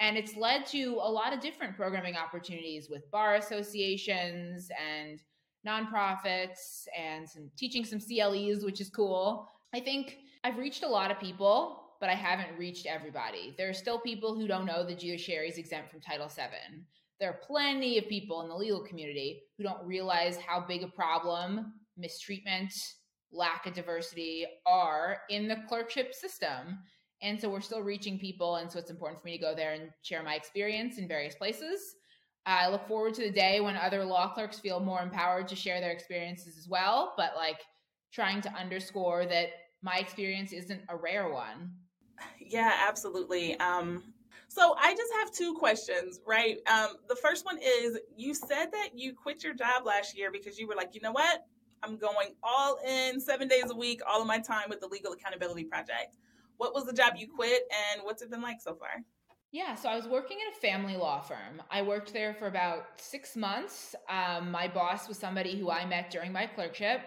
And 0.00 0.16
it's 0.18 0.36
led 0.36 0.66
to 0.66 0.98
a 1.00 1.10
lot 1.10 1.32
of 1.32 1.40
different 1.40 1.76
programming 1.76 2.16
opportunities 2.16 2.88
with 2.90 3.08
bar 3.12 3.36
associations 3.36 4.68
and 4.76 5.20
nonprofits 5.64 6.86
and 6.98 7.28
some 7.28 7.48
teaching 7.56 7.84
some 7.84 8.00
CLEs, 8.00 8.64
which 8.64 8.80
is 8.80 8.90
cool. 8.90 9.48
I 9.72 9.78
think 9.78 10.18
I've 10.42 10.58
reached 10.58 10.82
a 10.82 10.88
lot 10.88 11.12
of 11.12 11.20
people, 11.20 11.84
but 12.00 12.10
I 12.10 12.14
haven't 12.14 12.58
reached 12.58 12.86
everybody. 12.86 13.54
There 13.56 13.68
are 13.68 13.74
still 13.74 14.00
people 14.00 14.34
who 14.34 14.48
don't 14.48 14.66
know 14.66 14.84
the 14.84 14.94
judiciary 14.94 15.48
is 15.48 15.56
exempt 15.56 15.92
from 15.92 16.00
Title 16.00 16.28
VII. 16.28 16.82
There 17.20 17.30
are 17.30 17.40
plenty 17.46 17.96
of 17.96 18.08
people 18.08 18.42
in 18.42 18.48
the 18.48 18.56
legal 18.56 18.80
community 18.80 19.44
who 19.56 19.62
don't 19.62 19.86
realize 19.86 20.36
how 20.36 20.64
big 20.66 20.82
a 20.82 20.88
problem 20.88 21.74
mistreatment, 21.96 22.74
lack 23.32 23.66
of 23.66 23.74
diversity 23.74 24.46
are 24.66 25.18
in 25.30 25.48
the 25.48 25.56
clerkship 25.68 26.12
system. 26.12 26.78
And 27.22 27.40
so 27.40 27.48
we're 27.48 27.60
still 27.60 27.82
reaching 27.82 28.18
people. 28.18 28.56
And 28.56 28.70
so 28.70 28.78
it's 28.78 28.90
important 28.90 29.20
for 29.20 29.26
me 29.26 29.36
to 29.36 29.42
go 29.42 29.54
there 29.54 29.72
and 29.72 29.90
share 30.02 30.22
my 30.22 30.34
experience 30.34 30.98
in 30.98 31.08
various 31.08 31.34
places. 31.34 31.96
I 32.44 32.68
look 32.68 32.86
forward 32.86 33.14
to 33.14 33.22
the 33.22 33.30
day 33.30 33.60
when 33.60 33.76
other 33.76 34.04
law 34.04 34.32
clerks 34.32 34.60
feel 34.60 34.78
more 34.78 35.00
empowered 35.00 35.48
to 35.48 35.56
share 35.56 35.80
their 35.80 35.90
experiences 35.90 36.56
as 36.56 36.68
well. 36.68 37.14
But 37.16 37.32
like 37.36 37.60
trying 38.12 38.40
to 38.42 38.52
underscore 38.52 39.26
that 39.26 39.48
my 39.82 39.96
experience 39.96 40.52
isn't 40.52 40.80
a 40.88 40.96
rare 40.96 41.28
one. 41.30 41.72
Yeah, 42.38 42.72
absolutely. 42.88 43.58
Um, 43.60 44.02
so 44.48 44.74
I 44.78 44.94
just 44.94 45.12
have 45.14 45.32
two 45.32 45.54
questions, 45.54 46.20
right? 46.26 46.58
Um, 46.66 46.96
the 47.08 47.16
first 47.16 47.44
one 47.44 47.58
is 47.62 47.98
you 48.16 48.32
said 48.34 48.66
that 48.72 48.90
you 48.94 49.12
quit 49.12 49.42
your 49.42 49.54
job 49.54 49.84
last 49.84 50.16
year 50.16 50.30
because 50.30 50.58
you 50.58 50.66
were 50.66 50.74
like, 50.74 50.94
you 50.94 51.00
know 51.00 51.12
what? 51.12 51.44
I'm 51.82 51.98
going 51.98 52.28
all 52.42 52.78
in 52.86 53.20
seven 53.20 53.48
days 53.48 53.70
a 53.70 53.76
week, 53.76 54.00
all 54.08 54.20
of 54.20 54.26
my 54.26 54.38
time 54.38 54.70
with 54.70 54.80
the 54.80 54.86
Legal 54.86 55.12
Accountability 55.12 55.64
Project. 55.64 56.16
What 56.56 56.74
was 56.74 56.84
the 56.84 56.92
job 56.92 57.14
you 57.16 57.28
quit 57.34 57.62
and 57.94 58.02
what's 58.04 58.22
it 58.22 58.30
been 58.30 58.42
like 58.42 58.60
so 58.60 58.74
far? 58.74 59.02
Yeah, 59.52 59.74
so 59.74 59.88
I 59.88 59.96
was 59.96 60.06
working 60.06 60.38
at 60.46 60.56
a 60.56 60.60
family 60.60 60.96
law 60.96 61.20
firm. 61.20 61.62
I 61.70 61.80
worked 61.82 62.12
there 62.12 62.34
for 62.34 62.46
about 62.46 62.84
six 62.96 63.36
months. 63.36 63.94
Um, 64.08 64.50
my 64.50 64.68
boss 64.68 65.08
was 65.08 65.18
somebody 65.18 65.58
who 65.58 65.70
I 65.70 65.86
met 65.86 66.10
during 66.10 66.32
my 66.32 66.46
clerkship. 66.46 67.00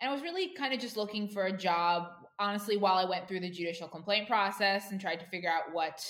And 0.00 0.08
I 0.08 0.12
was 0.12 0.22
really 0.22 0.54
kind 0.54 0.72
of 0.72 0.80
just 0.80 0.96
looking 0.96 1.28
for 1.28 1.46
a 1.46 1.56
job, 1.56 2.04
honestly, 2.38 2.76
while 2.76 2.94
I 2.94 3.04
went 3.04 3.28
through 3.28 3.40
the 3.40 3.50
judicial 3.50 3.88
complaint 3.88 4.28
process 4.28 4.92
and 4.92 5.00
tried 5.00 5.20
to 5.20 5.26
figure 5.26 5.50
out 5.50 5.74
what 5.74 6.02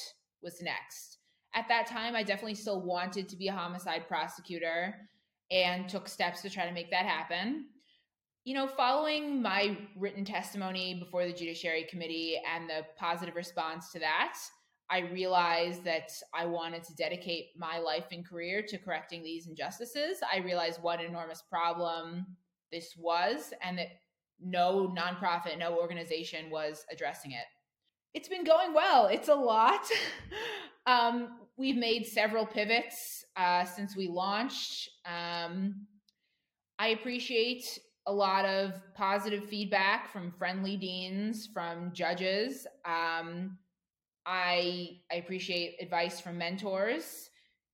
was 0.43 0.62
next. 0.62 1.18
At 1.55 1.66
that 1.68 1.86
time, 1.86 2.14
I 2.14 2.22
definitely 2.22 2.55
still 2.55 2.82
wanted 2.82 3.28
to 3.28 3.36
be 3.36 3.49
a 3.49 3.53
homicide 3.53 4.07
prosecutor 4.07 4.95
and 5.51 5.88
took 5.88 6.09
steps 6.09 6.43
to 6.43 6.51
try 6.51 6.66
to 6.66 6.72
make 6.72 6.91
that 6.91 7.07
happen 7.07 7.66
you 8.45 8.55
know, 8.55 8.66
following 8.66 9.43
my 9.43 9.76
written 9.97 10.24
testimony 10.24 10.95
before 10.95 11.26
the 11.26 11.32
Judiciary 11.32 11.86
Committee 11.91 12.41
and 12.55 12.68
the 12.68 12.86
positive 12.99 13.34
response 13.34 13.93
to 13.93 13.99
that, 13.99 14.38
I 14.91 15.01
realized 15.01 15.84
that 15.84 16.11
I 16.34 16.47
wanted 16.47 16.82
to 16.84 16.95
dedicate 16.97 17.51
my 17.57 17.78
life 17.78 18.07
and 18.11 18.26
career 18.26 18.62
to 18.66 18.78
correcting 18.78 19.22
these 19.22 19.47
injustices. 19.47 20.18
I 20.32 20.38
realized 20.38 20.82
what 20.82 21.01
an 21.01 21.07
enormous 21.07 21.43
problem 21.43 22.26
this 22.72 22.95
was 22.97 23.53
and 23.62 23.78
that 23.78 23.88
no 24.43 24.93
nonprofit, 24.99 25.59
no 25.59 25.78
organization 25.78 26.51
was 26.51 26.84
addressing 26.91 27.32
it. 27.32 27.45
It's 28.14 28.28
been 28.28 28.45
going 28.45 28.74
well. 28.74 29.07
It's 29.07 29.28
a 29.28 29.34
lot. 29.34 29.86
um, 30.86 31.38
we've 31.57 31.76
made 31.76 32.07
several 32.07 32.47
pivots 32.47 33.24
uh, 33.36 33.64
since 33.64 33.97
we 33.97 34.09
launched. 34.09 34.91
Um, 35.07 35.86
I 36.78 36.88
appreciate 36.88 37.78
a 38.11 38.12
lot 38.12 38.44
of 38.44 38.74
positive 38.94 39.48
feedback 39.48 40.11
from 40.12 40.32
friendly 40.32 40.76
deans, 40.76 41.46
from 41.46 41.92
judges. 41.92 42.66
Um, 42.84 43.56
I 44.26 44.98
I 45.12 45.16
appreciate 45.16 45.76
advice 45.80 46.20
from 46.20 46.36
mentors. 46.36 47.30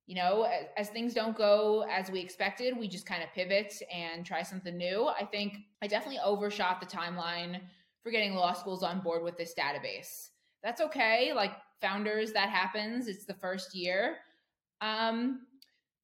You 0.06 0.14
know, 0.14 0.42
as, 0.42 0.66
as, 0.76 0.88
things 0.90 1.14
don't 1.14 1.36
go 1.36 1.84
as 1.90 2.10
we 2.10 2.20
expected, 2.20 2.78
we 2.78 2.86
just 2.86 3.06
kind 3.06 3.24
of 3.24 3.32
pivot 3.32 3.74
and 3.92 4.24
try 4.24 4.42
something 4.42 4.76
new. 4.76 5.08
I 5.08 5.24
think 5.24 5.54
I 5.82 5.88
definitely 5.88 6.20
overshot 6.22 6.80
the 6.80 6.86
timeline 6.86 7.60
for 8.04 8.12
getting 8.12 8.34
law 8.34 8.52
schools 8.52 8.84
on 8.84 9.00
board 9.00 9.24
with 9.24 9.36
this 9.36 9.52
database. 9.58 10.28
That's 10.62 10.80
okay. 10.82 11.32
Like 11.34 11.52
founders, 11.80 12.32
that 12.34 12.50
happens. 12.50 13.08
It's 13.08 13.24
the 13.24 13.34
first 13.34 13.74
year. 13.74 14.18
Um, 14.80 15.40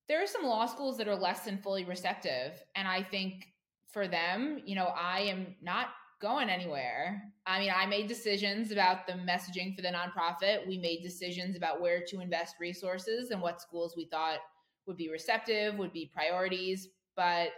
there 0.09 0.21
are 0.21 0.27
some 0.27 0.43
law 0.43 0.67
schools 0.67 0.97
that 0.97 1.07
are 1.07 1.15
less 1.15 1.45
than 1.45 1.59
fully 1.59 1.85
receptive, 1.85 2.61
and 2.75 2.89
I 2.89 3.05
think 3.05 3.52
for 3.93 4.09
them, 4.09 4.61
you 4.65 4.75
know, 4.75 4.93
I 4.97 5.21
am 5.21 5.55
not 5.63 5.89
going 6.21 6.49
anywhere. 6.49 7.23
I 7.47 7.59
mean, 7.59 7.73
I 7.75 7.85
made 7.87 8.09
decisions 8.09 8.71
about 8.71 9.07
the 9.07 9.15
messaging 9.15 9.75
for 9.75 9.83
the 9.83 9.89
nonprofit. 9.89 10.67
We 10.67 10.79
made 10.79 11.03
decisions 11.03 11.57
about 11.57 11.81
where 11.81 12.03
to 12.09 12.21
invest 12.21 12.57
resources 12.61 13.31
and 13.31 13.43
what 13.43 13.61
schools 13.61 13.95
we 13.97 14.05
thought 14.07 14.39
would 14.87 14.97
be 14.97 15.11
receptive, 15.11 15.77
would 15.77 15.93
be 15.93 16.11
priorities. 16.15 16.89
But 17.17 17.51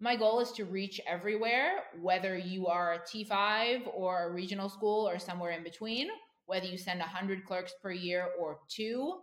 my 0.00 0.14
goal 0.14 0.38
is 0.40 0.52
to 0.52 0.64
reach 0.64 1.00
everywhere, 1.06 1.82
whether 2.00 2.38
you 2.38 2.68
are 2.68 2.94
a 2.94 3.00
T5 3.00 3.90
or 3.92 4.24
a 4.28 4.32
regional 4.32 4.68
school 4.68 5.08
or 5.08 5.18
somewhere 5.18 5.50
in 5.50 5.64
between, 5.64 6.08
whether 6.46 6.66
you 6.66 6.78
send 6.78 7.00
100 7.00 7.44
clerks 7.44 7.74
per 7.82 7.90
year 7.90 8.28
or 8.38 8.60
two, 8.68 9.18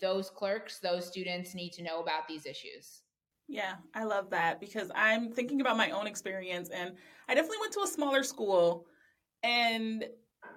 those 0.00 0.30
clerks, 0.30 0.78
those 0.78 1.06
students 1.06 1.54
need 1.54 1.70
to 1.74 1.82
know 1.82 2.00
about 2.00 2.26
these 2.26 2.46
issues. 2.46 3.02
Yeah, 3.48 3.74
I 3.94 4.04
love 4.04 4.30
that 4.30 4.60
because 4.60 4.90
I'm 4.94 5.30
thinking 5.30 5.60
about 5.60 5.76
my 5.76 5.90
own 5.90 6.06
experience 6.06 6.68
and 6.70 6.92
I 7.28 7.34
definitely 7.34 7.58
went 7.60 7.72
to 7.74 7.80
a 7.80 7.86
smaller 7.86 8.24
school 8.24 8.86
and 9.42 10.04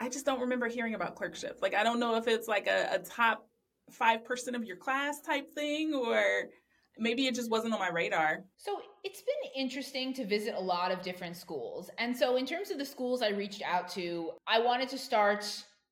I 0.01 0.09
just 0.09 0.25
don't 0.25 0.41
remember 0.41 0.67
hearing 0.67 0.95
about 0.95 1.15
clerkship. 1.15 1.59
Like 1.61 1.75
I 1.75 1.83
don't 1.83 1.99
know 1.99 2.15
if 2.15 2.27
it's 2.27 2.47
like 2.47 2.67
a, 2.67 2.89
a 2.93 2.99
top 2.99 3.47
5% 3.91 4.55
of 4.55 4.63
your 4.63 4.77
class 4.77 5.21
type 5.21 5.49
thing 5.53 5.93
or 5.93 6.49
maybe 6.97 7.27
it 7.27 7.35
just 7.35 7.49
wasn't 7.49 7.73
on 7.73 7.79
my 7.79 7.89
radar. 7.89 8.43
So 8.57 8.81
it's 9.03 9.21
been 9.21 9.63
interesting 9.63 10.13
to 10.15 10.25
visit 10.25 10.55
a 10.57 10.61
lot 10.61 10.91
of 10.91 11.01
different 11.01 11.37
schools. 11.37 11.89
And 11.97 12.15
so 12.15 12.35
in 12.35 12.45
terms 12.45 12.71
of 12.71 12.77
the 12.77 12.85
schools 12.85 13.21
I 13.21 13.29
reached 13.29 13.61
out 13.63 13.87
to, 13.89 14.31
I 14.47 14.59
wanted 14.59 14.89
to 14.89 14.97
start 14.97 15.45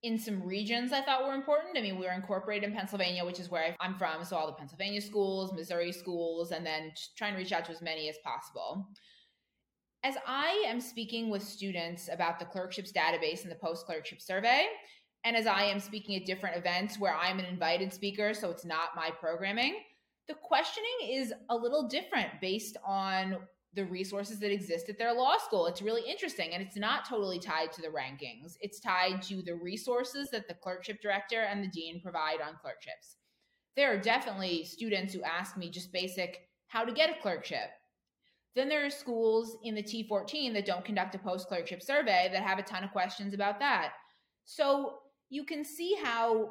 in 0.04 0.18
some 0.18 0.44
regions 0.44 0.94
I 0.94 1.02
thought 1.02 1.26
were 1.26 1.34
important. 1.34 1.78
I 1.78 1.82
mean, 1.82 1.98
we 1.98 2.06
were 2.06 2.14
incorporated 2.14 2.70
in 2.70 2.76
Pennsylvania, 2.76 3.26
which 3.26 3.40
is 3.40 3.50
where 3.50 3.76
I'm 3.80 3.96
from. 3.96 4.24
So 4.24 4.36
all 4.36 4.48
the 4.48 4.54
Pennsylvania 4.54 5.02
schools, 5.02 5.54
Missouri 5.54 5.92
schools, 5.92 6.52
and 6.52 6.66
then 6.66 6.92
trying 7.18 7.34
to 7.34 7.40
reach 7.40 7.52
out 7.52 7.66
to 7.66 7.72
as 7.72 7.82
many 7.82 8.10
as 8.10 8.18
possible. 8.24 8.88
As 10.04 10.16
I 10.28 10.64
am 10.68 10.80
speaking 10.80 11.30
with 11.30 11.42
students 11.42 12.10
about 12.12 12.40
the 12.40 12.46
clerkships 12.46 12.92
database 12.92 13.42
and 13.42 13.52
the 13.52 13.56
post 13.56 13.86
clerkship 13.86 14.22
survey, 14.22 14.68
and 15.24 15.36
as 15.36 15.48
I 15.48 15.64
am 15.64 15.80
speaking 15.80 16.16
at 16.16 16.26
different 16.26 16.56
events 16.56 17.00
where 17.00 17.16
I'm 17.16 17.40
an 17.40 17.46
invited 17.46 17.92
speaker, 17.92 18.34
so 18.34 18.52
it's 18.52 18.64
not 18.64 18.96
my 18.96 19.10
programming, 19.20 19.78
the 20.28 20.36
questioning 20.36 20.90
is 21.10 21.34
a 21.50 21.56
little 21.56 21.88
different 21.88 22.30
based 22.40 22.78
on 22.86 23.38
the 23.78 23.86
resources 23.86 24.40
that 24.40 24.52
exist 24.52 24.90
at 24.90 24.98
their 24.98 25.14
law 25.14 25.38
school. 25.38 25.68
It's 25.68 25.84
really 25.84 26.02
interesting. 26.10 26.50
And 26.54 26.64
it's 26.64 26.76
not 26.76 27.08
totally 27.08 27.40
tied 27.40 27.72
to 27.74 27.82
the 27.82 27.88
rankings, 27.88 28.58
it's 28.60 28.82
tied 28.82 29.22
to 29.24 29.42
the 29.42 29.56
resources 29.56 30.30
that 30.32 30.48
the 30.48 30.56
clerkship 30.56 31.00
director 31.02 31.44
and 31.44 31.64
the 31.64 31.70
dean 31.70 32.02
provide 32.02 32.42
on 32.42 32.58
clerkships. 32.60 33.18
There 33.76 33.94
are 33.94 33.98
definitely 33.98 34.66
students 34.66 35.14
who 35.14 35.22
ask 35.22 35.56
me 35.56 35.70
just 35.70 35.94
basic 35.94 36.40
how 36.66 36.84
to 36.84 36.92
get 36.92 37.12
a 37.12 37.22
clerkship. 37.22 37.70
Then 38.56 38.68
there 38.68 38.84
are 38.84 38.90
schools 38.90 39.56
in 39.64 39.76
the 39.76 39.84
T14 39.84 40.52
that 40.54 40.66
don't 40.66 40.84
conduct 40.84 41.14
a 41.14 41.20
post 41.20 41.48
clerkship 41.48 41.84
survey 41.84 42.28
that 42.34 42.42
have 42.42 42.58
a 42.58 42.64
ton 42.64 42.84
of 42.84 42.92
questions 42.92 43.36
about 43.36 43.60
that. 43.60 43.94
So 44.46 44.96
you 45.30 45.44
can 45.44 45.64
see 45.64 45.96
how 46.04 46.50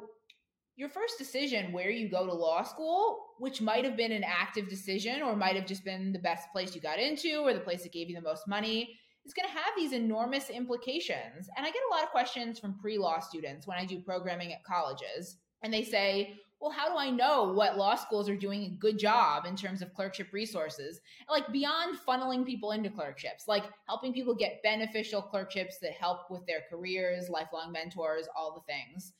your 0.77 0.89
first 0.89 1.17
decision 1.17 1.73
where 1.73 1.89
you 1.89 2.07
go 2.07 2.25
to 2.25 2.33
law 2.33 2.61
school, 2.61 3.33
which 3.39 3.61
might 3.61 3.83
have 3.83 3.97
been 3.97 4.11
an 4.11 4.23
active 4.23 4.69
decision 4.69 5.23
or 5.23 5.35
might 5.35 5.55
have 5.55 5.65
just 5.65 5.83
been 5.83 6.13
the 6.13 6.19
best 6.19 6.51
place 6.51 6.75
you 6.75 6.81
got 6.81 6.99
into 6.99 7.39
or 7.39 7.51
the 7.51 7.59
place 7.59 7.81
that 7.81 7.91
gave 7.91 8.09
you 8.09 8.15
the 8.15 8.21
most 8.21 8.47
money, 8.47 8.95
is 9.25 9.33
going 9.33 9.47
to 9.47 9.53
have 9.53 9.73
these 9.75 9.91
enormous 9.91 10.51
implications. 10.51 11.49
And 11.57 11.65
I 11.65 11.71
get 11.71 11.81
a 11.89 11.93
lot 11.93 12.03
of 12.03 12.11
questions 12.11 12.59
from 12.59 12.77
pre 12.79 12.99
law 12.99 13.19
students 13.19 13.65
when 13.65 13.77
I 13.77 13.85
do 13.85 13.99
programming 13.99 14.53
at 14.53 14.63
colleges. 14.63 15.37
And 15.63 15.73
they 15.73 15.83
say, 15.83 16.39
well, 16.61 16.71
how 16.71 16.89
do 16.89 16.97
I 16.97 17.09
know 17.09 17.53
what 17.53 17.77
law 17.77 17.95
schools 17.95 18.29
are 18.29 18.35
doing 18.35 18.63
a 18.63 18.77
good 18.79 18.99
job 18.99 19.45
in 19.45 19.55
terms 19.55 19.81
of 19.81 19.93
clerkship 19.95 20.31
resources? 20.31 21.01
Like 21.27 21.51
beyond 21.51 21.97
funneling 22.07 22.45
people 22.45 22.71
into 22.71 22.91
clerkships, 22.91 23.45
like 23.47 23.63
helping 23.87 24.13
people 24.13 24.35
get 24.35 24.61
beneficial 24.63 25.23
clerkships 25.23 25.77
that 25.81 25.93
help 25.93 26.29
with 26.29 26.45
their 26.45 26.61
careers, 26.69 27.29
lifelong 27.29 27.71
mentors, 27.71 28.27
all 28.35 28.53
the 28.53 28.71
things 28.71 29.13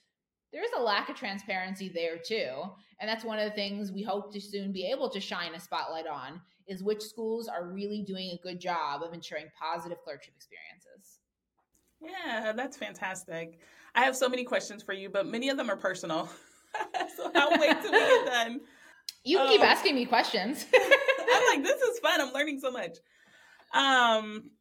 there 0.51 0.63
is 0.63 0.71
a 0.77 0.81
lack 0.81 1.09
of 1.09 1.15
transparency 1.15 1.89
there 1.89 2.17
too. 2.17 2.63
And 2.99 3.07
that's 3.07 3.23
one 3.23 3.37
of 3.37 3.45
the 3.45 3.55
things 3.55 3.91
we 3.91 4.03
hope 4.03 4.33
to 4.33 4.39
soon 4.39 4.71
be 4.71 4.85
able 4.85 5.09
to 5.09 5.19
shine 5.19 5.53
a 5.53 5.59
spotlight 5.59 6.07
on 6.07 6.41
is 6.67 6.83
which 6.83 7.01
schools 7.01 7.47
are 7.47 7.67
really 7.67 8.01
doing 8.01 8.31
a 8.31 8.39
good 8.41 8.59
job 8.59 9.03
of 9.03 9.13
ensuring 9.13 9.45
positive 9.59 9.97
clerkship 10.03 10.33
experiences. 10.35 11.19
Yeah 12.01 12.53
that's 12.53 12.77
fantastic. 12.77 13.59
I 13.95 14.03
have 14.03 14.15
so 14.15 14.29
many 14.29 14.43
questions 14.43 14.83
for 14.83 14.93
you 14.93 15.09
but 15.09 15.25
many 15.25 15.49
of 15.49 15.57
them 15.57 15.69
are 15.69 15.77
personal. 15.77 16.29
So 17.15 17.31
i'll 17.33 17.59
wait 17.59 17.81
till 17.81 17.91
we 17.91 17.97
get 17.97 18.25
done. 18.27 18.61
You 19.23 19.39
um, 19.39 19.47
keep 19.47 19.61
asking 19.61 19.95
me 19.95 20.05
questions. 20.05 20.65
I'm 20.75 21.47
like 21.47 21.63
this 21.63 21.81
is 21.81 21.97
fun. 21.99 22.21
I'm 22.21 22.33
learning 22.33 22.59
so 22.59 22.69
much. 22.71 22.97
Um 23.73 24.51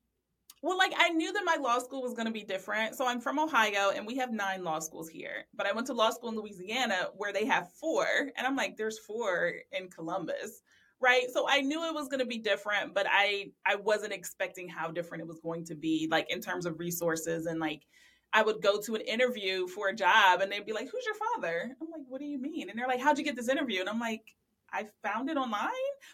well, 0.62 0.78
like 0.78 0.92
I 0.96 1.10
knew 1.10 1.32
that 1.32 1.44
my 1.44 1.56
law 1.60 1.78
school 1.78 2.02
was 2.02 2.14
going 2.14 2.26
to 2.26 2.32
be 2.32 2.42
different. 2.42 2.94
So 2.96 3.06
I'm 3.06 3.20
from 3.20 3.38
Ohio 3.38 3.90
and 3.94 4.06
we 4.06 4.16
have 4.16 4.32
nine 4.32 4.64
law 4.64 4.78
schools 4.78 5.08
here. 5.08 5.46
But 5.54 5.66
I 5.66 5.72
went 5.72 5.86
to 5.88 5.92
law 5.92 6.10
school 6.10 6.30
in 6.30 6.36
Louisiana 6.36 7.08
where 7.16 7.32
they 7.32 7.44
have 7.44 7.72
four. 7.80 8.06
And 8.36 8.46
I'm 8.46 8.56
like, 8.56 8.76
there's 8.76 8.98
four 8.98 9.52
in 9.72 9.88
Columbus. 9.88 10.62
Right. 10.98 11.24
So 11.32 11.46
I 11.48 11.60
knew 11.60 11.84
it 11.84 11.94
was 11.94 12.08
going 12.08 12.20
to 12.20 12.26
be 12.26 12.38
different, 12.38 12.94
but 12.94 13.06
I 13.10 13.50
I 13.66 13.76
wasn't 13.76 14.14
expecting 14.14 14.66
how 14.66 14.90
different 14.90 15.22
it 15.22 15.28
was 15.28 15.40
going 15.40 15.66
to 15.66 15.74
be, 15.74 16.08
like 16.10 16.30
in 16.30 16.40
terms 16.40 16.64
of 16.64 16.78
resources 16.78 17.44
and 17.44 17.60
like 17.60 17.82
I 18.32 18.42
would 18.42 18.62
go 18.62 18.80
to 18.80 18.94
an 18.94 19.02
interview 19.02 19.68
for 19.68 19.88
a 19.88 19.94
job 19.94 20.40
and 20.40 20.50
they'd 20.50 20.64
be 20.64 20.72
like, 20.72 20.88
Who's 20.90 21.04
your 21.04 21.14
father? 21.14 21.76
I'm 21.80 21.88
like, 21.90 22.06
What 22.08 22.20
do 22.20 22.26
you 22.26 22.40
mean? 22.40 22.70
And 22.70 22.78
they're 22.78 22.88
like, 22.88 23.00
How'd 23.00 23.18
you 23.18 23.24
get 23.24 23.36
this 23.36 23.50
interview? 23.50 23.80
And 23.80 23.90
I'm 23.90 24.00
like, 24.00 24.22
I 24.72 24.86
found 25.02 25.30
it 25.30 25.36
online, 25.36 25.70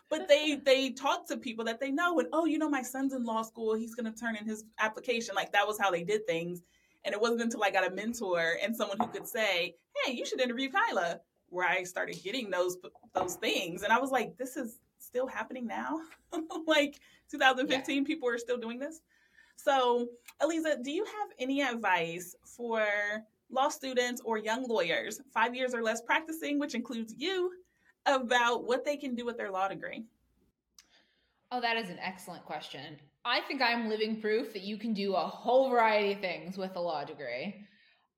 but 0.09 0.29
they 0.29 0.57
they 0.57 0.91
talk 0.91 1.27
to 1.29 1.37
people 1.37 1.65
that 1.65 1.81
they 1.81 1.91
know 1.91 2.19
and 2.19 2.29
oh, 2.33 2.45
you 2.45 2.59
know, 2.59 2.69
my 2.69 2.83
son's 2.83 3.13
in 3.13 3.25
law 3.25 3.43
school, 3.43 3.75
he's 3.75 3.95
going 3.95 4.13
to 4.13 4.19
turn 4.19 4.37
in 4.37 4.45
his 4.45 4.65
application. 4.79 5.35
Like 5.35 5.53
that 5.53 5.67
was 5.67 5.79
how 5.79 5.91
they 5.91 6.03
did 6.03 6.27
things. 6.27 6.63
And 7.05 7.13
it 7.13 7.21
wasn't 7.21 7.43
until 7.43 7.65
I 7.65 7.71
got 7.71 7.91
a 7.91 7.95
mentor 7.95 8.57
and 8.63 8.77
someone 8.77 8.99
who 8.99 9.09
could 9.09 9.27
say, 9.27 9.75
"Hey, 10.05 10.13
you 10.13 10.25
should 10.25 10.41
interview 10.41 10.71
Kyla," 10.71 11.21
where 11.49 11.69
I 11.69 11.83
started 11.83 12.23
getting 12.23 12.51
those 12.51 12.77
those 13.15 13.35
things. 13.37 13.83
And 13.83 13.93
I 13.93 13.99
was 13.99 14.11
like, 14.11 14.37
"This 14.37 14.57
is 14.57 14.79
still 14.99 15.27
happening 15.27 15.67
now." 15.67 16.01
like 16.67 17.01
2015, 17.31 17.97
yeah. 17.97 18.07
people 18.07 18.29
are 18.29 18.39
still 18.39 18.57
doing 18.57 18.79
this. 18.79 19.01
So, 19.57 20.09
Aliza, 20.41 20.83
do 20.83 20.91
you 20.91 21.05
have 21.05 21.29
any 21.39 21.63
advice 21.63 22.35
for 22.45 22.87
law 23.51 23.69
students 23.69 24.21
or 24.25 24.39
young 24.39 24.67
lawyers, 24.67 25.21
five 25.33 25.55
years 25.55 25.75
or 25.75 25.83
less 25.83 26.01
practicing, 26.01 26.59
which 26.59 26.75
includes 26.75 27.15
you, 27.17 27.53
about 28.07 28.65
what 28.65 28.85
they 28.85 28.97
can 28.97 29.15
do 29.15 29.25
with 29.25 29.37
their 29.37 29.51
law 29.51 29.69
degree? 29.69 30.05
Oh, 31.51 31.61
that 31.61 31.77
is 31.77 31.91
an 31.91 31.99
excellent 32.01 32.45
question. 32.45 32.97
I 33.25 33.41
think 33.41 33.63
I'm 33.63 33.89
living 33.89 34.21
proof 34.21 34.53
that 34.53 34.63
you 34.63 34.79
can 34.79 34.95
do 34.95 35.15
a 35.15 35.21
whole 35.21 35.71
variety 35.71 36.13
of 36.13 36.21
things 36.21 36.59
with 36.59 36.75
a 36.77 36.81
law 36.81 37.05
degree. 37.05 37.67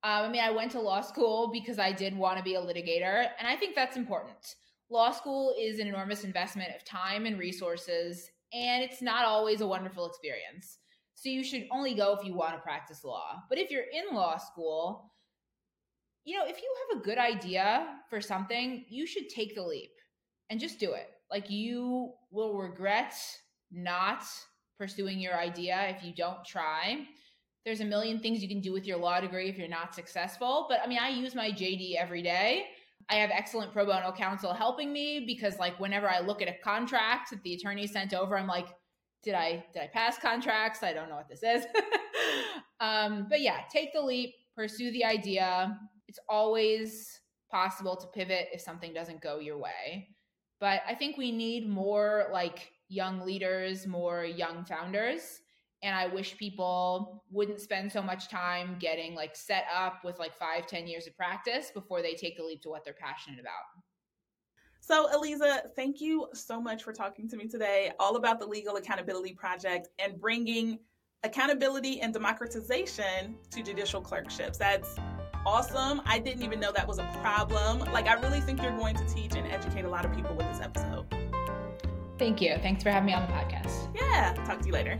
Um, 0.03 0.25
I 0.25 0.29
mean, 0.29 0.41
I 0.41 0.51
went 0.51 0.71
to 0.71 0.79
law 0.79 1.01
school 1.01 1.49
because 1.51 1.79
I 1.79 1.91
did 1.91 2.15
want 2.15 2.37
to 2.37 2.43
be 2.43 2.55
a 2.55 2.61
litigator, 2.61 3.27
and 3.37 3.47
I 3.47 3.55
think 3.55 3.75
that's 3.75 3.97
important. 3.97 4.55
Law 4.89 5.11
school 5.11 5.53
is 5.59 5.79
an 5.79 5.87
enormous 5.87 6.23
investment 6.23 6.69
of 6.75 6.85
time 6.85 7.25
and 7.25 7.39
resources, 7.39 8.29
and 8.53 8.83
it's 8.83 9.01
not 9.01 9.25
always 9.25 9.61
a 9.61 9.67
wonderful 9.67 10.05
experience. 10.07 10.77
So 11.15 11.29
you 11.29 11.43
should 11.43 11.67
only 11.71 11.95
go 11.95 12.15
if 12.15 12.25
you 12.25 12.35
want 12.35 12.53
to 12.53 12.61
practice 12.61 13.03
law. 13.03 13.41
But 13.49 13.57
if 13.57 13.71
you're 13.71 13.81
in 13.81 14.15
law 14.15 14.37
school, 14.37 15.11
you 16.25 16.37
know, 16.37 16.45
if 16.45 16.57
you 16.57 16.75
have 16.89 16.99
a 16.99 17.03
good 17.03 17.17
idea 17.19 17.87
for 18.09 18.19
something, 18.19 18.83
you 18.89 19.05
should 19.05 19.29
take 19.29 19.55
the 19.55 19.61
leap 19.61 19.91
and 20.49 20.59
just 20.59 20.79
do 20.79 20.93
it. 20.93 21.07
Like 21.31 21.49
you 21.49 22.13
will 22.31 22.57
regret 22.57 23.13
not 23.71 24.23
pursuing 24.77 25.19
your 25.19 25.35
idea 25.35 25.95
if 25.95 26.03
you 26.03 26.13
don't 26.13 26.43
try. 26.45 27.05
there's 27.63 27.81
a 27.81 27.85
million 27.85 28.19
things 28.19 28.43
you 28.43 28.47
can 28.47 28.61
do 28.61 28.71
with 28.71 28.85
your 28.85 28.97
law 28.97 29.19
degree 29.19 29.49
if 29.49 29.57
you're 29.57 29.67
not 29.67 29.95
successful. 29.95 30.67
But 30.69 30.81
I 30.83 30.87
mean, 30.87 30.99
I 30.99 31.09
use 31.09 31.33
my 31.33 31.49
JD 31.49 31.95
every 31.95 32.21
day. 32.21 32.65
I 33.09 33.15
have 33.15 33.31
excellent 33.31 33.71
pro 33.71 33.85
bono 33.85 34.11
counsel 34.11 34.53
helping 34.53 34.93
me 34.93 35.23
because 35.25 35.57
like 35.57 35.79
whenever 35.79 36.09
I 36.09 36.19
look 36.19 36.41
at 36.41 36.47
a 36.47 36.55
contract 36.63 37.31
that 37.31 37.41
the 37.43 37.53
attorney 37.53 37.87
sent 37.87 38.13
over, 38.13 38.37
I'm 38.37 38.47
like, 38.47 38.67
did 39.23 39.33
I 39.33 39.65
did 39.73 39.81
I 39.81 39.87
pass 39.87 40.17
contracts? 40.19 40.83
I 40.83 40.93
don't 40.93 41.09
know 41.09 41.15
what 41.15 41.27
this 41.27 41.41
is. 41.43 41.65
um, 42.79 43.27
but 43.29 43.41
yeah, 43.41 43.61
take 43.71 43.93
the 43.93 44.01
leap, 44.01 44.33
pursue 44.55 44.91
the 44.91 45.03
idea. 45.03 45.77
It's 46.15 46.25
always 46.29 47.19
possible 47.51 47.97
to 47.97 48.07
pivot 48.07 48.47
if 48.53 48.61
something 48.61 48.93
doesn't 48.93 49.19
go 49.19 49.39
your 49.39 49.57
way. 49.57 50.07
But 50.61 50.81
I 50.87 50.95
think 50.95 51.17
we 51.17 51.29
need 51.29 51.67
more 51.67 52.29
like 52.31 52.71
young 52.87 53.19
leaders, 53.25 53.85
more 53.85 54.23
young 54.23 54.63
founders. 54.63 55.41
And 55.83 55.93
i 55.93 56.07
wish 56.07 56.37
people 56.37 57.25
wouldn't 57.29 57.59
spend 57.59 57.91
so 57.91 58.01
much 58.01 58.29
time 58.29 58.77
getting 58.79 59.13
like 59.13 59.35
set 59.35 59.65
up 59.75 60.05
with 60.05 60.17
like 60.17 60.33
five 60.33 60.67
ten 60.67 60.87
years 60.87 61.05
of 61.05 61.17
practice 61.17 61.69
before 61.73 62.01
they 62.01 62.13
take 62.13 62.37
the 62.37 62.43
leap 62.43 62.61
to 62.61 62.69
what 62.69 62.85
they're 62.85 62.93
passionate 62.93 63.41
about. 63.41 63.65
So 64.79 65.09
Aliza 65.13 65.63
thank 65.75 65.99
you 65.99 66.27
so 66.33 66.61
much 66.61 66.83
for 66.83 66.93
talking 66.93 67.27
to 67.27 67.35
me 67.35 67.49
today 67.49 67.91
all 67.99 68.15
about 68.15 68.39
the 68.39 68.47
legal 68.47 68.77
accountability 68.77 69.33
project 69.33 69.89
and 69.99 70.17
bringing 70.17 70.79
accountability 71.23 71.99
and 71.99 72.13
democratization 72.13 73.35
to 73.51 73.61
judicial 73.61 73.99
clerkships. 73.99 74.57
That's 74.57 74.95
awesome 75.45 76.01
i 76.05 76.19
didn't 76.19 76.43
even 76.43 76.59
know 76.59 76.71
that 76.71 76.87
was 76.87 76.97
a 76.97 77.17
problem 77.21 77.79
like 77.91 78.07
i 78.07 78.13
really 78.13 78.41
think 78.41 78.61
you're 78.61 78.75
going 78.77 78.95
to 78.95 79.05
teach 79.05 79.35
and 79.35 79.47
educate 79.51 79.85
a 79.85 79.89
lot 79.89 80.05
of 80.05 80.13
people 80.13 80.35
with 80.35 80.47
this 80.47 80.61
episode 80.61 81.05
thank 82.17 82.41
you 82.41 82.57
thanks 82.61 82.83
for 82.83 82.89
having 82.89 83.07
me 83.07 83.13
on 83.13 83.21
the 83.27 83.33
podcast 83.33 83.95
yeah 83.95 84.33
talk 84.45 84.59
to 84.59 84.67
you 84.67 84.73
later 84.73 84.99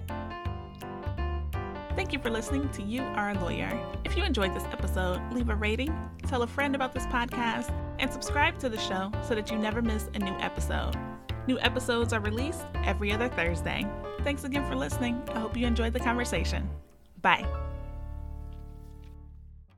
Thank 1.96 2.12
you 2.12 2.20
for 2.20 2.30
listening 2.30 2.68
to 2.72 2.84
You 2.84 3.04
Are 3.04 3.30
a 3.30 3.40
Lawyer. 3.40 3.72
If 4.04 4.18
you 4.18 4.26
enjoyed 4.26 4.54
this 4.54 4.66
episode, 4.66 5.22
leave 5.32 5.48
a 5.48 5.56
rating, 5.56 5.98
tell 6.28 6.42
a 6.42 6.48
friend 6.48 6.76
about 6.76 6.94
this 6.94 7.06
podcast, 7.06 7.74
and 8.00 8.12
subscribe 8.12 8.60
to 8.60 8.68
the 8.68 8.78
show 8.78 9.14
so 9.26 9.34
that 9.34 9.50
you 9.50 9.58
never 9.58 9.82
miss 9.82 10.10
a 10.14 10.20
new 10.20 10.38
episode. 10.40 10.94
New 11.48 11.58
episodes 11.60 12.12
are 12.12 12.20
released 12.20 12.66
every 12.84 13.14
other 13.14 13.30
Thursday. 13.30 13.88
Thanks 14.24 14.44
again 14.44 14.68
for 14.70 14.76
listening. 14.76 15.22
I 15.34 15.40
hope 15.40 15.56
you 15.56 15.66
enjoyed 15.66 15.94
the 15.94 16.02
conversation. 16.02 16.70
Bye. 17.22 17.46